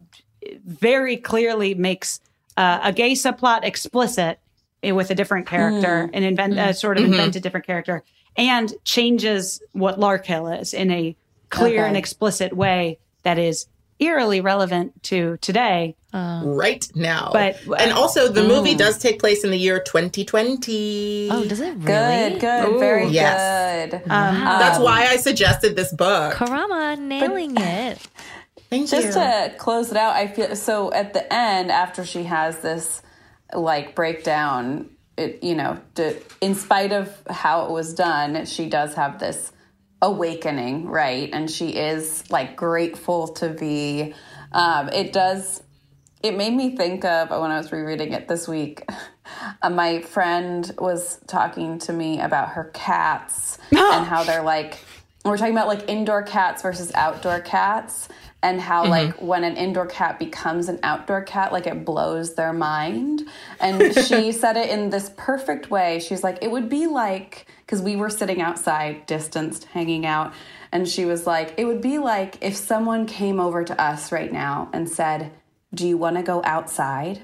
very 0.64 1.16
clearly 1.16 1.74
makes 1.74 2.20
uh, 2.56 2.80
a 2.82 2.92
gay 2.92 3.12
subplot 3.12 3.64
explicit 3.64 4.38
with 4.82 5.10
a 5.10 5.14
different 5.14 5.46
character, 5.46 6.08
and 6.12 6.24
invent, 6.24 6.58
uh, 6.58 6.72
sort 6.72 6.96
of 6.98 7.04
Mhm. 7.04 7.34
a 7.36 7.40
different 7.40 7.66
character, 7.66 8.02
and 8.36 8.72
changes 8.84 9.60
what 9.72 9.98
Larkhill 10.00 10.60
is 10.60 10.72
in 10.74 10.90
a 10.90 11.14
clear 11.50 11.80
Okay. 11.80 11.88
and 11.88 11.96
explicit 11.96 12.52
way 12.56 12.98
that 13.24 13.38
is 13.38 13.66
eerily 13.98 14.40
relevant 14.40 15.02
to 15.04 15.36
today. 15.42 15.94
right 16.12 16.88
now. 16.96 17.30
But- 17.32 17.56
and 17.78 17.92
also 17.92 18.26
the 18.26 18.42
movie 18.42 18.74
Mm. 18.74 18.78
does 18.78 18.98
take 18.98 19.20
place 19.20 19.44
in 19.44 19.52
the 19.52 19.56
year 19.58 19.78
2020. 19.78 21.28
Oh, 21.30 21.44
does 21.44 21.60
it 21.60 21.74
really? 21.76 21.84
Good, 21.84 22.40
good, 22.40 22.80
very 22.80 23.06
Yes. 23.08 23.90
good. 23.92 24.02
Um, 24.10 24.40
That's 24.40 24.78
why 24.80 25.06
I 25.08 25.16
suggested 25.16 25.76
this 25.76 25.92
book. 25.92 26.34
Karama 26.34 26.98
nailing 26.98 27.56
it. 27.56 27.98
Thank 28.70 28.88
Just 28.90 29.06
you. 29.08 29.12
to 29.12 29.52
close 29.58 29.90
it 29.90 29.96
out, 29.96 30.14
I 30.16 30.26
feel 30.28 30.56
so 30.56 30.92
at 30.92 31.12
the 31.12 31.32
end 31.32 31.70
after 31.70 32.04
she 32.04 32.24
has 32.24 32.58
this 32.58 33.02
like 33.54 33.94
breakdown, 33.94 34.90
it 35.16 35.42
you 35.42 35.54
know, 35.54 35.78
to, 35.96 36.16
in 36.40 36.54
spite 36.54 36.92
of 36.92 37.08
how 37.28 37.64
it 37.66 37.70
was 37.70 37.94
done, 37.94 38.46
she 38.46 38.68
does 38.68 38.94
have 38.94 39.18
this 39.20 39.52
awakening, 40.02 40.86
right? 40.86 41.30
And 41.32 41.50
she 41.50 41.70
is 41.76 42.28
like 42.30 42.56
grateful 42.56 43.28
to 43.34 43.50
be. 43.50 44.14
Um, 44.52 44.88
it 44.88 45.12
does. 45.12 45.62
It 46.22 46.36
made 46.36 46.52
me 46.52 46.76
think 46.76 47.04
of 47.04 47.30
when 47.30 47.50
I 47.50 47.56
was 47.56 47.72
rereading 47.72 48.12
it 48.12 48.28
this 48.28 48.48
week. 48.48 48.88
Uh, 49.62 49.70
my 49.70 50.00
friend 50.00 50.74
was 50.78 51.20
talking 51.28 51.78
to 51.78 51.92
me 51.92 52.20
about 52.20 52.48
her 52.48 52.64
cats 52.74 53.58
and 53.70 54.04
how 54.04 54.24
they're 54.24 54.42
like. 54.42 54.80
We're 55.24 55.36
talking 55.36 55.52
about 55.52 55.68
like 55.68 55.88
indoor 55.88 56.24
cats 56.24 56.62
versus 56.62 56.90
outdoor 56.94 57.40
cats, 57.40 58.08
and 58.42 58.60
how 58.60 58.86
like 58.86 59.20
when 59.20 59.44
an 59.44 59.56
indoor 59.56 59.86
cat 59.86 60.18
becomes 60.18 60.68
an 60.68 60.80
outdoor 60.82 61.22
cat, 61.22 61.52
like 61.52 61.66
it 61.66 61.84
blows 61.84 62.34
their 62.34 62.52
mind. 62.52 63.28
And 63.60 63.94
she 64.06 64.32
said 64.32 64.56
it 64.56 64.70
in 64.70 64.90
this 64.90 65.10
perfect 65.16 65.70
way. 65.70 66.00
She's 66.00 66.24
like, 66.24 66.38
it 66.42 66.50
would 66.50 66.68
be 66.68 66.86
like 66.86 67.46
because 67.70 67.82
we 67.82 67.94
were 67.94 68.10
sitting 68.10 68.42
outside, 68.42 69.06
distanced, 69.06 69.62
hanging 69.66 70.04
out, 70.04 70.34
and 70.72 70.88
she 70.88 71.04
was 71.04 71.24
like, 71.24 71.54
it 71.56 71.64
would 71.66 71.80
be 71.80 71.98
like 71.98 72.36
if 72.40 72.56
someone 72.56 73.06
came 73.06 73.38
over 73.38 73.62
to 73.62 73.80
us 73.80 74.10
right 74.10 74.32
now 74.32 74.68
and 74.72 74.88
said, 74.88 75.30
"Do 75.72 75.86
you 75.86 75.96
want 75.96 76.16
to 76.16 76.22
go 76.24 76.42
outside?" 76.44 77.20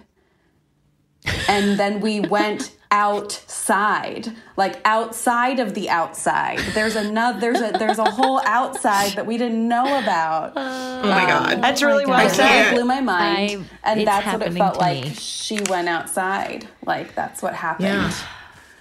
and 1.49 1.77
then 1.81 2.01
we 2.01 2.21
went 2.37 2.73
outside 2.93 4.33
like 4.57 4.81
outside 4.85 5.59
of 5.59 5.75
the 5.75 5.91
outside 5.91 6.57
there's 6.73 6.95
another 6.95 7.41
there's 7.41 7.61
a 7.61 7.77
there's 7.79 7.99
a 7.99 8.09
whole 8.09 8.41
outside 8.45 9.11
that 9.17 9.27
we 9.27 9.37
didn't 9.37 9.67
know 9.67 9.99
about 9.99 10.53
oh 10.55 11.03
my 11.03 11.27
god. 11.27 11.61
That's 11.61 11.83
really 11.83 12.07
well 12.07 12.25
it 12.25 12.31
said. 12.31 12.73
blew 12.75 12.85
my 12.85 13.01
mind 13.01 13.67
I- 13.83 13.93
and 13.93 14.07
that's 14.07 14.33
what 14.33 14.47
it 14.47 14.53
felt 14.53 14.79
like 14.79 15.03
me. 15.03 15.15
she 15.15 15.59
went 15.69 15.89
outside 15.89 16.69
like 16.87 17.17
that's 17.17 17.43
what 17.43 17.55
happened 17.55 17.89
Yeah. 17.89 18.13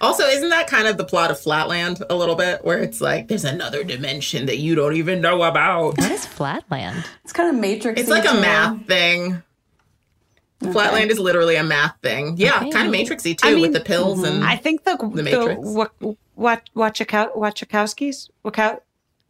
Also, 0.00 0.24
isn't 0.26 0.50
that 0.50 0.66
kind 0.66 0.86
of 0.86 0.98
the 0.98 1.04
plot 1.04 1.30
of 1.30 1.40
Flatland 1.40 2.02
a 2.10 2.14
little 2.14 2.34
bit, 2.34 2.64
where 2.64 2.78
it's 2.78 3.00
like 3.00 3.28
there's 3.28 3.44
another 3.44 3.82
dimension 3.82 4.46
that 4.46 4.58
you 4.58 4.74
don't 4.74 4.94
even 4.96 5.20
know 5.20 5.42
about? 5.42 5.96
What 5.98 6.10
is 6.10 6.26
Flatland? 6.26 7.04
it's 7.24 7.32
kind 7.32 7.48
of 7.54 7.60
matrix 7.60 8.00
It's 8.00 8.10
like 8.10 8.24
a 8.28 8.34
math 8.34 8.86
thing. 8.86 9.42
Flatland 10.72 11.10
is 11.10 11.18
literally 11.18 11.56
a 11.56 11.64
math 11.64 11.96
thing. 12.02 12.34
Yeah, 12.38 12.56
Okay. 12.56 12.70
kind 12.70 12.88
of 12.88 12.94
matrixy 12.94 13.36
too, 13.36 13.46
I 13.48 13.52
mean, 13.52 13.62
with 13.62 13.72
the 13.74 13.80
pills 13.80 14.22
and 14.22 14.42
I 14.44 14.56
think 14.56 14.84
the 14.84 14.96
The 14.96 15.08
the, 15.08 15.22
Matrix. 15.22 15.60
Wa- 15.62 15.88
Wa- 16.34 16.56
Wachaka- 16.74 17.34
Wachakowskis, 17.36 18.28
Wachow- 18.44 18.80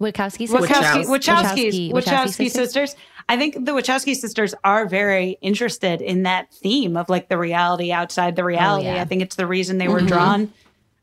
Wachowski 0.00 0.48
Wachowski. 0.48 1.06
Wachowskis, 1.06 1.06
Wachowski- 1.06 1.92
Wachowski 1.92 2.50
sisters. 2.50 2.94
I 3.28 3.36
think 3.36 3.54
the 3.64 3.72
Wachowski 3.72 4.14
sisters 4.14 4.54
are 4.62 4.86
very 4.86 5.36
interested 5.40 6.00
in 6.00 6.22
that 6.24 6.52
theme 6.52 6.96
of 6.96 7.08
like 7.08 7.28
the 7.28 7.36
reality 7.36 7.90
outside 7.90 8.36
the 8.36 8.44
reality. 8.44 8.86
yeah. 8.86 9.02
I 9.02 9.04
think 9.04 9.22
it's 9.22 9.34
the 9.36 9.46
reason 9.46 9.78
they 9.78 9.88
were 9.88 9.98
Mm-hmm. 9.98 10.06
drawn. 10.06 10.52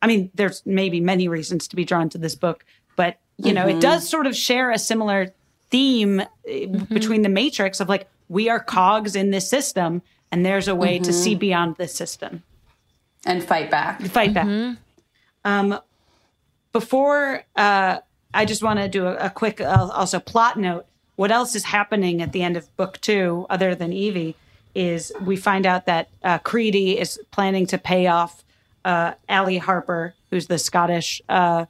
I 0.01 0.07
mean, 0.07 0.31
there's 0.33 0.61
maybe 0.65 0.99
many 1.01 1.27
reasons 1.27 1.67
to 1.69 1.75
be 1.75 1.83
drawn 1.85 2.09
to 2.09 2.17
this 2.17 2.35
book, 2.35 2.63
but 2.95 3.17
you 3.37 3.51
know, 3.53 3.65
Mm-hmm. 3.65 3.77
it 3.77 3.81
does 3.81 4.07
sort 4.07 4.25
of 4.27 4.35
share 4.37 4.71
a 4.71 4.79
similar 4.79 5.33
theme 5.69 6.21
uh, 6.21 6.25
Mm-hmm. 6.47 6.93
between 6.93 7.21
the 7.23 7.29
Matrix 7.29 7.79
of 7.79 7.89
like 7.89 8.07
we 8.29 8.47
are 8.49 8.59
cogs 8.59 9.15
in 9.17 9.31
this 9.31 9.49
system, 9.49 10.01
and 10.31 10.45
there's 10.45 10.67
a 10.69 10.75
way 10.75 10.99
to 10.99 11.03
Mm-hmm. 11.11 11.11
see 11.11 11.35
beyond 11.35 11.75
this 11.77 11.93
system 11.93 12.43
and 13.25 13.43
fight 13.43 13.69
back 13.71 14.01
fight 14.03 14.33
back. 14.33 14.77
Um, 15.45 15.77
before 16.71 17.43
uh, 17.55 17.99
I 18.33 18.45
just 18.45 18.63
want 18.63 18.79
to 18.79 18.87
do 18.87 19.05
a, 19.07 19.15
a 19.15 19.29
quick 19.29 19.61
uh, 19.61 19.89
also 19.93 20.19
plot 20.19 20.57
note. 20.57 20.85
What 21.15 21.31
else 21.31 21.55
is 21.55 21.63
happening 21.65 22.21
at 22.21 22.31
the 22.31 22.41
end 22.43 22.57
of 22.57 22.75
book 22.75 22.99
two, 23.01 23.45
other 23.49 23.75
than 23.75 23.93
Evie, 23.93 24.35
is 24.75 25.11
we 25.21 25.35
find 25.35 25.65
out 25.65 25.85
that 25.85 26.09
uh, 26.23 26.39
Creedy 26.39 26.97
is 26.97 27.19
planning 27.31 27.67
to 27.67 27.77
pay 27.77 28.07
off 28.07 28.43
uh, 28.83 29.13
Ali 29.29 29.57
Harper, 29.59 30.15
who's 30.31 30.47
the 30.47 30.57
Scottish 30.57 31.21
uh, 31.29 31.65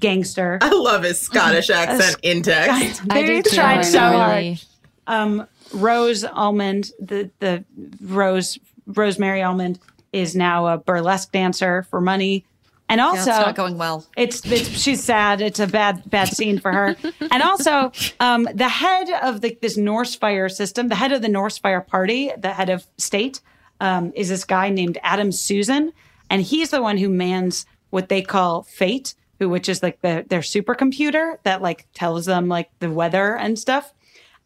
gangster. 0.00 0.58
I 0.62 0.70
love 0.70 1.02
his 1.02 1.20
Scottish 1.20 1.70
accent 1.82 2.16
in 2.22 2.42
text. 2.42 3.02
I 3.10 3.20
They 3.22 3.26
do 3.26 3.42
too. 3.42 3.56
tried 3.56 3.78
I 3.78 3.82
so 3.82 3.98
know. 3.98 4.18
hard. 4.18 4.60
Um, 5.06 5.46
Rose 5.74 6.24
Almond, 6.24 6.92
the 6.98 7.30
the 7.40 7.64
Rose 8.00 8.58
Rosemary 8.86 9.42
Almond, 9.42 9.78
is 10.12 10.34
now 10.34 10.66
a 10.68 10.78
burlesque 10.78 11.32
dancer 11.32 11.82
for 11.90 12.00
money, 12.00 12.44
and 12.88 12.98
Yeah, 12.98 13.06
also 13.06 13.18
it's 13.18 13.26
not 13.40 13.54
going 13.54 13.78
well. 13.78 14.04
it's, 14.16 14.44
it's 14.50 14.68
she's 14.78 15.02
sad. 15.02 15.40
It's 15.40 15.60
a 15.60 15.66
bad 15.66 16.08
bad 16.08 16.28
scene 16.28 16.58
for 16.58 16.72
her. 16.72 16.96
and 17.30 17.42
also, 17.42 17.92
um, 18.20 18.48
the 18.54 18.68
head 18.68 19.08
of 19.22 19.40
the, 19.40 19.56
this 19.62 19.76
Norsefire 19.78 20.50
system, 20.50 20.88
the 20.88 20.94
head 20.96 21.12
of 21.12 21.22
the 21.22 21.28
Norsefire 21.28 21.86
Party, 21.86 22.30
the 22.36 22.52
head 22.52 22.70
of 22.70 22.84
state, 22.98 23.40
um, 23.80 24.12
is 24.14 24.28
this 24.28 24.44
guy 24.44 24.68
named 24.68 24.98
Adam 25.02 25.32
Susan, 25.32 25.92
and 26.30 26.42
he's 26.42 26.70
the 26.70 26.82
one 26.82 26.98
who 26.98 27.08
mans 27.08 27.66
what 27.90 28.08
they 28.08 28.22
call 28.22 28.62
Fate, 28.64 29.14
who 29.38 29.48
which 29.48 29.68
is 29.68 29.82
like 29.82 30.00
the 30.02 30.24
their 30.28 30.40
supercomputer 30.40 31.38
that 31.44 31.62
like 31.62 31.86
tells 31.94 32.26
them 32.26 32.48
like 32.48 32.70
the 32.80 32.90
weather 32.90 33.36
and 33.36 33.58
stuff. 33.58 33.92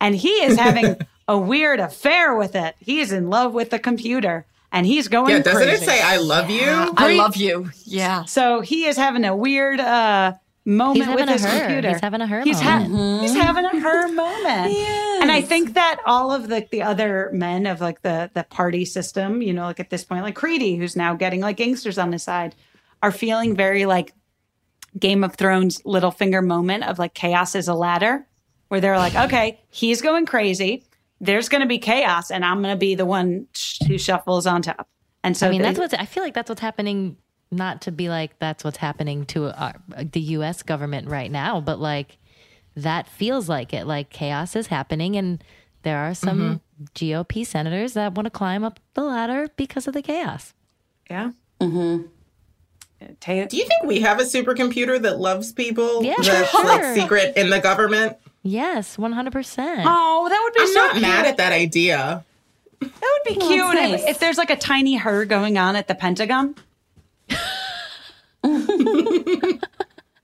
And 0.01 0.15
he 0.15 0.29
is 0.29 0.57
having 0.57 0.97
a 1.29 1.37
weird 1.37 1.81
affair 1.81 2.37
with 2.37 2.55
it. 2.55 2.77
He 2.79 3.01
is 3.01 3.11
in 3.11 3.31
love 3.31 3.53
with 3.53 3.71
the 3.71 3.79
computer, 3.79 4.47
and 4.73 4.87
he's 4.87 5.09
going. 5.09 5.31
Yeah, 5.31 5.41
doesn't 5.43 5.69
it 5.69 5.81
say 5.81 6.01
I 6.03 6.19
love 6.19 6.51
you? 6.51 6.63
I 6.97 7.15
love 7.15 7.37
you. 7.37 7.71
Yeah. 7.85 8.25
So 8.25 8.61
he 8.61 8.85
is 8.87 8.97
having 8.97 9.25
a 9.25 9.35
weird 9.35 9.81
uh, 9.81 10.35
moment 10.65 10.97
He's 10.97 11.05
having 11.07 11.21
with 11.21 11.29
a 11.29 11.33
his 11.33 11.45
her. 11.45 11.61
computer. 11.61 11.89
He's 11.91 12.01
having 12.01 12.21
a 12.21 12.27
her 12.27 12.41
He's, 12.43 12.61
ha- 12.61 12.81
moment. 12.81 13.23
he's 13.23 13.35
having 13.35 13.65
a 13.65 13.81
her 13.81 14.09
moment. 14.13 14.77
And 15.23 15.33
I 15.33 15.41
think 15.41 15.75
that 15.75 16.01
all 16.07 16.31
of 16.33 16.49
the 16.49 16.67
the 16.71 16.83
other 16.83 17.31
men 17.33 17.67
of 17.67 17.81
like 17.81 18.03
the 18.03 18.31
the 18.35 18.45
party 18.45 18.85
system, 18.85 19.41
you 19.43 19.53
know, 19.53 19.63
like 19.65 19.81
at 19.81 19.91
this 19.91 20.05
point, 20.05 20.23
like 20.23 20.37
Creedy, 20.37 20.77
who's 20.77 20.95
now 20.97 21.15
getting 21.15 21.41
like 21.41 21.57
gangsters 21.57 21.99
on 21.99 22.13
his 22.13 22.23
side, 22.23 22.55
are 23.03 23.11
feeling 23.13 23.57
very 23.57 23.87
like 23.87 24.13
Game 24.99 25.23
of 25.25 25.35
Thrones 25.37 25.83
Littlefinger 25.83 26.45
moment 26.45 26.85
of 26.85 26.99
like 26.99 27.15
chaos 27.15 27.55
is 27.55 27.69
a 27.69 27.75
ladder, 27.75 28.27
where 28.69 28.81
they're 28.81 28.99
like, 28.99 29.15
okay, 29.15 29.61
he's 29.71 30.01
going 30.03 30.27
crazy. 30.27 30.85
There's 31.21 31.49
going 31.49 31.63
to 31.63 31.67
be 31.67 31.79
chaos, 31.79 32.31
and 32.31 32.45
I'm 32.45 32.63
going 32.63 32.75
to 32.75 32.79
be 32.79 32.95
the 32.95 33.07
one 33.07 33.47
who 33.87 33.99
shuffles 33.99 34.47
on 34.47 34.63
top. 34.63 34.89
And 35.25 35.37
so 35.37 35.49
I 35.49 35.51
mean, 35.51 35.63
they- 35.63 35.69
that's 35.69 35.79
what's. 35.79 35.95
I 35.95 36.05
feel 36.05 36.23
like 36.23 36.35
that's 36.35 36.49
what's 36.49 36.61
happening. 36.61 37.17
Not 37.51 37.81
to 37.83 37.93
be 37.93 38.11
like 38.11 38.39
that's 38.39 38.63
what's 38.63 38.77
happening 38.77 39.25
to 39.27 39.51
our, 39.59 39.75
the 39.97 40.21
U.S. 40.21 40.63
government 40.63 41.09
right 41.09 41.31
now, 41.31 41.61
but 41.63 41.81
like 41.81 42.19
that 42.77 43.09
feels 43.09 43.49
like 43.49 43.73
it. 43.73 43.87
Like 43.87 44.11
chaos 44.11 44.55
is 44.55 44.67
happening, 44.67 45.17
and 45.17 45.43
there 45.83 45.97
are 45.99 46.15
some 46.15 46.61
GOP 46.95 47.47
senators 47.47 47.95
that 47.95 48.13
want 48.15 48.27
to 48.27 48.31
climb 48.31 48.65
up 48.65 48.79
the 48.93 49.03
ladder 49.03 49.49
because 49.57 49.87
of 49.89 49.95
the 49.95 50.03
chaos. 50.03 50.53
Yeah. 51.11 51.31
Mm-hmm. 51.61 52.07
Do 53.21 53.57
you 53.57 53.65
think 53.65 53.85
we 53.85 54.01
have 54.01 54.21
a 54.21 54.25
supercomputer 54.25 55.01
that 55.03 55.19
loves 55.19 55.53
people? 55.53 56.03
Yeah, 56.05 56.15
that's 56.19 56.51
sure. 56.51 56.65
like 56.65 56.97
secret 56.97 57.37
in 57.37 57.49
the 57.49 57.61
government. 57.61 58.17
Yes, 58.43 58.97
one 58.99 59.13
hundred 59.13 59.33
percent. 59.33 59.83
Oh, 59.85 60.27
that 60.29 60.41
would 60.43 60.55
be 60.55 60.61
I'm 60.61 60.67
so 60.69 60.75
not 60.81 60.91
cute. 60.93 61.03
mad 61.03 61.27
at 61.27 61.37
that 61.39 61.53
idea. 61.53 62.25
That 62.81 62.91
would 62.91 63.35
be 63.35 63.39
Oh, 63.43 63.49
cute 63.49 63.75
it's 63.93 64.03
if, 64.05 64.09
if 64.11 64.19
there's 64.21 64.39
like 64.39 64.51
a 64.51 64.57
tiny 64.57 64.97
her 64.97 65.25
going 65.25 65.59
on 65.59 65.75
at 65.77 65.89
the 65.89 65.95
Pentagon. 65.95 66.55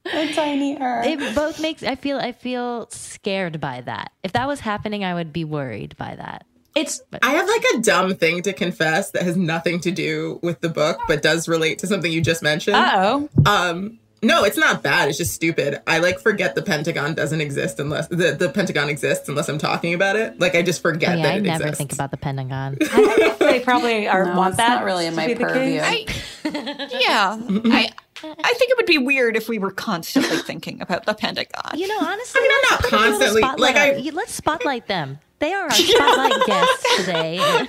A 0.07 0.33
tiny 0.35 0.75
her. 0.77 1.03
It 1.03 1.35
both 1.35 1.61
makes. 1.61 1.83
I 1.83 1.95
feel. 1.97 2.19
I 2.19 2.33
feel 2.33 2.89
scared 2.91 3.59
by 3.61 3.81
that. 3.83 4.13
If 4.23 4.33
that 4.33 4.47
was 4.47 4.61
happening, 4.61 5.03
I 5.03 5.15
would 5.15 5.33
be 5.33 5.45
worried 5.45 5.97
by 5.97 6.15
that. 6.15 6.45
It's. 6.77 7.01
I 7.23 7.31
have 7.33 7.49
like 7.49 7.65
a 7.75 7.79
dumb 7.81 8.15
thing 8.15 8.43
to 8.43 8.53
confess 8.53 9.11
that 9.13 9.23
has 9.23 9.37
nothing 9.37 9.81
to 9.81 9.91
do 9.91 10.39
with 10.43 10.61
the 10.61 10.69
book, 10.69 10.99
but 11.09 11.23
does 11.23 11.49
relate 11.49 11.79
to 11.81 11.87
something 11.87 12.13
you 12.13 12.21
just 12.21 12.43
mentioned. 12.43 12.77
Uh-oh. 12.77 13.29
Um, 13.47 13.99
no, 14.23 14.45
it's 14.45 14.57
not 14.57 14.83
bad. 14.83 15.09
It's 15.09 15.19
just 15.19 15.35
stupid. 15.35 15.81
I 15.87 15.99
like 15.99 16.19
forget 16.19 16.55
the 16.55 16.63
Pentagon 16.63 17.15
doesn't 17.15 17.41
exist 17.41 17.79
unless 17.79 18.09
the, 18.09 18.33
the 18.39 18.49
Pentagon 18.49 18.89
exists 18.89 19.29
unless 19.29 19.49
I'm 19.49 19.59
talking 19.59 19.93
about 19.95 20.17
it. 20.17 20.39
Like 20.41 20.55
I 20.55 20.63
just 20.63 20.81
forget 20.83 21.11
Oh, 21.11 21.17
yeah, 21.17 21.23
that 21.25 21.33
I 21.35 21.37
it 21.37 21.43
never 21.43 21.63
exists. 21.65 21.79
think 21.79 21.93
about 21.93 22.11
the 22.11 22.17
Pentagon. 22.17 22.79
They 23.45 23.61
probably 23.61 24.09
are 24.09 24.25
No, 24.25 24.37
want 24.37 24.57
that. 24.57 24.69
not 24.69 24.85
really 24.85 25.07
in 25.07 25.15
my 25.15 25.33
purview. 25.35 25.81
case. 25.81 26.23
Yeah. 26.45 27.39
I 27.41 27.91
I 28.23 28.55
think 28.55 28.71
it 28.71 28.77
would 28.79 28.87
be 28.87 28.97
weird 28.99 29.37
if 29.37 29.49
we 29.51 29.59
were 29.59 29.71
constantly 29.71 30.39
thinking 30.39 30.81
about 30.81 31.05
the 31.05 31.13
Pentagon. 31.13 31.79
You 31.79 31.87
know, 31.89 31.99
honestly, 32.01 32.41
I 32.41 32.43
mean, 32.43 32.51
I'm 32.53 32.71
not 32.71 32.81
put 32.81 32.93
a 32.93 32.97
little 32.97 33.41
constantly- 33.43 33.43
like, 33.63 33.77
I- 33.77 34.11
let's 34.15 34.33
spotlight 34.33 34.87
them. 34.87 35.19
They 35.41 35.53
are 35.53 35.65
our 35.65 35.71
spotlight 35.71 36.47
guests 36.47 36.97
today. 37.05 37.67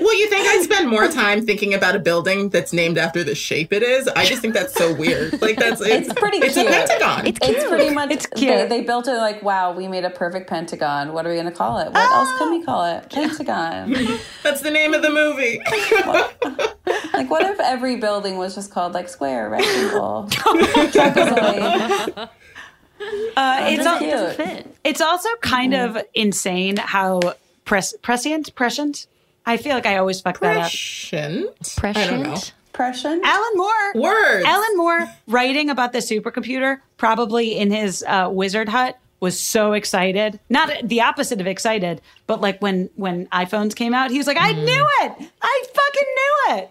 Well, 0.00 0.18
you 0.18 0.28
think 0.30 0.46
I'd 0.48 0.62
spend 0.62 0.88
more 0.88 1.06
time 1.08 1.44
thinking 1.44 1.74
about 1.74 1.94
a 1.94 1.98
building 1.98 2.48
that's 2.48 2.72
named 2.72 2.96
after 2.96 3.22
the 3.22 3.34
shape 3.34 3.72
it 3.72 3.82
is? 3.82 4.08
I 4.08 4.24
just 4.24 4.40
think 4.40 4.54
that's 4.54 4.72
so 4.72 4.94
weird. 4.94 5.40
Like 5.42 5.58
that's 5.58 5.80
it's, 5.82 6.08
It's 6.08 6.18
pretty 6.18 6.38
It's 6.38 6.54
cute. 6.54 6.66
a 6.66 6.70
Pentagon. 6.70 7.26
It's 7.26 7.38
It's 7.42 7.64
pretty 7.68 7.90
much. 7.94 8.10
It's 8.10 8.26
They, 8.34 8.40
cute. 8.40 8.68
they 8.70 8.80
built 8.82 9.06
it 9.06 9.16
like, 9.18 9.42
wow, 9.42 9.72
we 9.72 9.86
made 9.88 10.04
a 10.04 10.10
perfect 10.10 10.48
pentagon. 10.48 11.12
What 11.12 11.26
are 11.26 11.28
we 11.30 11.34
going 11.34 11.46
to 11.46 11.52
call 11.52 11.78
it? 11.78 11.92
What 11.92 12.10
else 12.10 12.38
can 12.38 12.50
we 12.52 12.64
call 12.64 12.84
it? 12.86 13.10
Pentagon. 13.10 13.94
that's 14.42 14.62
the 14.62 14.70
name 14.70 14.94
of 14.94 15.02
the 15.02 15.10
movie. 15.10 15.60
like, 17.12 17.28
what 17.30 17.42
if 17.44 17.60
every 17.60 17.96
building 17.96 18.38
was 18.38 18.54
just 18.54 18.70
called 18.70 18.94
like 18.94 19.08
square, 19.08 19.50
rectangle, 19.50 20.26
trapezoid? 20.30 22.28
Uh, 23.36 23.66
it's, 23.68 23.84
That's 23.84 24.38
al- 24.40 24.62
it's 24.82 25.00
also 25.02 25.28
kind 25.42 25.74
of 25.74 25.98
insane 26.14 26.78
how 26.78 27.20
pres- 27.66 27.94
prescient, 28.00 28.54
prescient. 28.54 29.06
I 29.46 29.56
feel 29.56 29.74
like 29.74 29.86
I 29.86 29.96
always 29.98 30.20
fuck 30.20 30.40
that 30.40 30.56
up. 30.56 30.62
Prescient. 30.64 31.50
I 31.96 32.06
don't 32.06 32.22
know. 32.22 32.30
Prescient. 32.30 32.52
Prescient. 32.72 33.24
Alan 33.24 33.50
Moore. 33.54 33.92
Words. 33.94 34.44
Alan 34.44 34.76
Moore 34.76 35.06
writing 35.28 35.70
about 35.70 35.92
the 35.92 35.98
supercomputer, 36.00 36.80
probably 36.98 37.56
in 37.56 37.70
his 37.70 38.04
uh, 38.06 38.28
wizard 38.30 38.68
hut, 38.68 38.98
was 39.20 39.40
so 39.40 39.72
excited. 39.72 40.38
Not 40.50 40.70
the 40.86 41.00
opposite 41.00 41.40
of 41.40 41.46
excited, 41.46 42.02
but 42.26 42.40
like 42.42 42.60
when 42.60 42.90
when 42.96 43.28
iPhones 43.28 43.74
came 43.74 43.94
out, 43.94 44.10
he 44.10 44.18
was 44.18 44.26
like, 44.26 44.36
"I 44.38 44.52
knew 44.52 44.86
it! 45.00 45.30
I 45.40 45.64
fucking 45.74 46.08
knew 46.16 46.56
it!" 46.58 46.70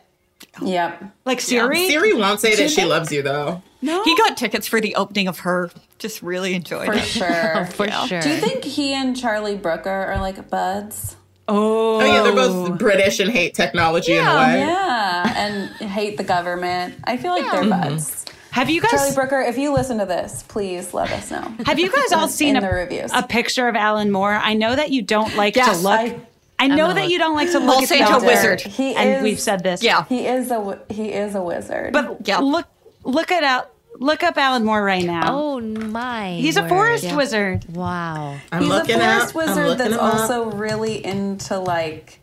Yep. 0.62 1.04
Like 1.26 1.42
Siri. 1.42 1.88
Siri 1.88 2.14
won't 2.14 2.40
say 2.40 2.56
that 2.56 2.70
She 2.70 2.82
she 2.82 2.86
loves 2.86 3.12
you 3.12 3.22
though. 3.24 3.64
No. 3.82 4.04
He 4.04 4.16
got 4.18 4.38
tickets 4.38 4.68
for 4.68 4.80
the 4.80 4.96
opening 4.96 5.28
of 5.28 5.40
her. 5.40 5.72
Just 5.98 6.22
really 6.22 6.54
enjoyed 6.54 6.86
For 6.86 6.94
it. 6.94 7.02
sure. 7.04 7.66
For 7.72 7.90
sure. 7.90 8.22
Do 8.22 8.30
you 8.30 8.38
think 8.38 8.64
he 8.64 8.94
and 8.94 9.16
Charlie 9.18 9.58
Brooker 9.58 9.90
are 9.90 10.20
like 10.20 10.50
buds? 10.50 11.16
Oh, 11.48 12.02
Oh 12.02 12.06
yeah, 12.06 12.24
they're 12.24 12.34
both 12.36 12.72
oh. 12.72 12.74
British 12.76 13.20
and 13.20 13.30
hate 13.32 13.54
technology 13.54 14.14
in 14.14 14.26
a 14.26 14.36
way. 14.36 14.60
Yeah, 14.60 15.34
and 15.38 15.70
hate 15.90 16.18
the 16.18 16.24
government. 16.24 16.96
I 17.04 17.18
feel 17.18 17.32
like 17.32 17.52
they're 17.52 17.70
buds. 17.70 18.10
Mm-hmm. 18.26 18.36
Have 18.52 18.70
you 18.70 18.82
guys 18.82 18.92
Charlie 18.92 19.14
Brooker, 19.16 19.42
if 19.42 19.58
you 19.58 19.74
listen 19.74 19.98
to 20.00 20.06
this, 20.06 20.44
please 20.48 20.94
let 20.94 21.12
us 21.12 21.30
know. 21.30 21.54
Have 21.66 21.78
you 21.78 21.92
guys 21.92 22.14
all 22.14 22.28
seen 22.30 22.56
a, 22.56 22.62
the 22.62 22.70
reviews? 22.70 23.12
a 23.14 23.22
picture 23.22 23.68
of 23.68 23.76
Alan 23.76 24.12
Moore? 24.12 24.32
I 24.34 24.54
know 24.54 24.76
that 24.76 24.92
you 24.92 25.02
don't 25.02 25.36
like 25.36 25.56
Yes, 25.56 25.78
to 25.78 25.84
look. 25.84 26.00
I- 26.00 26.20
I, 26.58 26.68
know 26.68 26.94
that 26.94 27.02
look. 27.04 27.12
you 27.12 27.18
don't 27.20 27.36
like 27.36 27.52
to 27.52 27.60
look 27.60 27.80
at 27.80 27.82
the 27.82 27.88
Santa 27.88 28.14
picture, 28.14 28.26
wizard. 28.28 28.62
He 28.62 28.96
and 28.96 29.16
is- 29.18 29.24
we've 29.24 29.42
said 29.42 29.62
this. 29.62 29.84
Yeah. 29.84 30.06
He 30.06 30.26
is 30.26 30.52
a 30.52 30.80
he 30.90 31.12
is 31.12 31.36
a 31.36 31.42
wizard. 31.44 31.92
but 31.92 32.20
Yeah. 32.26 32.38
look 32.38 32.66
look 33.04 33.30
at 33.30 33.44
out 33.44 33.72
look 34.00 34.24
up 34.24 34.38
Alan 34.38 34.64
Moore 34.66 34.84
right 34.84 35.04
now. 35.06 35.24
Oh 35.38 35.60
my! 35.62 36.34
He's 36.34 36.58
a 36.58 36.68
forest 36.68 37.04
Yeah. 37.04 37.16
wizard. 37.16 37.66
Wow. 37.76 38.38
I'm 38.52 38.62
he's 38.64 38.72
a 38.72 38.86
forest 38.86 38.90
at. 38.90 39.30
I'm 39.30 39.36
wizard 39.36 39.78
that's 39.78 39.94
him 39.94 40.00
up. 40.00 40.14
also 40.16 40.52
really 40.52 41.04
into 41.06 41.58
like 41.60 42.20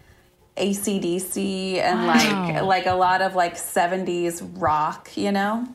ACDC 0.56 1.78
and 1.78 2.06
Wow. 2.06 2.52
like 2.54 2.62
like 2.62 2.86
a 2.86 2.94
lot 2.94 3.22
of 3.22 3.34
like 3.34 3.56
70s 3.56 4.42
rock, 4.60 5.10
you 5.16 5.32
know? 5.32 5.66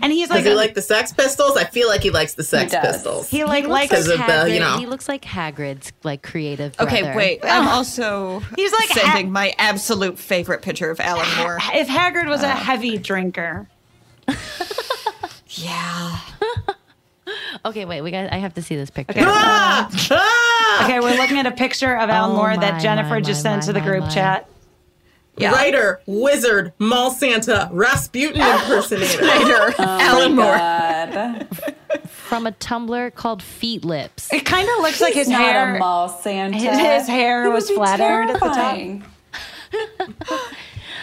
And 0.00 0.10
he's 0.14 0.28
Does 0.28 0.36
like 0.36 0.44
he 0.46 0.54
like 0.54 0.72
the 0.74 0.80
Sex 0.80 1.12
Pistols? 1.12 1.54
I 1.58 1.64
feel 1.64 1.88
like 1.88 2.02
he 2.02 2.10
likes 2.10 2.32
the 2.32 2.42
Sex 2.42 2.72
does. 2.72 2.94
Pistols. 2.96 3.28
he 3.28 3.44
like 3.44 3.64
He 3.64 3.70
likes 3.70 3.92
looks 3.92 4.08
like 4.08 4.16
Because 4.18 4.40
of 4.44 4.46
the, 4.48 4.54
you 4.54 4.60
know- 4.60 4.78
He 4.78 4.86
looks 4.86 5.08
like 5.10 5.22
Hagrid's 5.22 5.92
like 6.04 6.22
creative. 6.22 6.74
Okay, 6.80 7.02
brother. 7.02 7.16
wait. 7.18 7.40
I'm 7.44 7.68
also 7.68 8.40
He's 8.56 8.72
like 8.72 8.88
sending 8.88 9.26
ha- 9.26 9.30
my 9.32 9.54
absolute 9.58 10.18
favorite 10.18 10.62
picture 10.62 10.90
of 10.90 11.00
Alan 11.00 11.28
Moore. 11.36 11.58
if 11.74 11.86
Hagrid 11.86 12.28
was 12.28 12.42
a 12.42 12.46
uh, 12.48 12.56
heavy 12.56 12.96
drinker. 12.96 13.68
Yeah. 15.48 16.18
Okay, 17.64 17.84
wait. 17.84 18.00
We 18.00 18.10
got. 18.10 18.32
I 18.32 18.36
have 18.38 18.54
to 18.54 18.62
see 18.62 18.74
this 18.76 18.88
picture. 18.88 19.20
Okay. 19.20 19.22
Ah! 19.30 20.84
Okay, 20.84 20.98
we're 21.00 21.16
looking 21.16 21.38
at 21.38 21.46
a 21.46 21.50
picture 21.50 21.94
of 21.94 22.08
Alan 22.08 22.32
Oh 22.32 22.36
Moore 22.36 22.56
that 22.56 22.80
Jennifer 22.80 23.10
my, 23.16 23.20
just 23.20 23.44
my, 23.44 23.50
sent 23.50 23.62
to 23.64 23.72
the 23.74 23.80
my, 23.80 23.84
group 23.86 24.00
my. 24.04 24.08
chat. 24.08 24.48
Yeah. 25.36 25.52
Writer, 25.52 26.00
wizard, 26.06 26.72
mall 26.78 27.10
Santa, 27.10 27.68
Rasputin 27.70 28.40
impersonator. 28.40 29.22
Later, 29.22 29.74
Alan 29.78 30.36
Moore. 30.36 30.56
God. 30.56 31.48
From 32.08 32.46
a 32.46 32.52
Tumblr 32.52 33.14
called 33.14 33.42
Feet 33.42 33.84
Lips. 33.84 34.32
It 34.32 34.44
kind 34.46 34.68
of 34.68 34.78
looks 34.82 35.00
like 35.00 35.14
his 35.14 35.26
He's 35.26 35.32
not 35.32 35.42
hair. 35.42 35.76
a 35.76 35.78
mall 35.78 36.08
Santa. 36.08 36.56
His, 36.56 36.78
his 36.78 37.06
hair 37.08 37.50
was 37.50 37.68
be 37.68 37.74
flattered 37.74 38.30
at 38.30 38.40
the 38.40 38.48
top. 38.48 38.78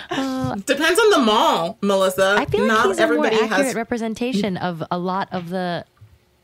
Terrifying. 0.10 0.60
Depends 0.62 1.00
on 1.00 1.10
the 1.12 1.20
mall, 1.20 1.78
Melissa. 1.82 2.36
I 2.38 2.46
feel 2.46 2.62
like 2.62 2.68
Not 2.68 2.88
he's 2.88 2.98
a 2.98 3.02
more 3.02 3.04
everybody 3.18 3.36
accurate 3.36 3.66
has. 3.68 3.76
representation 3.76 4.58
of 4.58 4.84
a 4.92 4.98
lot 4.98 5.30
of 5.32 5.50
the. 5.50 5.86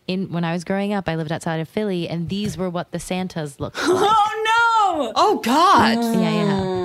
In 0.08 0.32
when 0.32 0.44
I 0.44 0.52
was 0.52 0.64
growing 0.64 0.94
up, 0.94 1.08
I 1.08 1.16
lived 1.16 1.32
outside 1.32 1.60
of 1.60 1.70
Philly, 1.70 2.10
and 2.10 2.28
these 2.28 2.58
were 2.58 2.70
what 2.70 2.92
the 2.92 3.00
Santas 3.00 3.60
looked 3.60 3.78
like. 3.88 3.88
Oh 3.88 5.04
no! 5.06 5.14
Oh 5.16 5.40
God. 5.44 5.98
yeah, 6.04 6.20
yeah. 6.20 6.81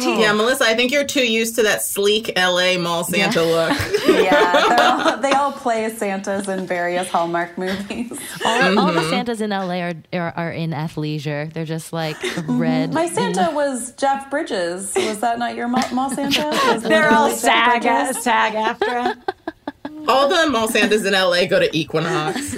Yeah, 0.00 0.32
Melissa, 0.32 0.64
I 0.64 0.74
think 0.74 0.92
you're 0.92 1.06
too 1.06 1.26
used 1.26 1.56
to 1.56 1.62
that 1.62 1.82
sleek 1.82 2.32
LA 2.36 2.78
mall 2.78 3.04
Santa 3.04 3.42
look. 3.42 3.76
Yeah, 4.08 4.68
they're 4.68 4.80
all, 4.80 5.16
they 5.18 5.30
all 5.32 5.52
play 5.52 5.88
Santas 5.90 6.48
in 6.48 6.66
various 6.66 7.08
Hallmark 7.08 7.56
movies. 7.56 8.18
All, 8.44 8.78
all 8.78 8.92
the 8.92 9.08
Santas 9.10 9.40
in 9.40 9.50
LA 9.50 9.80
are, 9.80 9.94
are 10.12 10.32
are 10.36 10.50
in 10.50 10.70
athleisure. 10.70 11.52
They're 11.52 11.64
just 11.64 11.92
like 11.92 12.16
red. 12.46 12.92
My 12.92 13.06
Santa 13.06 13.50
was 13.52 13.92
Jeff 13.92 14.30
Bridges. 14.30 14.92
Was 14.96 15.20
that 15.20 15.38
not 15.38 15.54
your 15.54 15.68
mall, 15.68 15.84
mall 15.92 16.10
Santa? 16.10 16.50
They're 16.82 17.12
all 17.12 17.28
literally 17.28 17.80
Jeff 17.80 18.16
sag 18.16 18.22
sag 18.22 18.54
after. 18.54 19.14
All 20.08 20.28
the 20.28 20.50
mall 20.50 20.68
Santas 20.68 21.04
in 21.04 21.12
LA 21.12 21.44
go 21.46 21.58
to 21.58 21.76
Equinox. 21.76 22.56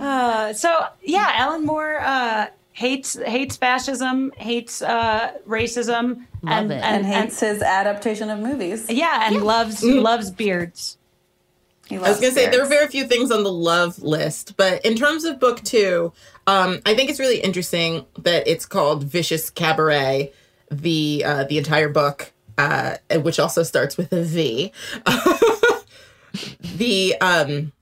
Uh, 0.00 0.52
so 0.52 0.86
yeah, 1.02 1.30
Alan 1.34 1.64
Moore 1.64 1.98
uh, 2.00 2.46
hates 2.74 3.14
hates 3.24 3.56
fascism, 3.56 4.32
hates 4.36 4.82
uh, 4.82 5.32
racism, 5.48 6.26
and, 6.46 6.70
it. 6.70 6.82
and 6.82 7.06
hates 7.06 7.40
his 7.40 7.62
adaptation 7.62 8.28
of 8.28 8.40
movies. 8.40 8.90
yeah, 8.90 9.26
and 9.26 9.42
loves 9.42 9.82
loves 9.82 10.30
beards. 10.30 10.98
He 11.86 11.96
I 11.96 12.00
was 12.00 12.20
gonna 12.20 12.32
say 12.32 12.50
there 12.50 12.62
are 12.62 12.68
very 12.68 12.88
few 12.88 13.06
things 13.06 13.30
on 13.30 13.44
the 13.44 13.52
love 13.52 14.02
list, 14.02 14.56
but 14.56 14.84
in 14.84 14.96
terms 14.96 15.24
of 15.24 15.38
book 15.38 15.62
two, 15.62 16.12
um, 16.46 16.80
I 16.84 16.94
think 16.94 17.10
it's 17.10 17.20
really 17.20 17.38
interesting 17.40 18.06
that 18.18 18.46
it's 18.48 18.66
called 18.66 19.04
Vicious 19.04 19.50
Cabaret, 19.50 20.32
the 20.70 21.22
uh, 21.24 21.44
the 21.44 21.58
entire 21.58 21.88
book, 21.88 22.32
uh, 22.58 22.96
which 23.20 23.38
also 23.38 23.62
starts 23.62 23.96
with 23.96 24.12
a 24.12 24.22
V. 24.22 24.72
the 26.76 27.14
um, 27.20 27.72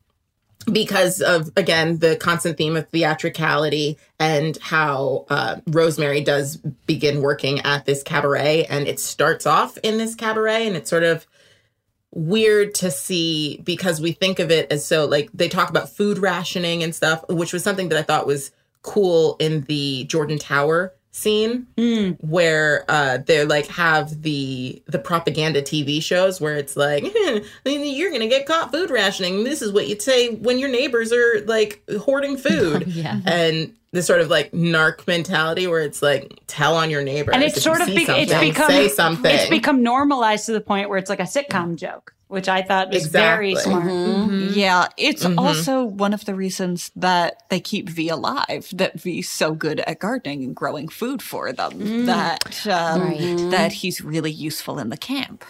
because 0.71 1.21
of 1.21 1.51
again 1.57 1.99
the 1.99 2.17
constant 2.17 2.57
theme 2.57 2.77
of 2.77 2.89
theatricality 2.89 3.99
and 4.19 4.57
how 4.59 5.27
uh, 5.29 5.61
Rosemary 5.67 6.23
does 6.23 6.57
begin 6.87 7.23
working 7.23 7.61
at 7.61 7.85
this 7.85 8.03
cabaret, 8.03 8.67
and 8.67 8.87
it 8.87 9.01
starts 9.01 9.47
off 9.47 9.79
in 9.83 9.99
this 9.99 10.15
cabaret, 10.15 10.67
and 10.67 10.77
it's 10.77 10.91
sort 10.91 11.03
of 11.03 11.27
weird 12.15 12.75
to 12.75 12.91
see 12.91 13.59
because 13.65 14.01
we 14.01 14.13
think 14.13 14.39
of 14.39 14.51
it 14.51 14.71
as 14.71 14.85
so 14.85 15.07
like 15.07 15.31
they 15.33 15.49
talk 15.49 15.71
about 15.71 15.89
food 15.89 16.19
rationing 16.19 16.83
and 16.83 16.95
stuff, 16.95 17.25
which 17.29 17.53
was 17.53 17.65
something 17.65 17.89
that 17.89 17.99
I 17.99 18.03
thought 18.03 18.27
was 18.27 18.51
cool 18.83 19.37
in 19.39 19.63
the 19.63 20.05
Jordan 20.05 20.39
Tower 20.39 20.93
scene 21.15 21.67
where 22.21 22.87
uh 22.89 23.19
they're 23.19 23.45
like 23.45 23.67
have 23.67 24.23
the 24.23 24.83
the 24.87 24.99
propaganda 24.99 25.61
TV 25.61 26.03
shows 26.03 26.41
where 26.41 26.57
it's 26.57 26.75
like 26.75 27.05
you're 27.67 28.11
gonna 28.11 28.27
get 28.27 28.47
caught 28.47 28.73
food 28.73 28.91
rationing. 28.91 29.45
This 29.45 29.61
is 29.61 29.73
what 29.73 29.89
you'd 29.89 30.01
say 30.01 30.35
when 30.35 30.59
your 30.59 30.71
neighbors 30.71 31.13
are 31.13 31.43
like 31.47 31.83
hoarding 32.01 32.37
food. 32.37 32.87
Yeah. 32.93 33.21
And 33.25 33.75
this 33.93 34.07
sort 34.07 34.21
of 34.21 34.29
like 34.31 34.51
narc 34.53 35.07
mentality 35.07 35.67
where 35.67 35.83
it's 35.83 36.01
like 36.03 36.41
tell 36.47 36.75
on 36.77 36.91
your 36.91 37.03
neighbor 37.05 37.31
and 37.33 37.43
If 37.43 37.49
it's 37.49 37.57
you 37.57 37.63
sort 37.75 37.81
of 37.83 37.89
be- 37.89 38.05
it's 38.09 38.33
become 38.41 38.71
say 38.71 38.89
something. 38.89 39.35
it's 39.35 39.51
become 39.51 39.83
normalized 39.83 40.47
to 40.47 40.53
the 40.53 40.61
point 40.61 40.89
where 40.89 40.99
it's 40.99 41.11
like 41.11 41.21
a 41.21 41.25
sitcom 41.25 41.77
joke, 41.77 42.15
which 42.29 42.49
I 42.49 42.63
thought 42.63 42.91
was 42.91 43.07
very 43.07 43.55
smart. 43.55 43.85
Mm-hmm. 43.85 44.49
Yeah, 44.59 44.89
it's 44.97 45.25
Mhm. 45.25 45.37
also 45.39 45.85
one 45.85 46.15
of 46.15 46.25
the 46.25 46.35
reasons 46.35 46.91
that 46.97 47.43
they 47.51 47.61
keep 47.61 47.89
V 47.91 48.09
alive. 48.09 48.69
That 48.73 48.99
V's 48.99 49.29
so 49.29 49.53
good 49.53 49.81
at 49.81 49.99
gardening 49.99 50.43
and 50.43 50.57
growing 50.57 50.89
food 50.89 51.21
for 51.21 51.53
them. 51.53 51.73
Mm. 51.73 52.07
That 52.07 52.67
um, 52.67 53.03
Right. 53.03 53.51
that 53.51 53.73
he's 53.73 54.01
really 54.01 54.31
useful 54.33 54.79
in 54.79 54.89
the 54.89 54.97
camp. 54.97 55.45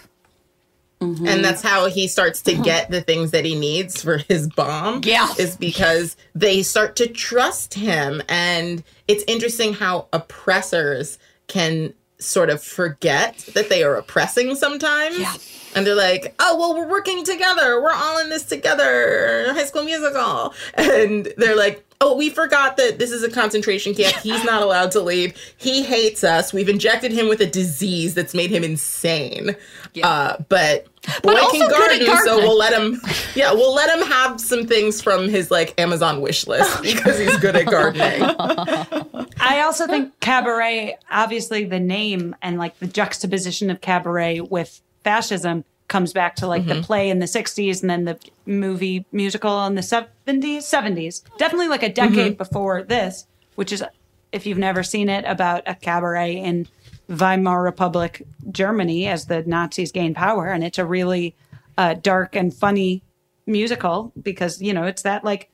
And 1.02 1.44
that's 1.44 1.62
how 1.62 1.88
he 1.88 2.08
starts 2.08 2.42
to 2.42 2.54
get 2.54 2.90
the 2.90 3.00
things 3.00 3.30
that 3.32 3.44
he 3.44 3.54
needs 3.54 4.02
for 4.02 4.18
his 4.18 4.48
bomb. 4.48 5.02
Yeah. 5.04 5.28
Is 5.38 5.56
because 5.56 6.16
they 6.34 6.62
start 6.62 6.96
to 6.96 7.06
trust 7.06 7.74
him. 7.74 8.22
And 8.28 8.82
it's 9.08 9.24
interesting 9.26 9.74
how 9.74 10.08
oppressors 10.12 11.18
can 11.48 11.92
sort 12.18 12.50
of 12.50 12.62
forget 12.62 13.38
that 13.54 13.68
they 13.68 13.82
are 13.82 13.96
oppressing 13.96 14.54
sometimes. 14.54 15.18
Yeah. 15.18 15.34
And 15.74 15.86
they're 15.86 15.94
like, 15.94 16.34
oh, 16.38 16.56
well, 16.58 16.74
we're 16.74 16.88
working 16.88 17.24
together. 17.24 17.80
We're 17.82 17.92
all 17.92 18.18
in 18.18 18.28
this 18.28 18.44
together. 18.44 19.52
High 19.54 19.64
school 19.64 19.84
musical. 19.84 20.54
And 20.74 21.32
they're 21.38 21.56
like, 21.56 21.84
oh, 22.02 22.14
we 22.14 22.28
forgot 22.28 22.76
that 22.76 22.98
this 22.98 23.10
is 23.10 23.22
a 23.22 23.30
concentration 23.30 23.94
camp. 23.94 24.14
He's 24.16 24.44
not 24.44 24.60
allowed 24.60 24.90
to 24.92 25.00
leave. 25.00 25.34
He 25.56 25.82
hates 25.82 26.22
us. 26.24 26.52
We've 26.52 26.68
injected 26.68 27.10
him 27.10 27.28
with 27.28 27.40
a 27.40 27.46
disease 27.46 28.12
that's 28.12 28.34
made 28.34 28.50
him 28.50 28.62
insane. 28.64 29.56
Uh, 30.02 30.36
but 30.48 30.88
boy 31.22 31.34
also 31.34 31.58
can 31.58 31.68
good 31.68 32.00
at 32.00 32.06
garden, 32.06 32.24
so 32.24 32.38
we'll 32.38 32.58
let 32.58 32.72
him. 32.72 33.00
Yeah, 33.34 33.52
we'll 33.52 33.74
let 33.74 33.96
him 33.96 34.06
have 34.06 34.40
some 34.40 34.66
things 34.66 35.00
from 35.00 35.28
his 35.28 35.50
like 35.50 35.78
Amazon 35.80 36.20
wish 36.20 36.46
list 36.46 36.82
because 36.82 37.18
he's 37.18 37.36
good 37.38 37.56
at 37.56 37.66
gardening. 37.66 38.22
I 39.40 39.62
also 39.62 39.86
think 39.86 40.18
cabaret, 40.20 40.96
obviously 41.10 41.64
the 41.64 41.80
name 41.80 42.36
and 42.42 42.58
like 42.58 42.78
the 42.78 42.86
juxtaposition 42.86 43.70
of 43.70 43.80
cabaret 43.80 44.40
with 44.40 44.80
fascism 45.02 45.64
comes 45.88 46.12
back 46.12 46.36
to 46.36 46.46
like 46.46 46.66
the 46.66 46.74
mm-hmm. 46.74 46.82
play 46.82 47.10
in 47.10 47.18
the 47.18 47.26
60s 47.26 47.82
and 47.82 47.90
then 47.90 48.04
the 48.04 48.18
movie 48.46 49.04
musical 49.12 49.66
in 49.66 49.74
the 49.74 49.82
70s 49.82 50.08
70s 50.26 51.22
definitely 51.36 51.68
like 51.68 51.82
a 51.82 51.92
decade 51.92 52.32
mm-hmm. 52.32 52.38
before 52.38 52.82
this 52.82 53.26
which 53.56 53.72
is 53.72 53.84
if 54.32 54.46
you've 54.46 54.56
never 54.56 54.82
seen 54.82 55.10
it 55.10 55.24
about 55.26 55.62
a 55.66 55.74
cabaret 55.74 56.34
in 56.34 56.66
weimar 57.12 57.62
republic 57.62 58.22
germany 58.50 59.06
as 59.06 59.26
the 59.26 59.42
nazis 59.44 59.92
gain 59.92 60.14
power. 60.14 60.48
And 60.48 60.64
it's 60.64 60.78
a 60.78 60.84
really 60.84 61.34
uh, 61.78 61.94
dark 61.94 62.34
and 62.36 62.52
funny 62.52 63.02
musical 63.46 64.12
because 64.22 64.62
you 64.62 64.72
know 64.72 64.84
it's 64.84 65.02
that 65.02 65.24
like 65.24 65.50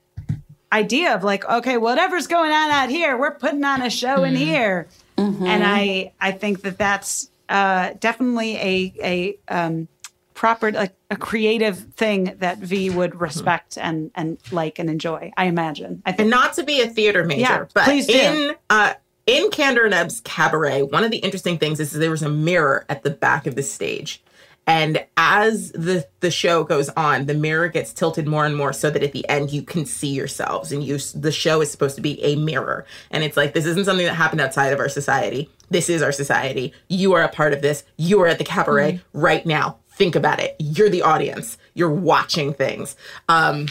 idea 0.73 1.15
of 1.15 1.25
like 1.25 1.45
okay 1.49 1.79
whatever's 1.79 2.27
going 2.27 2.53
on 2.53 2.71
out 2.71 2.91
here 2.91 3.17
we're 3.17 3.31
putting 3.35 3.65
on 3.65 3.81
a 3.83 3.91
show 3.91 4.25
in 4.25 4.37
here. 4.37 4.87
And 5.17 5.65
i 5.65 6.13
i 6.21 6.31
think 6.33 6.63
that 6.63 6.77
that's 6.79 7.31
uh 7.49 7.95
definitely 7.99 8.57
a 8.57 8.93
a 9.03 9.39
um 9.49 9.89
proper 10.35 10.71
like 10.71 10.95
a 11.11 11.17
creative 11.17 11.79
thing 11.95 12.37
that 12.39 12.59
v 12.59 12.91
would 12.91 13.19
respect 13.21 13.77
and 13.79 14.11
and 14.15 14.39
like 14.53 14.79
and 14.79 14.89
enjoy 14.91 15.33
i 15.37 15.47
imagine. 15.47 16.03
I 16.07 16.13
think 16.13 16.21
and 16.21 16.31
not 16.31 16.53
to 16.55 16.63
be 16.63 16.81
a 16.83 16.89
theater 16.89 17.25
major, 17.25 17.41
Yeah, 17.41 17.65
but 17.75 17.85
please 17.85 18.07
do. 18.07 18.13
in 18.13 18.55
uh 18.71 18.95
in 19.29 19.51
Kander 19.51 19.85
and 19.85 19.93
Ebb's 19.93 20.23
cabaret, 20.23 20.83
one 20.85 21.05
of 21.05 21.11
the 21.11 21.19
interesting 21.19 21.59
things 21.59 21.79
is 21.81 21.93
there 21.93 22.11
was 22.11 22.23
a 22.23 22.31
mirror 22.31 22.87
at 22.89 23.03
the 23.03 23.11
back 23.11 23.47
of 23.47 23.57
the 23.57 23.63
stage. 23.63 24.23
And 24.67 25.05
as 25.19 25.71
the 25.73 26.07
the 26.21 26.31
show 26.31 26.65
goes 26.65 26.89
on, 26.91 27.27
the 27.27 27.35
mirror 27.35 27.69
gets 27.69 27.93
tilted 27.93 28.27
more 28.27 28.47
and 28.47 28.57
more 28.57 28.73
so 28.73 28.91
that 28.91 29.03
at 29.03 29.13
the 29.13 29.29
end 29.29 29.51
you 29.51 29.63
can 29.63 29.85
see 29.85 30.09
yourselves 30.09 30.73
and 30.73 30.83
you 30.83 30.99
the 31.15 31.33
show 31.33 31.61
is 31.61 31.71
supposed 31.71 31.97
to 31.97 32.03
be 32.03 32.23
a 32.23 32.37
mirror. 32.37 32.87
And 33.11 33.23
it's 33.23 33.37
like 33.37 33.53
this 33.53 33.67
isn't 33.67 33.85
something 33.85 34.07
that 34.07 34.15
happened 34.15 34.41
outside 34.41 34.73
of 34.73 34.79
our 34.79 34.89
society. 34.89 35.51
This 35.71 35.91
is 35.91 36.03
our 36.03 36.13
society. 36.13 36.73
You 36.89 37.13
are 37.13 37.23
a 37.23 37.29
part 37.29 37.53
of 37.53 37.61
this. 37.61 37.85
You 37.99 38.21
are 38.23 38.29
at 38.29 38.39
the 38.39 38.45
cabaret 38.45 39.01
right 39.13 39.45
now. 39.45 39.79
Think 39.91 40.17
about 40.17 40.41
it. 40.41 40.57
You're 40.59 40.91
the 40.91 41.03
audience. 41.03 41.59
You're 41.75 41.93
watching 41.93 42.55
things. 42.55 42.97
Um 43.29 43.69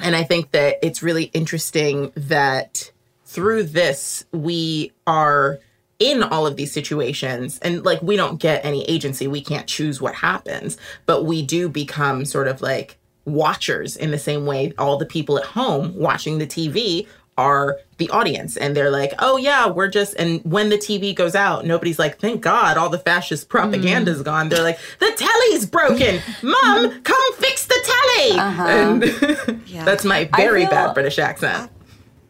and 0.00 0.16
I 0.16 0.24
think 0.24 0.52
that 0.52 0.76
it's 0.82 1.02
really 1.02 1.24
interesting 1.24 2.12
that 2.16 2.90
through 3.30 3.62
this, 3.62 4.24
we 4.32 4.92
are 5.06 5.60
in 6.00 6.22
all 6.22 6.46
of 6.48 6.56
these 6.56 6.72
situations 6.72 7.60
and 7.60 7.84
like 7.84 8.02
we 8.02 8.16
don't 8.16 8.40
get 8.40 8.64
any 8.64 8.82
agency. 8.84 9.28
We 9.28 9.40
can't 9.40 9.68
choose 9.68 10.00
what 10.00 10.14
happens, 10.14 10.76
but 11.06 11.24
we 11.24 11.42
do 11.42 11.68
become 11.68 12.24
sort 12.24 12.48
of 12.48 12.60
like 12.60 12.98
watchers 13.26 13.96
in 13.96 14.10
the 14.10 14.18
same 14.18 14.46
way 14.46 14.72
all 14.78 14.96
the 14.96 15.06
people 15.06 15.38
at 15.38 15.44
home 15.44 15.94
watching 15.94 16.38
the 16.38 16.46
TV 16.46 17.06
are 17.38 17.78
the 17.98 18.10
audience 18.10 18.56
and 18.56 18.76
they're 18.76 18.90
like, 18.90 19.12
oh 19.20 19.36
yeah, 19.36 19.68
we're 19.68 19.88
just, 19.88 20.14
and 20.14 20.42
when 20.44 20.68
the 20.68 20.76
TV 20.76 21.14
goes 21.14 21.36
out, 21.36 21.64
nobody's 21.64 22.00
like, 22.00 22.18
thank 22.18 22.40
God 22.40 22.76
all 22.76 22.88
the 22.88 22.98
fascist 22.98 23.48
propaganda's 23.48 24.22
gone. 24.22 24.48
They're 24.48 24.64
like, 24.64 24.78
the 24.98 25.12
telly's 25.16 25.66
broken. 25.66 26.20
Mom, 26.42 27.00
come 27.02 27.34
fix 27.34 27.66
the 27.66 27.78
telly. 27.84 28.40
Uh-huh. 28.40 28.62
And 28.64 29.02
that's 29.86 30.04
my 30.04 30.24
very 30.36 30.62
feel- 30.62 30.70
bad 30.70 30.94
British 30.94 31.20
accent. 31.20 31.70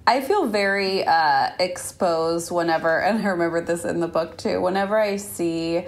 I 0.07 0.21
feel 0.21 0.47
very 0.47 1.05
uh, 1.05 1.51
exposed 1.59 2.51
whenever, 2.51 3.01
and 3.03 3.19
I 3.19 3.29
remember 3.29 3.61
this 3.61 3.85
in 3.85 4.01
the 4.01 4.09
book 4.09 4.37
too, 4.37 4.61
whenever 4.61 4.99
I 4.99 5.17
see 5.17 5.87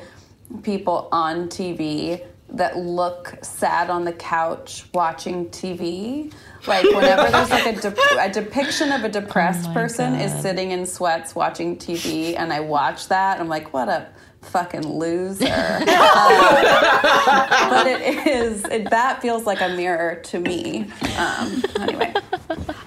people 0.62 1.08
on 1.12 1.48
TV 1.48 2.24
that 2.50 2.76
look 2.76 3.38
sad 3.42 3.88
on 3.88 4.04
the 4.04 4.12
couch 4.12 4.84
watching 4.92 5.48
TV. 5.48 6.32
Like 6.66 6.84
whenever 6.84 7.30
there's 7.30 7.50
like 7.50 7.66
a, 7.66 7.80
de- 7.80 8.20
a 8.20 8.30
depiction 8.30 8.92
of 8.92 9.04
a 9.04 9.08
depressed 9.08 9.72
person 9.72 10.14
is 10.14 10.32
sitting 10.42 10.70
in 10.70 10.86
sweats 10.86 11.34
watching 11.34 11.76
TV, 11.76 12.36
and 12.36 12.52
I 12.52 12.60
watch 12.60 13.08
that, 13.08 13.40
I'm 13.40 13.48
like, 13.48 13.72
what 13.72 13.88
a 13.88 14.08
fucking 14.42 14.86
loser. 14.86 15.46
Uh, 15.48 15.80
but 17.70 17.86
it 17.86 18.26
is, 18.26 18.64
it, 18.66 18.90
that 18.90 19.22
feels 19.22 19.44
like 19.46 19.60
a 19.60 19.70
mirror 19.70 20.16
to 20.16 20.38
me. 20.38 20.90
Um, 21.16 21.62
anyway. 21.80 22.12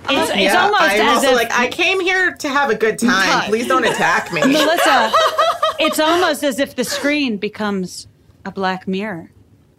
It's, 0.09 0.31
it's 0.31 0.39
Yeah, 0.39 0.63
almost 0.63 0.81
I'm 0.81 1.01
as 1.01 1.15
also 1.17 1.29
if 1.29 1.35
like 1.35 1.51
I 1.51 1.67
came 1.67 1.99
here 1.99 2.33
to 2.33 2.49
have 2.49 2.69
a 2.69 2.75
good 2.75 2.99
time. 2.99 3.43
Please 3.49 3.67
don't 3.67 3.85
attack 3.85 4.31
me. 4.31 4.41
Melissa, 4.41 5.11
it's 5.79 5.99
almost 5.99 6.43
as 6.43 6.59
if 6.59 6.75
the 6.75 6.83
screen 6.83 7.37
becomes 7.37 8.07
a 8.45 8.51
black 8.51 8.87
mirror. 8.87 9.31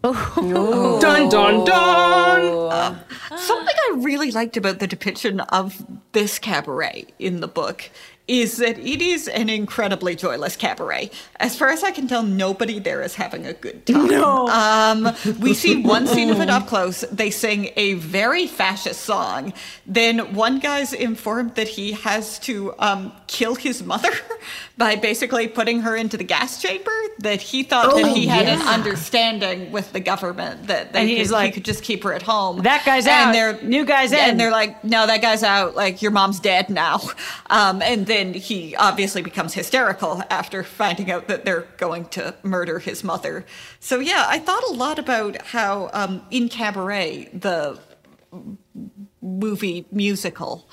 Dun 0.03 1.29
dun 1.29 1.65
dun. 1.65 2.99
Something 3.35 3.75
I 3.75 3.93
really 3.97 4.31
liked 4.31 4.55
about 4.57 4.79
the 4.79 4.87
depiction 4.87 5.39
of 5.41 5.85
this 6.13 6.39
cabaret 6.39 7.05
in 7.19 7.39
the 7.41 7.47
book 7.47 7.89
is 8.27 8.57
that 8.57 8.77
it 8.77 9.01
is 9.01 9.27
an 9.27 9.49
incredibly 9.49 10.15
joyless 10.15 10.55
cabaret. 10.55 11.09
As 11.39 11.57
far 11.57 11.69
as 11.69 11.83
I 11.83 11.91
can 11.91 12.07
tell, 12.07 12.23
nobody 12.23 12.79
there 12.79 13.01
is 13.01 13.15
having 13.15 13.45
a 13.45 13.53
good 13.53 13.85
time. 13.85 14.07
No. 14.07 14.47
Um, 14.49 15.15
we 15.39 15.53
see 15.53 15.81
one 15.95 16.07
scene 16.07 16.29
of 16.29 16.39
it 16.41 16.49
up 16.49 16.67
close. 16.67 17.01
They 17.11 17.31
sing 17.31 17.69
a 17.77 17.93
very 17.95 18.45
fascist 18.47 19.01
song. 19.01 19.53
Then 19.85 20.33
one 20.33 20.59
guy's 20.59 20.93
informed 20.93 21.55
that 21.55 21.69
he 21.69 21.93
has 21.93 22.37
to 22.39 22.73
um, 22.79 23.13
kill 23.27 23.55
his 23.55 23.81
mother 23.83 24.11
by 24.77 24.95
basically 24.95 25.47
putting 25.47 25.81
her 25.81 25.95
into 25.95 26.17
the 26.17 26.23
gas 26.25 26.61
chamber. 26.61 26.91
That 27.19 27.41
he 27.41 27.63
thought 27.63 27.95
that 27.95 28.05
Oh, 28.05 28.13
he 28.13 28.27
had 28.27 28.47
an 28.47 28.61
understanding 28.61 29.71
with 29.71 29.93
the 29.93 29.99
government 29.99 30.67
that 30.67 30.93
they 30.93 30.99
And 30.99 31.09
could, 31.09 31.17
he's 31.17 31.31
he 31.31 31.51
could 31.51 31.65
just 31.65 31.83
keep 31.83 32.03
her 32.03 32.13
at 32.13 32.21
home. 32.21 32.61
That 32.63 32.85
guy's 32.85 33.07
and 33.07 33.29
out. 33.29 33.31
They're, 33.33 33.61
New 33.63 33.85
guy's 33.85 34.11
in. 34.11 34.19
And 34.19 34.39
they're 34.39 34.51
like, 34.51 34.83
no, 34.83 35.07
that 35.07 35.21
guy's 35.21 35.43
out. 35.43 35.75
Like, 35.75 36.01
your 36.01 36.11
mom's 36.11 36.39
dead 36.39 36.69
now. 36.69 36.99
Um, 37.49 37.81
and 37.81 38.05
then 38.05 38.16
he 38.25 38.75
obviously 38.75 39.21
becomes 39.21 39.53
hysterical 39.53 40.21
after 40.29 40.63
finding 40.63 41.11
out 41.11 41.27
that 41.27 41.45
they're 41.45 41.67
going 41.77 42.05
to 42.09 42.35
murder 42.43 42.79
his 42.79 43.03
mother. 43.03 43.45
So, 43.79 43.99
yeah, 43.99 44.25
I 44.27 44.39
thought 44.39 44.63
a 44.69 44.73
lot 44.73 44.99
about 44.99 45.41
how 45.47 45.89
um, 45.93 46.21
in 46.31 46.49
Cabaret, 46.49 47.29
the 47.33 47.79
movie 49.21 49.85
musical, 49.91 50.69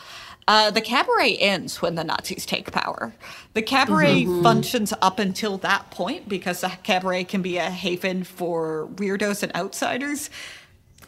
uh, 0.46 0.70
the 0.70 0.80
cabaret 0.82 1.36
ends 1.36 1.80
when 1.80 1.94
the 1.94 2.04
Nazis 2.04 2.44
take 2.44 2.70
power. 2.70 3.14
The 3.54 3.62
cabaret 3.62 4.24
Mhm. 4.24 4.42
functions 4.42 4.92
up 5.00 5.18
until 5.18 5.56
that 5.58 5.90
point 5.90 6.28
because 6.28 6.60
the 6.60 6.72
cabaret 6.82 7.24
can 7.24 7.40
be 7.40 7.56
a 7.56 7.70
haven 7.70 8.24
for 8.24 8.88
weirdos 8.96 9.42
and 9.42 9.54
outsiders. 9.56 10.28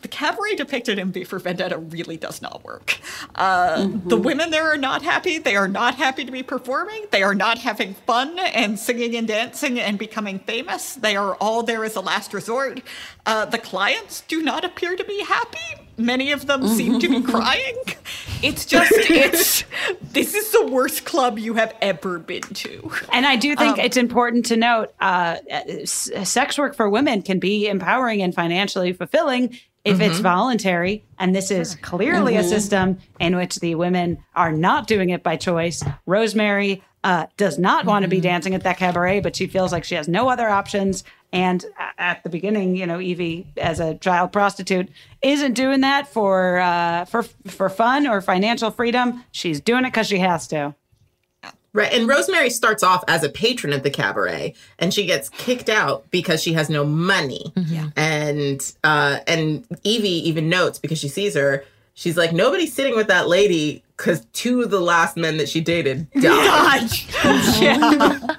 The 0.07 0.13
cabaret 0.13 0.55
depicted 0.55 1.01
in 1.01 1.11
V 1.11 1.25
for 1.25 1.41
Vendetta 1.41 1.79
really 1.79 2.17
does 2.17 2.41
not 2.41 2.63
work. 2.63 3.01
Uh, 3.35 3.89
The 4.07 4.17
women 4.17 4.53
there 4.53 4.71
are 4.73 4.77
not 4.77 5.03
happy. 5.03 5.39
They 5.39 5.57
are 5.57 5.67
not 5.67 5.97
happy 5.97 6.25
to 6.25 6.31
be 6.31 6.45
performing. 6.45 7.07
They 7.11 7.25
are 7.25 7.35
not 7.35 7.59
having 7.59 7.95
fun 8.07 8.39
and 8.39 8.79
singing 8.79 9.17
and 9.17 9.27
dancing 9.27 9.81
and 9.81 9.99
becoming 9.99 10.39
famous. 10.39 10.95
They 10.95 11.17
are 11.17 11.35
all 11.41 11.65
there 11.65 11.85
as 11.85 11.97
a 11.97 12.01
last 12.01 12.33
resort. 12.33 12.83
Uh, 13.27 13.47
the 13.47 13.59
clients 13.59 14.21
do 14.29 14.43
not 14.43 14.65
appear 14.65 14.95
to 14.95 15.03
be 15.03 15.25
happy. 15.25 15.59
Many 15.99 16.31
of 16.31 16.47
them 16.47 16.69
seem 16.69 17.01
to 17.01 17.09
be 17.09 17.21
crying. 17.33 17.75
It's 18.45 18.65
just, 18.65 18.93
it's 18.95 19.65
this 20.13 20.35
is 20.35 20.53
the 20.53 20.67
worst 20.69 21.05
club 21.05 21.37
you 21.39 21.55
have 21.55 21.75
ever 21.83 22.21
been 22.21 22.43
to. 22.43 22.93
And 23.13 23.27
I 23.27 23.35
do 23.35 23.57
think 23.57 23.79
Um, 23.79 23.85
it's 23.85 23.97
important 23.97 24.47
to 24.47 24.57
note 24.57 24.95
uh, 25.01 25.39
s- 25.51 26.11
sex 26.23 26.59
work 26.59 26.77
for 26.77 26.89
women 26.89 27.23
can 27.23 27.41
be 27.41 27.67
empowering 27.67 28.23
and 28.23 28.33
financially 28.35 28.93
fulfilling 28.93 29.59
if 29.87 30.01
it's 30.01 30.19
Mhm. 30.19 30.23
voluntary. 30.23 31.05
And 31.19 31.35
this 31.35 31.51
is 31.51 31.77
clearly 31.77 32.37
a 32.37 32.43
Mhm. 32.43 32.49
system 32.49 32.99
in 33.21 33.37
which 33.37 33.57
the 33.57 33.75
women 33.75 34.19
are 34.35 34.53
not 34.53 34.87
doing 34.87 35.11
it 35.11 35.23
by 35.23 35.37
choice. 35.37 35.83
Rosemary 36.07 36.83
uh, 37.05 37.27
does 37.37 37.57
not 37.57 37.85
want 37.85 38.03
to 38.03 38.09
be 38.09 38.21
dancing 38.21 38.53
at 38.53 38.65
that 38.65 38.79
cabaret, 38.79 39.21
but 39.21 39.37
she 39.37 39.47
feels 39.47 39.71
like 39.71 39.85
she 39.85 39.95
has 39.95 40.09
no 40.09 40.29
other 40.29 40.49
options. 40.49 41.05
And 41.33 41.65
at 41.99 42.25
the 42.25 42.29
beginning, 42.29 42.75
you 42.75 42.85
know, 42.85 42.99
Evie, 43.01 43.47
as 43.57 43.79
a 43.79 43.95
child 43.95 44.33
prostitute, 44.33 44.89
isn't 45.23 45.53
doing 45.53 45.83
that 45.83 46.09
for 46.09 46.59
uh, 46.59 47.05
for 47.05 47.23
for 47.47 47.69
fun 47.69 48.09
or 48.09 48.21
financial 48.21 48.73
freedom. 48.73 49.23
She's 49.31 49.61
doing 49.61 49.85
it 49.85 49.93
because 49.93 50.09
she 50.09 50.19
has 50.19 50.49
to. 50.49 50.75
Right. 51.77 51.93
And 51.93 52.09
Rosemary 52.09 52.49
starts 52.49 52.83
off 52.83 53.05
as 53.07 53.23
a 53.23 53.29
patron 53.29 53.75
of 53.75 53.83
the 53.83 53.91
cabaret 53.91 54.55
and 54.79 54.95
she 54.95 55.05
gets 55.05 55.29
kicked 55.29 55.69
out 55.69 56.11
because 56.11 56.43
she 56.43 56.55
has 56.55 56.71
no 56.71 56.85
money. 56.87 57.53
Yeah. 57.55 57.91
And 57.97 58.61
uh 58.83 59.19
and 59.27 59.67
Evie 59.85 60.27
even 60.29 60.49
notes 60.49 60.79
because 60.79 60.99
she 60.99 61.09
sees 61.09 61.35
her, 61.35 61.65
she's 61.93 62.17
like, 62.17 62.33
nobody's 62.33 62.73
sitting 62.73 62.97
with 62.97 63.09
that 63.09 63.29
lady 63.29 63.83
because 63.97 64.25
two 64.33 64.63
of 64.63 64.71
the 64.71 64.81
last 64.81 65.19
men 65.19 65.37
that 65.37 65.51
she 65.51 65.61
dated 65.61 66.11
died. 66.21 66.89
yeah. 67.61 68.21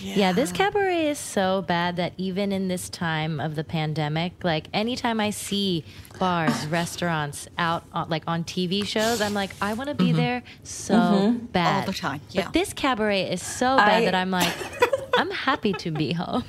Yeah, 0.00 0.32
this 0.32 0.52
cabaret 0.52 1.08
is 1.08 1.18
so 1.18 1.62
bad 1.62 1.96
that 1.96 2.12
even 2.16 2.50
in 2.52 2.68
this 2.68 2.88
time 2.88 3.40
of 3.40 3.54
the 3.56 3.64
pandemic, 3.64 4.42
like 4.42 4.68
anytime 4.72 5.20
I 5.20 5.30
see 5.30 5.84
bars, 6.18 6.66
restaurants 6.66 7.48
out 7.58 7.84
on, 7.92 8.08
like 8.08 8.24
on 8.26 8.44
TV 8.44 8.84
shows, 8.86 9.20
I'm 9.20 9.34
like, 9.34 9.50
I 9.60 9.72
want 9.74 9.88
to 9.88 9.94
be 9.94 10.12
Mhm. 10.12 10.16
there 10.16 10.42
so 10.62 10.94
Mhm. 10.94 11.52
bad. 11.52 11.80
All 11.80 11.86
the 11.92 11.98
time, 11.98 12.20
yeah. 12.30 12.44
But 12.44 12.52
this 12.52 12.72
cabaret 12.72 13.30
is 13.30 13.42
so 13.42 13.76
bad 13.76 14.02
I- 14.02 14.04
that 14.06 14.14
I'm 14.14 14.30
like, 14.30 14.52
I'm 15.18 15.30
happy 15.30 15.72
to 15.74 15.90
be 15.90 16.12
home. 16.12 16.44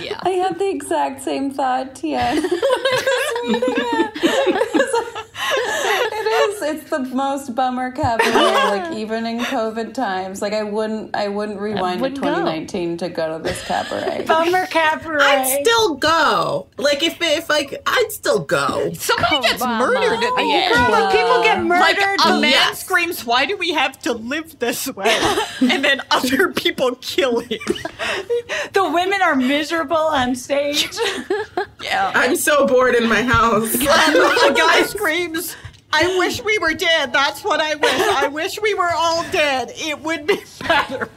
Yeah. 0.00 0.18
I 0.22 0.30
had 0.30 0.58
the 0.58 0.68
exact 0.68 1.22
same 1.22 1.50
thought, 1.50 1.94
Tien. 1.94 2.42
it 6.42 6.54
is. 6.54 6.62
It's 6.82 6.90
the 6.90 7.00
most 7.00 7.54
bummer 7.54 7.90
cabaret, 7.90 8.32
like 8.32 8.92
even 8.96 9.26
in 9.26 9.38
COVID 9.40 9.92
times. 9.94 10.40
Like 10.40 10.52
I 10.54 10.62
wouldn't, 10.62 11.14
I 11.14 11.28
wouldn't 11.28 11.60
rewind 11.60 12.00
would 12.00 12.14
to 12.14 12.20
go. 12.20 12.28
2019 12.28 12.96
to 12.98 13.08
go 13.08 13.36
to 13.36 13.42
this 13.42 13.62
cabaret. 13.66 14.24
Bummer 14.26 14.66
cabaret. 14.66 15.22
I'd 15.22 15.60
still 15.60 15.94
go. 15.96 16.68
Like 16.78 17.02
if 17.02 17.18
if 17.20 17.48
like 17.50 17.82
I'd 17.86 18.08
still 18.10 18.40
go. 18.40 18.92
Somebody 18.94 19.36
oh, 19.36 19.42
gets 19.42 19.62
murdered 19.64 20.14
at 20.14 20.20
the 20.20 20.32
Oh, 20.38 20.50
end. 20.54 20.74
girl, 20.74 21.10
people 21.10 21.42
get 21.42 21.62
murdered. 21.62 21.80
Like 21.80 21.96
murdered, 21.98 22.20
a 22.20 22.28
oh, 22.28 22.40
man 22.40 22.50
Yes. 22.52 22.80
screams, 22.84 23.24
"Why 23.24 23.44
do 23.44 23.56
we 23.56 23.72
have 23.72 23.98
to 24.02 24.12
live 24.12 24.58
this 24.58 24.86
way?" 24.88 25.18
and 25.60 25.84
then 25.84 26.00
other 26.10 26.52
people 26.52 26.94
kill 26.96 27.40
him. 27.40 27.60
the 28.72 28.84
women 28.90 29.20
are 29.22 29.36
miserable 29.36 29.96
on 29.96 30.34
stage. 30.34 30.88
Yeah. 31.82 32.12
I'm 32.14 32.36
so 32.36 32.66
bored 32.66 32.94
in 32.94 33.08
my 33.08 33.22
house. 33.22 33.74
And 33.74 33.82
the 34.14 34.54
guy 34.56 34.82
screams, 34.84 35.56
I 35.92 36.18
wish 36.18 36.42
we 36.42 36.58
were 36.58 36.74
dead. 36.74 37.12
That's 37.12 37.44
what 37.44 37.60
I 37.60 37.74
wish. 37.74 37.92
I 38.00 38.28
wish 38.28 38.60
we 38.60 38.74
were 38.74 38.90
all 38.94 39.22
dead. 39.30 39.72
It 39.74 40.00
would 40.00 40.26
be 40.26 40.38
better. 40.60 41.08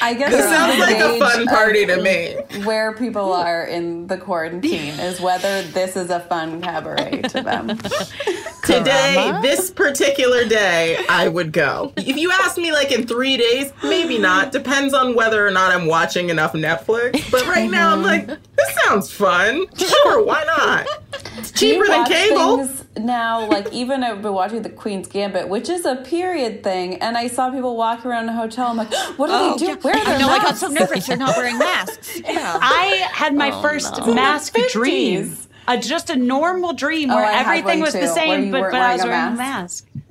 I 0.00 0.14
guess 0.14 0.30
This 0.30 0.44
sounds 0.46 0.74
the 0.74 0.80
like 0.80 0.96
a 0.96 1.18
fun 1.18 1.42
of 1.42 1.48
party 1.48 1.86
to 1.86 2.00
me. 2.00 2.36
Where 2.64 2.92
people 2.94 3.32
are 3.32 3.64
in 3.64 4.06
the 4.06 4.16
quarantine 4.16 4.98
is 5.00 5.20
whether 5.20 5.62
this 5.62 5.96
is 5.96 6.10
a 6.10 6.20
fun 6.20 6.62
cabaret 6.62 7.22
to 7.28 7.42
them. 7.42 7.78
Today, 8.64 9.38
this 9.42 9.70
particular 9.70 10.46
day, 10.46 11.04
I 11.08 11.28
would 11.28 11.52
go. 11.52 11.92
If 11.96 12.16
you 12.16 12.30
ask 12.32 12.56
me 12.56 12.72
like 12.72 12.92
in 12.92 13.06
three 13.06 13.36
days, 13.36 13.72
maybe 13.82 14.18
not. 14.18 14.52
Depends 14.52 14.94
on 14.94 15.14
whether 15.14 15.46
or 15.46 15.50
not 15.50 15.70
I'm 15.70 15.86
watching 15.86 16.30
enough 16.30 16.54
Netflix. 16.54 17.30
But 17.30 17.46
right 17.46 17.70
now, 17.70 17.92
I'm 17.92 18.02
mm-hmm. 18.02 18.30
like, 18.30 18.38
this 18.56 18.74
sounds 18.84 19.10
fun. 19.10 19.66
Sure, 19.76 20.24
why 20.24 20.44
not? 20.44 20.86
It's 21.36 21.50
cheaper 21.50 21.86
than 21.86 22.06
cable. 22.06 22.68
now, 22.96 23.48
like 23.48 23.66
even 23.72 24.04
I've 24.04 24.22
been 24.22 24.32
watching 24.32 24.62
The 24.62 24.70
Queen's 24.70 25.08
Gambit, 25.08 25.48
which 25.48 25.68
is 25.68 25.84
a 25.84 25.96
period 25.96 26.62
thing, 26.62 26.96
and 27.02 27.16
I 27.16 27.26
saw 27.26 27.50
people 27.50 27.76
walk 27.76 28.06
around 28.06 28.28
a 28.28 28.32
hotel. 28.32 28.68
I'm 28.68 28.76
like, 28.76 28.92
what 29.16 29.26
do 29.26 29.32
Oh, 29.34 29.58
they 29.58 29.66
do? 29.66 29.76
Yeah. 29.84 29.90
Where 29.92 29.94
are 29.94 30.06
I 30.06 30.10
their 30.10 30.18
know, 30.26 30.28
I 30.32 30.38
got 30.38 30.56
so 30.56 30.68
nervous. 30.68 31.08
You're 31.08 31.16
not 31.16 31.36
wearing 31.36 31.58
masks. 31.70 32.20
Yeah. 32.20 32.58
I 32.60 33.08
had 33.12 33.34
my 33.34 33.50
Oh, 33.50 33.62
first 33.62 33.98
no. 33.98 34.14
mask 34.14 34.56
In 34.58 34.64
dream. 34.70 35.24
50s. 35.26 35.46
Uh, 35.66 35.76
just 35.78 36.10
a 36.10 36.16
normal 36.16 36.72
dream 36.74 37.10
Oh, 37.10 37.16
where 37.16 37.24
I 37.24 37.40
everything 37.40 37.80
was 37.80 37.92
the 37.94 38.00
too, 38.00 38.04
where 38.06 38.14
same, 38.14 38.50
but, 38.50 38.70
but 38.70 38.74
I 38.74 38.92
was 38.94 39.02
wearing 39.02 39.14
a 39.14 39.16
wearing 39.18 39.32
a 39.34 39.36
mask. 39.36 39.86
mask. 39.94 40.04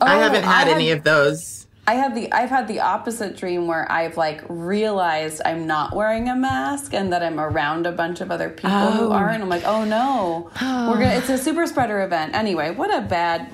I 0.00 0.16
Oh, 0.16 0.18
haven't 0.18 0.42
had 0.42 0.68
I 0.68 0.70
any 0.72 0.90
of 0.90 1.04
those. 1.04 1.66
I 1.88 1.94
have 1.94 2.16
the 2.16 2.32
I've 2.32 2.50
had 2.50 2.66
the 2.66 2.80
opposite 2.80 3.36
dream 3.36 3.68
where 3.68 3.90
I've 3.90 4.16
like 4.16 4.42
realized 4.48 5.40
I'm 5.44 5.68
not 5.68 5.94
wearing 5.94 6.28
a 6.28 6.34
mask 6.34 6.92
and 6.92 7.12
that 7.12 7.22
I'm 7.22 7.38
around 7.38 7.86
a 7.86 7.92
bunch 7.92 8.20
of 8.20 8.32
other 8.32 8.50
people 8.50 8.72
Oh. 8.72 8.90
who 8.90 9.10
are, 9.12 9.28
and 9.28 9.40
I'm 9.44 9.48
like, 9.48 9.62
oh 9.64 9.84
no, 9.84 10.50
we're 10.60 10.98
gonna. 10.98 11.14
It's 11.14 11.28
a 11.30 11.38
super 11.38 11.64
spreader 11.68 12.02
event. 12.02 12.34
Anyway, 12.34 12.70
what 12.72 12.92
a 12.92 13.02
bad 13.02 13.48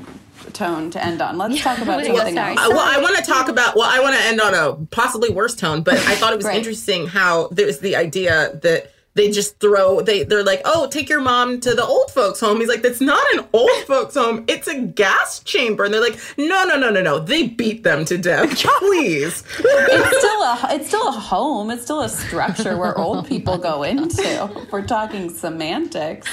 tone 0.53 0.91
to 0.91 1.05
end 1.05 1.21
on. 1.23 1.39
Let's 1.39 1.61
talk 1.63 1.79
about 1.79 2.03
Well, 2.03 2.17
something 2.17 2.39
uh, 2.39 2.55
else. 2.59 2.69
well, 2.69 2.79
I 2.81 3.01
want 3.01 3.17
to 3.17 3.23
talk 3.23 3.49
about. 3.49 3.77
Well, 3.77 3.89
I 3.91 4.01
want 4.01 4.17
to 4.17 4.23
end 4.23 4.41
on 4.41 4.55
a 4.55 4.75
possibly 4.87 5.31
worse 5.31 5.55
tone, 5.55 5.83
but 5.83 5.95
I 5.95 6.15
thought 6.17 6.33
it 6.33 6.37
was 6.37 6.47
Right. 6.47 6.57
interesting 6.57 7.07
how 7.07 7.49
there's 7.53 7.79
the 7.81 7.97
idea 7.97 8.59
that 8.63 8.92
they 9.15 9.31
just 9.31 9.59
throw. 9.61 10.01
They 10.01 10.25
they're 10.25 10.45
like, 10.45 10.63
oh, 10.65 10.89
take 10.89 11.09
your 11.09 11.21
mom 11.21 11.61
to 11.61 11.75
the 11.75 11.85
old 11.85 12.11
folks 12.11 12.41
home. 12.41 12.61
He's 12.61 12.69
like, 12.69 12.83
that's 12.83 13.01
not 13.01 13.25
an 13.35 13.47
old 13.53 13.71
folks 13.87 14.15
home. 14.15 14.45
It's 14.49 14.69
a 14.69 14.81
gas 14.81 15.41
chamber. 15.41 15.85
And 15.85 15.93
they're 15.93 16.01
like, 16.01 16.19
no, 16.39 16.65
no, 16.65 16.79
no, 16.79 16.91
no, 16.91 17.03
no. 17.03 17.19
They 17.19 17.49
beat 17.49 17.83
them 17.83 18.05
to 18.07 18.17
death. 18.17 18.63
Please. 18.79 19.45
it's 19.59 20.19
still 20.19 20.43
a 20.43 20.69
it's 20.71 20.89
still 20.89 21.09
a 21.09 21.13
home. 21.13 21.71
It's 21.71 21.83
still 21.83 22.01
a 22.01 22.09
structure 22.09 22.77
where 22.77 22.97
old 22.97 23.27
people 23.29 23.59
go 23.59 23.83
into. 23.83 24.67
We're 24.71 24.87
talking 24.87 25.31
semantics. 25.31 26.27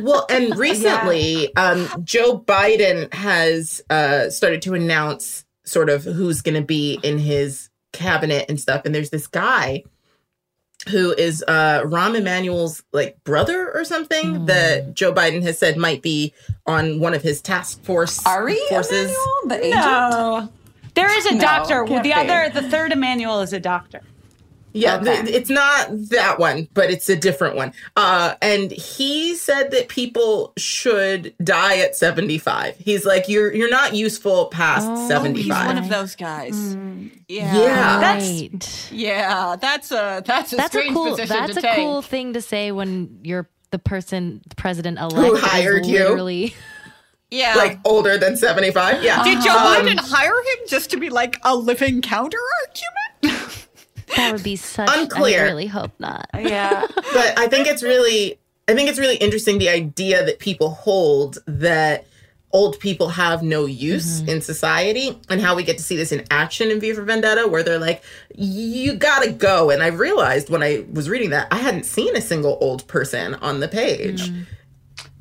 Well, 0.00 0.26
and 0.28 0.56
recently, 0.58 1.54
um, 1.56 1.88
Joe 2.02 2.38
Biden 2.38 3.12
has 3.14 3.82
uh, 3.90 4.30
started 4.30 4.62
to 4.62 4.74
announce 4.74 5.44
sort 5.64 5.88
of 5.88 6.04
who's 6.04 6.42
going 6.42 6.56
to 6.56 6.66
be 6.66 6.98
in 7.02 7.18
his 7.18 7.70
cabinet 7.92 8.46
and 8.48 8.58
stuff. 8.58 8.82
And 8.84 8.94
there's 8.94 9.10
this 9.10 9.26
guy 9.26 9.84
who 10.88 11.12
is 11.12 11.42
uh, 11.48 11.82
Rahm 11.84 12.16
Emanuel's 12.16 12.82
like 12.92 13.22
brother 13.24 13.72
or 13.74 13.84
something 13.84 14.34
Hmm. 14.36 14.44
that 14.46 14.94
Joe 14.94 15.12
Biden 15.12 15.42
has 15.42 15.58
said 15.58 15.76
might 15.76 16.02
be 16.02 16.32
on 16.66 17.00
one 17.00 17.14
of 17.14 17.22
his 17.22 17.40
task 17.40 17.82
force 17.84 18.24
Ari 18.26 18.58
forces. 18.68 19.10
Emanuel, 19.10 19.48
the 19.48 19.58
agent. 19.66 19.80
No. 19.80 20.48
There 20.94 21.18
is 21.18 21.26
a 21.26 21.34
No, 21.34 21.40
doctor. 21.40 21.86
the 21.86 22.00
be. 22.02 22.12
other, 22.12 22.50
the 22.54 22.68
third 22.70 22.92
Emanuel 22.92 23.40
is 23.40 23.52
a 23.52 23.58
doctor. 23.60 24.00
Yeah, 24.76 24.96
Okay. 24.96 25.22
th- 25.22 25.34
it's 25.34 25.50
not 25.50 25.86
that 26.10 26.38
one, 26.40 26.66
but 26.74 26.90
it's 26.90 27.08
a 27.08 27.14
different 27.14 27.54
one. 27.54 27.72
Uh, 27.96 28.34
and 28.42 28.72
he 28.72 29.34
said 29.36 29.70
that 29.70 29.86
people 29.88 30.52
should 30.56 31.32
die 31.42 31.78
at 31.78 31.94
75. 31.94 32.74
He's 32.78 33.06
like, 33.06 33.28
you're 33.28 33.54
you're 33.54 33.70
not 33.70 33.94
useful 33.94 34.46
past 34.46 34.88
Oh, 34.90 35.08
75. 35.08 35.44
he's 35.44 35.66
one 35.66 35.78
of 35.78 35.88
those 35.88 36.16
guys. 36.16 36.76
Yeah. 37.28 37.56
Yeah. 37.56 38.00
Right. 38.00 38.88
Yeah, 38.92 39.56
that's 39.60 39.92
a 39.92 40.22
that's 40.26 40.52
a 40.52 40.56
that's 40.56 40.74
a 40.74 40.88
cool. 40.92 41.10
position 41.10 41.36
That's 41.36 41.52
to 41.54 41.58
a 41.60 41.62
take. 41.62 41.76
cool 41.76 42.02
thing 42.02 42.32
to 42.34 42.42
say 42.42 42.72
when 42.72 43.20
you're 43.22 43.48
the 43.70 43.78
person, 43.78 44.40
the 44.48 44.56
president 44.56 44.98
elect, 44.98 45.14
who 45.16 45.36
hired 45.36 45.86
you? 45.86 46.00
literally. 46.00 46.54
Yeah. 47.30 47.54
like 47.56 47.80
older 47.84 48.16
than 48.18 48.36
75. 48.36 49.02
Yeah. 49.02 49.22
Did 49.24 49.42
Joe 49.42 49.50
Um, 49.56 49.86
Biden 49.86 49.98
hire 49.98 50.30
him 50.30 50.58
just 50.68 50.90
to 50.90 50.96
be 50.98 51.10
like 51.10 51.36
a 51.42 51.56
living 51.56 52.00
counter 52.00 52.38
argument? 52.62 53.03
That 54.16 54.32
would 54.32 54.42
be 54.42 54.56
such. 54.56 54.88
Unclear. 54.92 55.40
I 55.42 55.44
really 55.44 55.66
hope 55.66 55.92
not. 55.98 56.28
Yeah. 56.38 56.86
but 56.94 57.38
I 57.38 57.48
think 57.48 57.66
it's 57.68 57.82
really 57.82 58.38
I 58.68 58.74
think 58.74 58.88
it's 58.88 58.98
really 58.98 59.16
interesting 59.16 59.58
the 59.58 59.68
idea 59.68 60.24
that 60.24 60.38
people 60.38 60.70
hold 60.70 61.38
that 61.46 62.06
old 62.52 62.78
people 62.78 63.08
have 63.08 63.42
no 63.42 63.66
use 63.66 64.20
Mm-hmm. 64.20 64.28
in 64.30 64.40
society 64.40 65.18
and 65.28 65.40
how 65.40 65.56
we 65.56 65.64
get 65.64 65.76
to 65.78 65.82
see 65.82 65.96
this 65.96 66.12
in 66.12 66.24
action 66.30 66.70
in 66.70 66.78
V 66.80 66.92
for 66.92 67.02
Vendetta 67.02 67.48
where 67.48 67.62
they're 67.64 67.78
like 67.80 68.02
you 68.34 68.94
got 68.94 69.24
to 69.24 69.30
go 69.32 69.70
and 69.70 69.82
I 69.82 69.88
realized 69.88 70.50
when 70.50 70.62
I 70.62 70.84
was 70.92 71.08
reading 71.08 71.30
that 71.30 71.48
I 71.50 71.56
hadn't 71.56 71.84
seen 71.84 72.14
a 72.16 72.20
single 72.20 72.56
old 72.60 72.86
person 72.86 73.34
on 73.36 73.58
the 73.60 73.68
page. 73.68 74.30
Mm. 74.30 74.46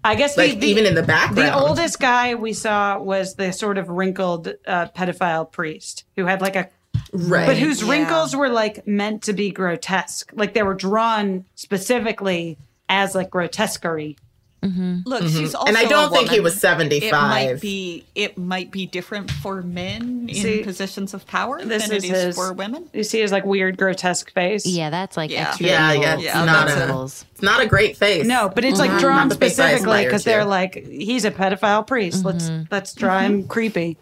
I 0.06 0.16
guess 0.16 0.38
Like, 0.38 0.52
the, 0.52 0.58
the, 0.60 0.68
even 0.68 0.86
in 0.86 0.96
the 0.96 1.02
background. 1.04 1.48
the 1.48 1.56
oldest 1.56 1.98
guy 2.00 2.36
we 2.36 2.52
saw 2.54 3.00
was 3.00 3.36
the 3.36 3.52
sort 3.54 3.78
of 3.78 3.88
wrinkled 3.90 4.54
uh, 4.68 4.88
pedophile 4.88 5.50
priest 5.50 6.04
who 6.18 6.26
had 6.26 6.42
like 6.42 6.56
a 6.58 6.70
Right. 7.14 7.46
but 7.46 7.58
whose 7.58 7.82
Yeah. 7.84 7.92
wrinkles 7.92 8.36
were 8.36 8.50
like 8.50 8.88
meant 8.88 9.22
to 9.24 9.34
be 9.34 9.52
grotesque. 9.52 10.32
Like 10.34 10.54
they 10.56 10.64
were 10.64 10.74
drawn 10.74 11.46
specifically 11.56 12.58
as 12.90 13.14
like 13.16 13.30
grotesquerie. 13.30 14.18
Mm-hmm. 14.64 15.00
Look, 15.06 15.24
she's 15.24 15.54
also 15.54 15.68
And 15.68 15.78
I 15.78 15.84
don't 15.84 16.10
a 16.12 16.16
think 16.16 16.30
he 16.30 16.40
was 16.40 16.56
75. 16.58 17.04
It 17.04 17.12
might 17.12 17.60
be 17.62 18.06
it 18.16 18.38
might 18.38 18.72
be 18.72 18.86
different 18.86 19.30
for 19.30 19.62
men 19.62 20.30
in 20.30 20.64
positions 20.64 21.14
of 21.14 21.28
power 21.28 21.62
This 21.62 21.88
than 21.90 21.98
is 21.98 22.04
it 22.06 22.12
is 22.14 22.24
his, 22.24 22.36
for 22.38 22.54
women. 22.54 22.90
You 22.94 23.04
see 23.04 23.20
his 23.20 23.32
like 23.34 23.44
weird 23.46 23.78
grotesque 23.78 24.32
face. 24.32 24.66
Yeah, 24.66 24.90
that's 24.90 25.18
like 25.18 25.30
Yeah. 25.32 25.50
extra. 25.50 25.66
Yeah, 25.68 25.92
evil 25.92 26.04
yeah, 26.04 26.14
it's 26.16 26.24
Yeah, 26.24 26.46
not 26.46 26.70
a, 26.70 27.04
it's 27.04 27.42
not 27.42 27.62
a 27.62 27.66
great 27.68 27.98
face. 27.98 28.26
No, 28.26 28.48
but 28.48 28.64
it's 28.64 28.80
like 28.80 28.92
Mhm. 28.92 29.00
drawn 29.02 29.16
Not 29.28 29.30
the 29.30 29.36
face 29.36 29.60
I 29.60 29.72
specifically 29.72 30.06
because 30.06 30.24
they're 30.24 30.46
like 30.46 30.76
he's 30.88 31.26
a 31.26 31.32
pedophile 31.32 31.86
priest. 31.86 32.24
Let's 32.24 32.50
let's 32.72 32.94
draw 32.96 33.20
him 33.20 33.46
creepy. 33.48 33.98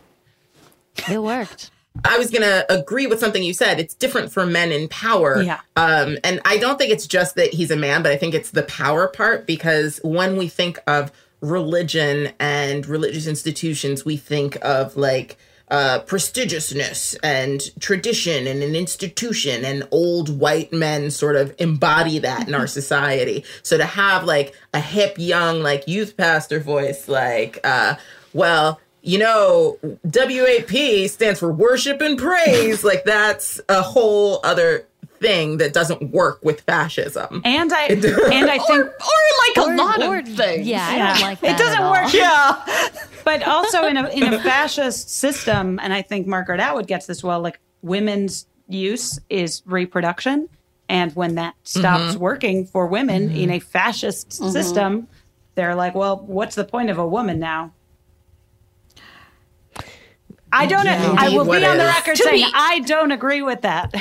It 1.09 1.21
worked. 1.23 1.71
I 2.05 2.17
was 2.17 2.29
going 2.29 2.43
to 2.43 2.65
agree 2.71 3.07
with 3.07 3.19
something 3.19 3.43
you 3.43 3.53
said. 3.53 3.79
It's 3.79 3.93
different 3.93 4.31
for 4.31 4.45
men 4.45 4.71
in 4.71 4.87
power. 4.87 5.41
Yeah. 5.41 5.59
Um, 5.75 6.17
and 6.23 6.41
I 6.45 6.57
don't 6.57 6.77
think 6.77 6.91
it's 6.91 7.05
just 7.05 7.35
that 7.35 7.53
he's 7.53 7.69
a 7.69 7.75
man, 7.75 8.01
but 8.01 8.11
I 8.11 8.17
think 8.17 8.33
it's 8.33 8.51
the 8.51 8.63
power 8.63 9.07
part 9.07 9.45
because 9.45 9.99
when 10.03 10.37
we 10.37 10.47
think 10.47 10.79
of 10.87 11.11
religion 11.41 12.31
and 12.39 12.85
religious 12.85 13.27
institutions, 13.27 14.05
we 14.05 14.15
think 14.15 14.57
of 14.61 14.95
like 14.95 15.37
uh, 15.71 16.01
prestigiousness 16.05 17.15
and 17.23 17.61
tradition 17.79 18.45
and 18.45 18.61
an 18.61 18.75
institution, 18.75 19.63
and 19.63 19.87
old 19.89 20.37
white 20.37 20.73
men 20.73 21.09
sort 21.09 21.37
of 21.37 21.55
embody 21.59 22.19
that 22.19 22.45
in 22.45 22.53
our 22.53 22.67
society. 22.81 23.45
So 23.63 23.77
to 23.77 23.85
have 23.85 24.25
like 24.25 24.53
a 24.73 24.81
hip, 24.81 25.15
young, 25.17 25.61
like 25.61 25.87
youth 25.87 26.17
pastor 26.17 26.59
voice, 26.59 27.07
like, 27.07 27.59
uh, 27.63 27.95
well, 28.33 28.80
you 29.01 29.17
know, 29.17 29.77
WAP 30.03 31.09
stands 31.09 31.39
for 31.39 31.51
worship 31.51 32.01
and 32.01 32.17
praise. 32.17 32.83
like 32.83 33.03
that's 33.05 33.59
a 33.69 33.81
whole 33.81 34.39
other 34.43 34.85
thing 35.19 35.57
that 35.57 35.71
doesn't 35.73 36.11
work 36.11 36.39
with 36.43 36.61
fascism. 36.61 37.41
And 37.45 37.71
I 37.73 37.83
and 37.85 38.49
I 38.49 38.57
think 38.57 38.85
or, 38.85 38.95
like 39.47 39.57
Or- 39.67 39.73
a 39.73 39.77
lot 39.77 40.03
or- 40.03 40.19
of 40.19 40.27
things. 40.27 40.67
yeah, 40.67 40.87
I 40.87 40.97
don't 41.13 41.21
like 41.29 41.39
that 41.41 41.51
It 41.51 41.57
doesn't 41.57 41.79
at 41.79 41.83
all. 41.83 41.91
work. 41.91 42.13
Yeah. 42.13 42.87
But 43.23 43.43
also 43.47 43.85
in 43.85 43.97
a 43.97 44.09
in 44.09 44.33
a 44.33 44.41
fascist 44.41 45.11
system, 45.11 45.79
and 45.83 45.93
I 45.93 46.01
think 46.01 46.25
Margaret 46.25 46.59
Atwood 46.59 46.87
gets 46.87 47.05
this 47.05 47.23
well, 47.23 47.39
like 47.39 47.59
women's 47.83 48.47
use 48.67 49.19
is 49.29 49.61
reproduction. 49.67 50.49
And 50.89 51.15
when 51.15 51.35
that 51.35 51.53
stops 51.63 52.15
Mhm. 52.15 52.17
working 52.17 52.65
for 52.65 52.87
women 52.87 53.29
in 53.29 53.51
a 53.51 53.59
fascist 53.59 54.41
Mhm. 54.41 54.51
system, 54.51 55.07
they're 55.53 55.75
like, 55.75 55.93
well, 55.93 56.17
what's 56.25 56.55
the 56.55 56.63
point 56.65 56.89
of 56.89 56.97
a 56.97 57.07
woman 57.07 57.37
now? 57.39 57.71
I 60.51 60.65
don't. 60.65 60.85
Yeah. 60.85 61.15
I 61.17 61.29
will 61.29 61.45
What 61.45 61.59
be 61.59 61.65
on 61.65 61.77
the 61.77 61.85
record 61.85 62.15
To 62.17 62.23
saying 62.23 62.45
be- 62.45 62.51
I 62.53 62.79
don't 62.79 63.11
agree 63.11 63.41
with 63.41 63.61
that. 63.61 63.93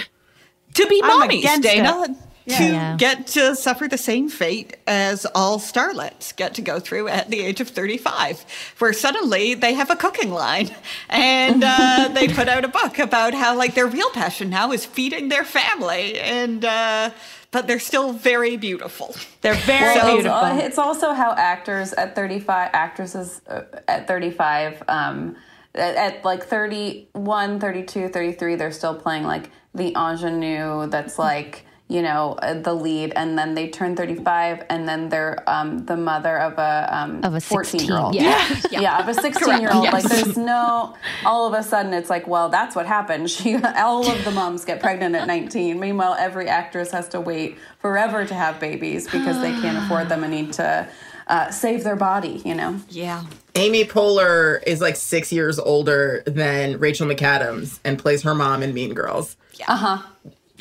to 0.74 0.86
be 0.86 1.00
I'm 1.04 1.28
mommies, 1.28 1.38
against 1.40 1.62
Dana. 1.62 2.02
it. 2.04 2.10
To 2.56 2.64
Yeah. 2.64 2.96
get 2.98 3.26
to 3.28 3.54
suffer 3.54 3.86
the 3.86 3.98
same 3.98 4.28
fate 4.28 4.76
as 4.86 5.24
all 5.34 5.60
starlets 5.60 6.34
get 6.34 6.54
to 6.54 6.62
go 6.62 6.80
through 6.80 7.06
at 7.06 7.30
the 7.30 7.40
age 7.42 7.60
of 7.60 7.68
35, 7.68 8.44
where 8.78 8.92
suddenly 8.92 9.54
they 9.54 9.74
have 9.74 9.90
a 9.90 9.94
cooking 9.94 10.32
line 10.32 10.70
and 11.10 11.62
uh, 11.64 12.08
they 12.14 12.26
put 12.26 12.48
out 12.48 12.64
a 12.64 12.68
book 12.68 12.98
about 12.98 13.34
how, 13.34 13.54
like, 13.56 13.74
their 13.74 13.86
real 13.86 14.10
passion 14.10 14.50
now 14.50 14.72
is 14.72 14.84
feeding 14.84 15.28
their 15.28 15.44
family. 15.44 16.18
And, 16.18 16.64
uh, 16.64 17.10
but 17.52 17.66
they're 17.68 17.78
still 17.78 18.12
very 18.14 18.56
beautiful. 18.56 19.14
They're 19.42 19.54
very 19.54 19.94
Well, 19.96 20.14
beautiful. 20.16 20.58
it's 20.66 20.78
also 20.78 21.12
how 21.12 21.32
actors 21.36 21.92
at 21.92 22.16
35, 22.16 22.70
actresses 22.72 23.42
uh, 23.48 23.62
at 23.86 24.08
35, 24.08 24.82
um, 24.88 25.36
at, 25.74 25.96
at 25.96 26.24
like 26.24 26.44
31, 26.44 27.60
32, 27.60 28.08
33, 28.08 28.54
they're 28.56 28.72
still 28.72 28.94
playing 28.94 29.24
like 29.24 29.50
the 29.74 29.94
ingenue 29.94 30.88
that's 30.88 31.18
like, 31.18 31.64
you 31.88 32.02
know, 32.02 32.34
uh, 32.40 32.54
the 32.54 32.72
lead, 32.72 33.12
and 33.16 33.36
then 33.36 33.54
they 33.54 33.68
turn 33.68 33.96
35, 33.96 34.64
and 34.70 34.88
then 34.88 35.08
they're 35.08 35.42
um, 35.50 35.84
the 35.86 35.96
mother 35.96 36.38
of 36.38 36.56
a, 36.56 36.88
um, 36.88 37.24
Of 37.24 37.34
a 37.34 37.40
14 37.40 37.80
year 37.80 37.98
old. 37.98 38.14
16, 38.14 38.70
yeah. 38.70 38.80
yeah. 38.80 38.98
of 39.00 39.08
a 39.08 39.14
16 39.14 39.60
year 39.60 39.72
old. 39.72 39.88
Correct, 39.88 40.04
Like, 40.04 40.12
there's 40.12 40.36
no, 40.36 40.94
all 41.24 41.52
of 41.52 41.58
a 41.58 41.64
sudden, 41.64 41.92
it's 41.92 42.08
like, 42.08 42.28
well, 42.28 42.48
that's 42.48 42.76
what 42.76 42.86
happened. 42.86 43.28
She, 43.40 43.56
all 43.56 44.08
of 44.08 44.24
the 44.24 44.30
moms 44.30 44.64
get 44.64 44.80
pregnant 44.80 45.16
at 45.16 45.26
19. 45.26 45.80
Meanwhile, 45.80 46.16
every 46.18 46.46
actress 46.46 46.92
has 46.92 47.08
to 47.08 47.20
wait 47.20 47.58
forever 47.80 48.24
to 48.24 48.34
have 48.34 48.60
babies 48.60 49.06
because 49.06 49.40
they 49.40 49.50
can't 49.60 49.78
afford 49.78 50.08
them 50.08 50.22
and 50.22 50.32
need 50.32 50.52
to 50.54 50.88
uh, 51.26 51.50
save 51.50 51.82
their 51.84 51.96
body, 51.96 52.42
you 52.44 52.54
know? 52.54 52.80
Yeah. 52.88 53.24
Amy 53.54 53.84
Poehler 53.84 54.62
is 54.66 54.80
like 54.80 54.96
six 54.96 55.32
years 55.32 55.58
older 55.58 56.22
than 56.26 56.78
Rachel 56.78 57.06
McAdams 57.06 57.78
and 57.84 57.98
plays 57.98 58.22
her 58.22 58.34
mom 58.34 58.62
in 58.62 58.72
Mean 58.74 58.94
Girls. 58.94 59.36
Uh 59.66 59.76
huh. 59.76 60.02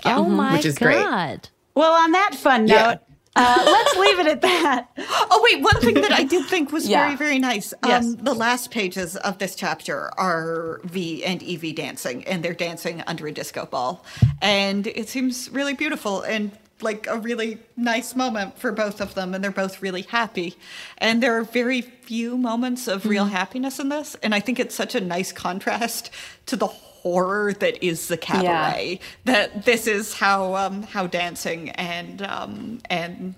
Oh 0.06 0.24
Mm-hmm. 0.24 0.36
my 0.36 0.54
Which 0.56 0.66
is 0.66 0.78
great. 0.78 1.50
well, 1.76 1.94
on 1.94 2.12
that 2.14 2.34
fun 2.36 2.66
note, 2.66 2.76
Yeah. 2.76 2.98
uh, 3.36 3.62
let's 3.66 3.96
leave 3.98 4.20
it 4.20 4.28
at 4.28 4.42
that. 4.42 4.88
Oh 5.32 5.42
wait, 5.44 5.62
one 5.62 5.80
thing 5.82 5.94
that 5.96 6.12
I 6.12 6.24
did 6.24 6.46
think 6.48 6.72
was 6.72 6.88
Yeah. 6.90 7.06
very 7.06 7.16
very 7.16 7.40
nice. 7.40 7.74
Um, 7.84 7.90
Yes. 7.90 8.16
The 8.20 8.34
last 8.34 8.72
pages 8.72 9.16
of 9.18 9.38
this 9.38 9.56
chapter 9.56 10.10
are 10.20 10.82
V 10.86 11.24
and 11.24 11.42
Evie 11.44 11.74
dancing, 11.74 12.24
and 12.26 12.44
they're 12.44 12.54
dancing 12.56 13.04
under 13.08 13.28
a 13.28 13.32
disco 13.32 13.66
ball, 13.68 14.04
and 14.42 14.88
it 14.88 15.08
seems 15.10 15.50
really 15.52 15.74
beautiful 15.74 16.22
and 16.24 16.52
like 16.82 17.08
a 17.08 17.18
really 17.18 17.60
nice 17.76 18.16
moment 18.16 18.58
for 18.58 18.72
both 18.72 19.02
of 19.02 19.14
them, 19.16 19.34
and 19.34 19.44
they're 19.44 19.52
both 19.52 19.82
really 19.82 20.04
happy. 20.04 20.56
And 20.98 21.22
there 21.22 21.38
are 21.38 21.44
very 21.44 21.82
few 21.82 22.38
moments 22.38 22.88
of 22.88 23.06
real 23.06 23.26
happiness 23.26 23.80
in 23.80 23.90
this, 23.90 24.16
and 24.24 24.34
I 24.34 24.40
think 24.40 24.60
it's 24.60 24.76
such 24.76 24.96
a 24.96 25.02
nice 25.02 25.32
contrast 25.32 26.10
to 26.48 26.56
the 26.56 26.68
horror 26.68 27.54
that 27.54 27.84
is 27.84 28.08
the 28.08 28.18
cabaret. 28.18 29.00
That 29.26 29.66
this 29.66 29.88
is 29.88 30.14
how 30.14 30.56
um, 30.56 30.84
how 30.84 31.08
dancing 31.08 31.70
and 31.72 32.22
um, 32.22 32.80
and 32.90 33.36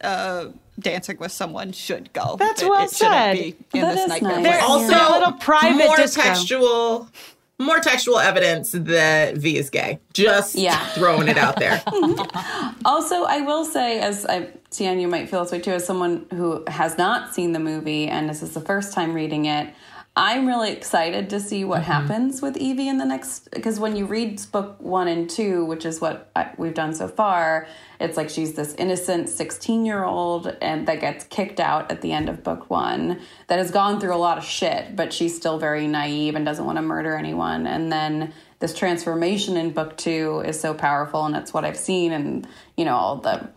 uh, 0.00 0.46
dancing 0.78 1.18
with 1.18 1.32
someone 1.32 1.72
should 1.72 2.12
go. 2.12 2.36
That's 2.38 2.62
It- 2.62 2.68
well 2.68 2.84
it 2.84 2.90
said. 2.90 3.34
Be 3.36 3.56
in 3.74 3.80
That 3.82 3.94
this 3.94 4.02
is 4.04 4.08
nightmare. 4.08 4.40
nice. 4.40 4.42
place. 4.42 4.52
There- 4.52 4.62
Also, 4.62 4.94
a 4.94 5.12
little 5.18 5.32
private 5.32 5.76
more 5.86 5.96
disco. 5.96 6.22
textual, 6.22 7.08
more 7.60 7.78
textual 7.78 8.18
evidence 8.18 8.72
that 8.72 9.36
V 9.36 9.56
is 9.58 9.70
gay. 9.70 10.00
Just 10.12 10.56
Yeah. 10.56 10.78
throwing 10.94 11.28
it 11.28 11.38
out 11.38 11.56
there. 11.56 11.82
Also, 12.84 13.24
I 13.24 13.42
will 13.42 13.64
say, 13.66 14.00
as 14.00 14.24
I, 14.24 14.48
Tien, 14.70 14.98
you 15.00 15.06
might 15.06 15.28
feel 15.28 15.42
this 15.42 15.52
way 15.52 15.60
too, 15.60 15.72
as 15.72 15.84
someone 15.84 16.24
who 16.34 16.64
has 16.66 16.96
not 16.96 17.34
seen 17.34 17.52
the 17.52 17.58
movie 17.58 18.06
and 18.08 18.28
this 18.28 18.42
is 18.42 18.54
the 18.54 18.60
first 18.60 18.94
time 18.94 19.12
reading 19.12 19.44
it, 19.44 19.74
I'm 20.16 20.46
really 20.46 20.72
excited 20.72 21.30
to 21.30 21.38
see 21.38 21.64
what 21.64 21.84
happens 21.84 22.42
with 22.42 22.56
Evie 22.56 22.88
in 22.88 22.98
the 22.98 23.04
next. 23.04 23.48
Because 23.52 23.78
when 23.78 23.94
you 23.94 24.06
read 24.06 24.42
book 24.50 24.76
one 24.80 25.06
and 25.06 25.30
two, 25.30 25.64
which 25.64 25.86
is 25.86 26.00
what 26.00 26.30
I, 26.34 26.50
we've 26.58 26.74
done 26.74 26.94
so 26.94 27.06
far, 27.06 27.68
it's 28.00 28.16
like 28.16 28.28
she's 28.28 28.54
this 28.54 28.74
innocent 28.74 29.28
16 29.28 29.86
year 29.86 30.02
old 30.02 30.48
and 30.60 30.88
that 30.88 31.00
gets 31.00 31.24
kicked 31.24 31.60
out 31.60 31.92
at 31.92 32.00
the 32.00 32.10
end 32.10 32.28
of 32.28 32.42
book 32.42 32.68
one 32.68 33.20
that 33.46 33.60
has 33.60 33.70
gone 33.70 34.00
through 34.00 34.14
a 34.14 34.18
lot 34.18 34.36
of 34.36 34.44
shit, 34.44 34.96
but 34.96 35.12
she's 35.12 35.36
still 35.36 35.58
very 35.58 35.86
naive 35.86 36.34
and 36.34 36.44
doesn't 36.44 36.64
want 36.64 36.76
to 36.76 36.82
murder 36.82 37.14
anyone. 37.14 37.68
And 37.68 37.92
then 37.92 38.32
this 38.58 38.74
transformation 38.74 39.56
in 39.56 39.70
book 39.70 39.96
two 39.96 40.42
is 40.44 40.58
so 40.60 40.74
powerful, 40.74 41.24
and 41.24 41.36
it's 41.36 41.54
what 41.54 41.64
I've 41.64 41.78
seen, 41.78 42.12
and 42.12 42.46
you 42.76 42.84
know 42.84 42.94
all 42.94 43.16
the 43.16 43.48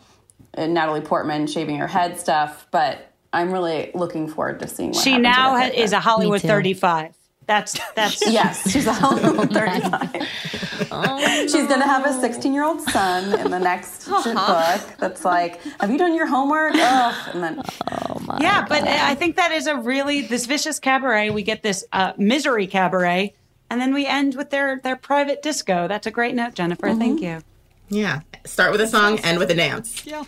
uh, 0.56 0.68
Natalie 0.68 1.02
Portman 1.02 1.48
shaving 1.48 1.78
her 1.78 1.88
head 1.88 2.20
stuff. 2.20 2.68
But 2.72 3.13
I'm 3.34 3.52
really 3.52 3.92
looking 3.94 4.28
forward 4.28 4.60
to 4.62 4.68
seeing 4.68 4.92
what 4.92 5.04
She 5.04 5.18
now 5.18 5.54
with 5.56 5.64
ha- 5.64 5.68
it. 5.70 5.76
is 5.76 5.92
a 5.92 6.00
Hollywood 6.00 6.42
35. 6.42 7.16
That's 7.46 7.78
that's 7.96 8.26
Yes, 8.32 8.72
she's 8.72 8.88
a 8.88 8.94
Hollywood 8.94 9.52
35. 9.54 10.12
She's 11.50 11.68
going 11.68 11.80
to 11.82 11.86
have 11.86 12.06
a 12.06 12.14
16 12.14 12.54
year 12.54 12.64
old 12.64 12.82
son 12.82 13.38
in 13.40 13.52
the 13.52 13.60
next 13.60 14.08
book 14.08 14.82
that's 14.98 15.26
like, 15.26 15.62
Have 15.82 15.92
you 15.92 15.98
done 15.98 16.16
your 16.16 16.28
homework? 16.28 16.74
Ugh. 16.76 17.30
And 17.34 17.44
then, 17.44 17.62
oh 17.92 18.20
my. 18.22 18.38
yeah, 18.40 18.66
but 18.68 18.84
I 18.84 19.16
think 19.16 19.36
that 19.36 19.52
is 19.52 19.68
a 19.68 19.76
really 19.76 20.22
this 20.22 20.46
vicious 20.46 20.80
cabaret. 20.80 21.32
We 21.32 21.44
get 21.44 21.64
this 21.64 21.84
uh, 21.92 22.14
misery 22.18 22.68
cabaret, 22.68 23.34
and 23.70 23.82
then 23.82 23.94
we 23.94 24.06
end 24.06 24.36
with 24.36 24.50
their 24.50 24.80
their 24.82 24.96
private 24.96 25.42
disco. 25.42 25.88
That's 25.90 26.08
a 26.08 26.12
great 26.12 26.36
note, 26.36 26.54
Jennifer. 26.54 26.94
Thank 26.96 27.22
you. 27.22 27.42
Yeah. 27.90 28.22
Start 28.46 28.72
with 28.72 28.80
a 28.82 28.88
song, 28.88 29.20
end 29.20 29.38
with 29.40 29.52
a 29.52 29.56
dance. 29.56 30.06
Yeah. 30.06 30.24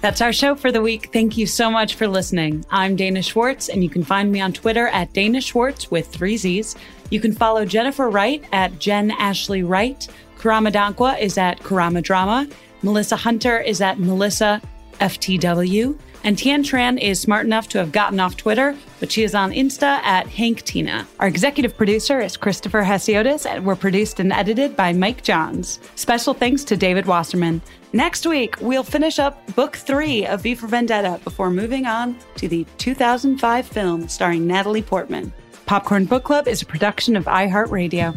That's 0.00 0.22
our 0.22 0.32
show 0.32 0.54
for 0.54 0.72
the 0.72 0.80
week. 0.80 1.10
Thank 1.12 1.36
you 1.36 1.46
so 1.46 1.70
much 1.70 1.94
for 1.94 2.08
listening. 2.08 2.64
I'm 2.70 2.96
Dana 2.96 3.20
Schwartz, 3.20 3.68
and 3.68 3.84
you 3.84 3.90
can 3.90 4.02
find 4.02 4.32
me 4.32 4.40
on 4.40 4.54
Twitter 4.54 4.88
at 4.88 5.12
Dana 5.12 5.42
Schwartz 5.42 5.90
with 5.90 6.06
three 6.06 6.38
Z's. 6.38 6.74
You 7.10 7.20
can 7.20 7.34
follow 7.34 7.66
Jennifer 7.66 8.08
Wright 8.08 8.42
at 8.50 8.78
Jen 8.78 9.10
Ashley 9.10 9.62
Wright. 9.62 10.08
Karama 10.38 11.20
is 11.20 11.36
at 11.36 11.60
Karama 11.60 12.02
Drama. 12.02 12.48
Melissa 12.82 13.14
Hunter 13.14 13.60
is 13.60 13.82
at 13.82 13.98
Melissa 13.98 14.62
FTW. 15.00 15.98
And 16.22 16.36
Tien 16.36 16.62
Tran 16.62 17.00
is 17.00 17.18
smart 17.18 17.46
enough 17.46 17.68
to 17.68 17.78
have 17.78 17.92
gotten 17.92 18.20
off 18.20 18.36
Twitter, 18.36 18.76
but 18.98 19.10
she 19.10 19.22
is 19.22 19.34
on 19.34 19.52
Insta 19.52 20.00
at 20.02 20.26
Hank 20.26 20.62
Tina. 20.62 21.06
Our 21.18 21.26
executive 21.26 21.76
producer 21.76 22.20
is 22.20 22.36
Christopher 22.36 22.82
Hasiotis, 22.82 23.46
and 23.46 23.64
we're 23.64 23.76
produced 23.76 24.20
and 24.20 24.32
edited 24.32 24.76
by 24.76 24.92
Mike 24.92 25.22
Johns. 25.22 25.80
Special 25.94 26.34
thanks 26.34 26.62
to 26.64 26.76
David 26.76 27.06
Wasserman. 27.06 27.62
Next 27.94 28.26
week, 28.26 28.56
we'll 28.60 28.82
finish 28.82 29.18
up 29.18 29.54
book 29.56 29.76
three 29.76 30.26
of 30.26 30.42
V 30.42 30.54
for 30.54 30.66
Vendetta 30.66 31.18
before 31.24 31.50
moving 31.50 31.86
on 31.86 32.16
to 32.36 32.48
the 32.48 32.66
2005 32.76 33.66
film 33.66 34.06
starring 34.06 34.46
Natalie 34.46 34.82
Portman. 34.82 35.32
Popcorn 35.64 36.04
Book 36.04 36.24
Club 36.24 36.48
is 36.48 36.62
a 36.62 36.66
production 36.66 37.16
of 37.16 37.24
iHeartRadio. 37.24 38.16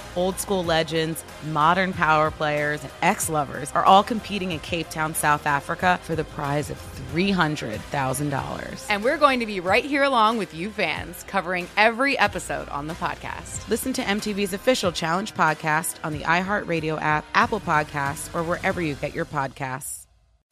Old 0.15 0.39
school 0.39 0.63
legends, 0.63 1.23
modern 1.51 1.93
power 1.93 2.31
players, 2.31 2.83
and 2.83 2.91
ex 3.01 3.29
lovers 3.29 3.71
are 3.73 3.85
all 3.85 4.03
competing 4.03 4.51
in 4.51 4.59
Cape 4.59 4.89
Town, 4.89 5.15
South 5.15 5.45
Africa 5.45 5.99
for 6.03 6.15
the 6.15 6.23
prize 6.23 6.69
of 6.69 6.77
$300,000. 7.13 8.85
And 8.89 9.03
we're 9.03 9.17
going 9.17 9.39
to 9.39 9.45
be 9.45 9.59
right 9.59 9.85
here 9.85 10.03
along 10.03 10.37
with 10.37 10.53
you 10.53 10.69
fans, 10.69 11.23
covering 11.23 11.67
every 11.77 12.17
episode 12.17 12.69
on 12.69 12.87
the 12.87 12.93
podcast. 12.95 13.67
Listen 13.69 13.93
to 13.93 14.01
MTV's 14.01 14.53
official 14.53 14.91
Challenge 14.91 15.33
podcast 15.33 15.95
on 16.03 16.13
the 16.13 16.19
iHeartRadio 16.19 17.01
app, 17.01 17.25
Apple 17.33 17.59
Podcasts, 17.59 18.33
or 18.35 18.43
wherever 18.43 18.81
you 18.81 18.95
get 18.95 19.13
your 19.13 19.25
podcasts. 19.25 20.01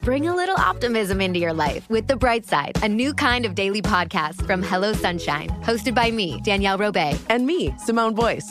Bring 0.02 0.26
a 0.26 0.34
little 0.34 0.56
optimism 0.56 1.20
into 1.20 1.38
your 1.38 1.52
life 1.52 1.86
with 1.90 2.06
The 2.06 2.16
Bright 2.16 2.46
Side, 2.46 2.82
a 2.82 2.88
new 2.88 3.12
kind 3.12 3.44
of 3.44 3.54
daily 3.54 3.82
podcast 3.82 4.46
from 4.46 4.62
Hello 4.62 4.94
Sunshine, 4.94 5.50
hosted 5.62 5.94
by 5.94 6.10
me, 6.10 6.40
Danielle 6.42 6.78
Robay, 6.78 7.18
and 7.28 7.46
me, 7.46 7.74
Simone 7.76 8.14
Boyce. 8.14 8.50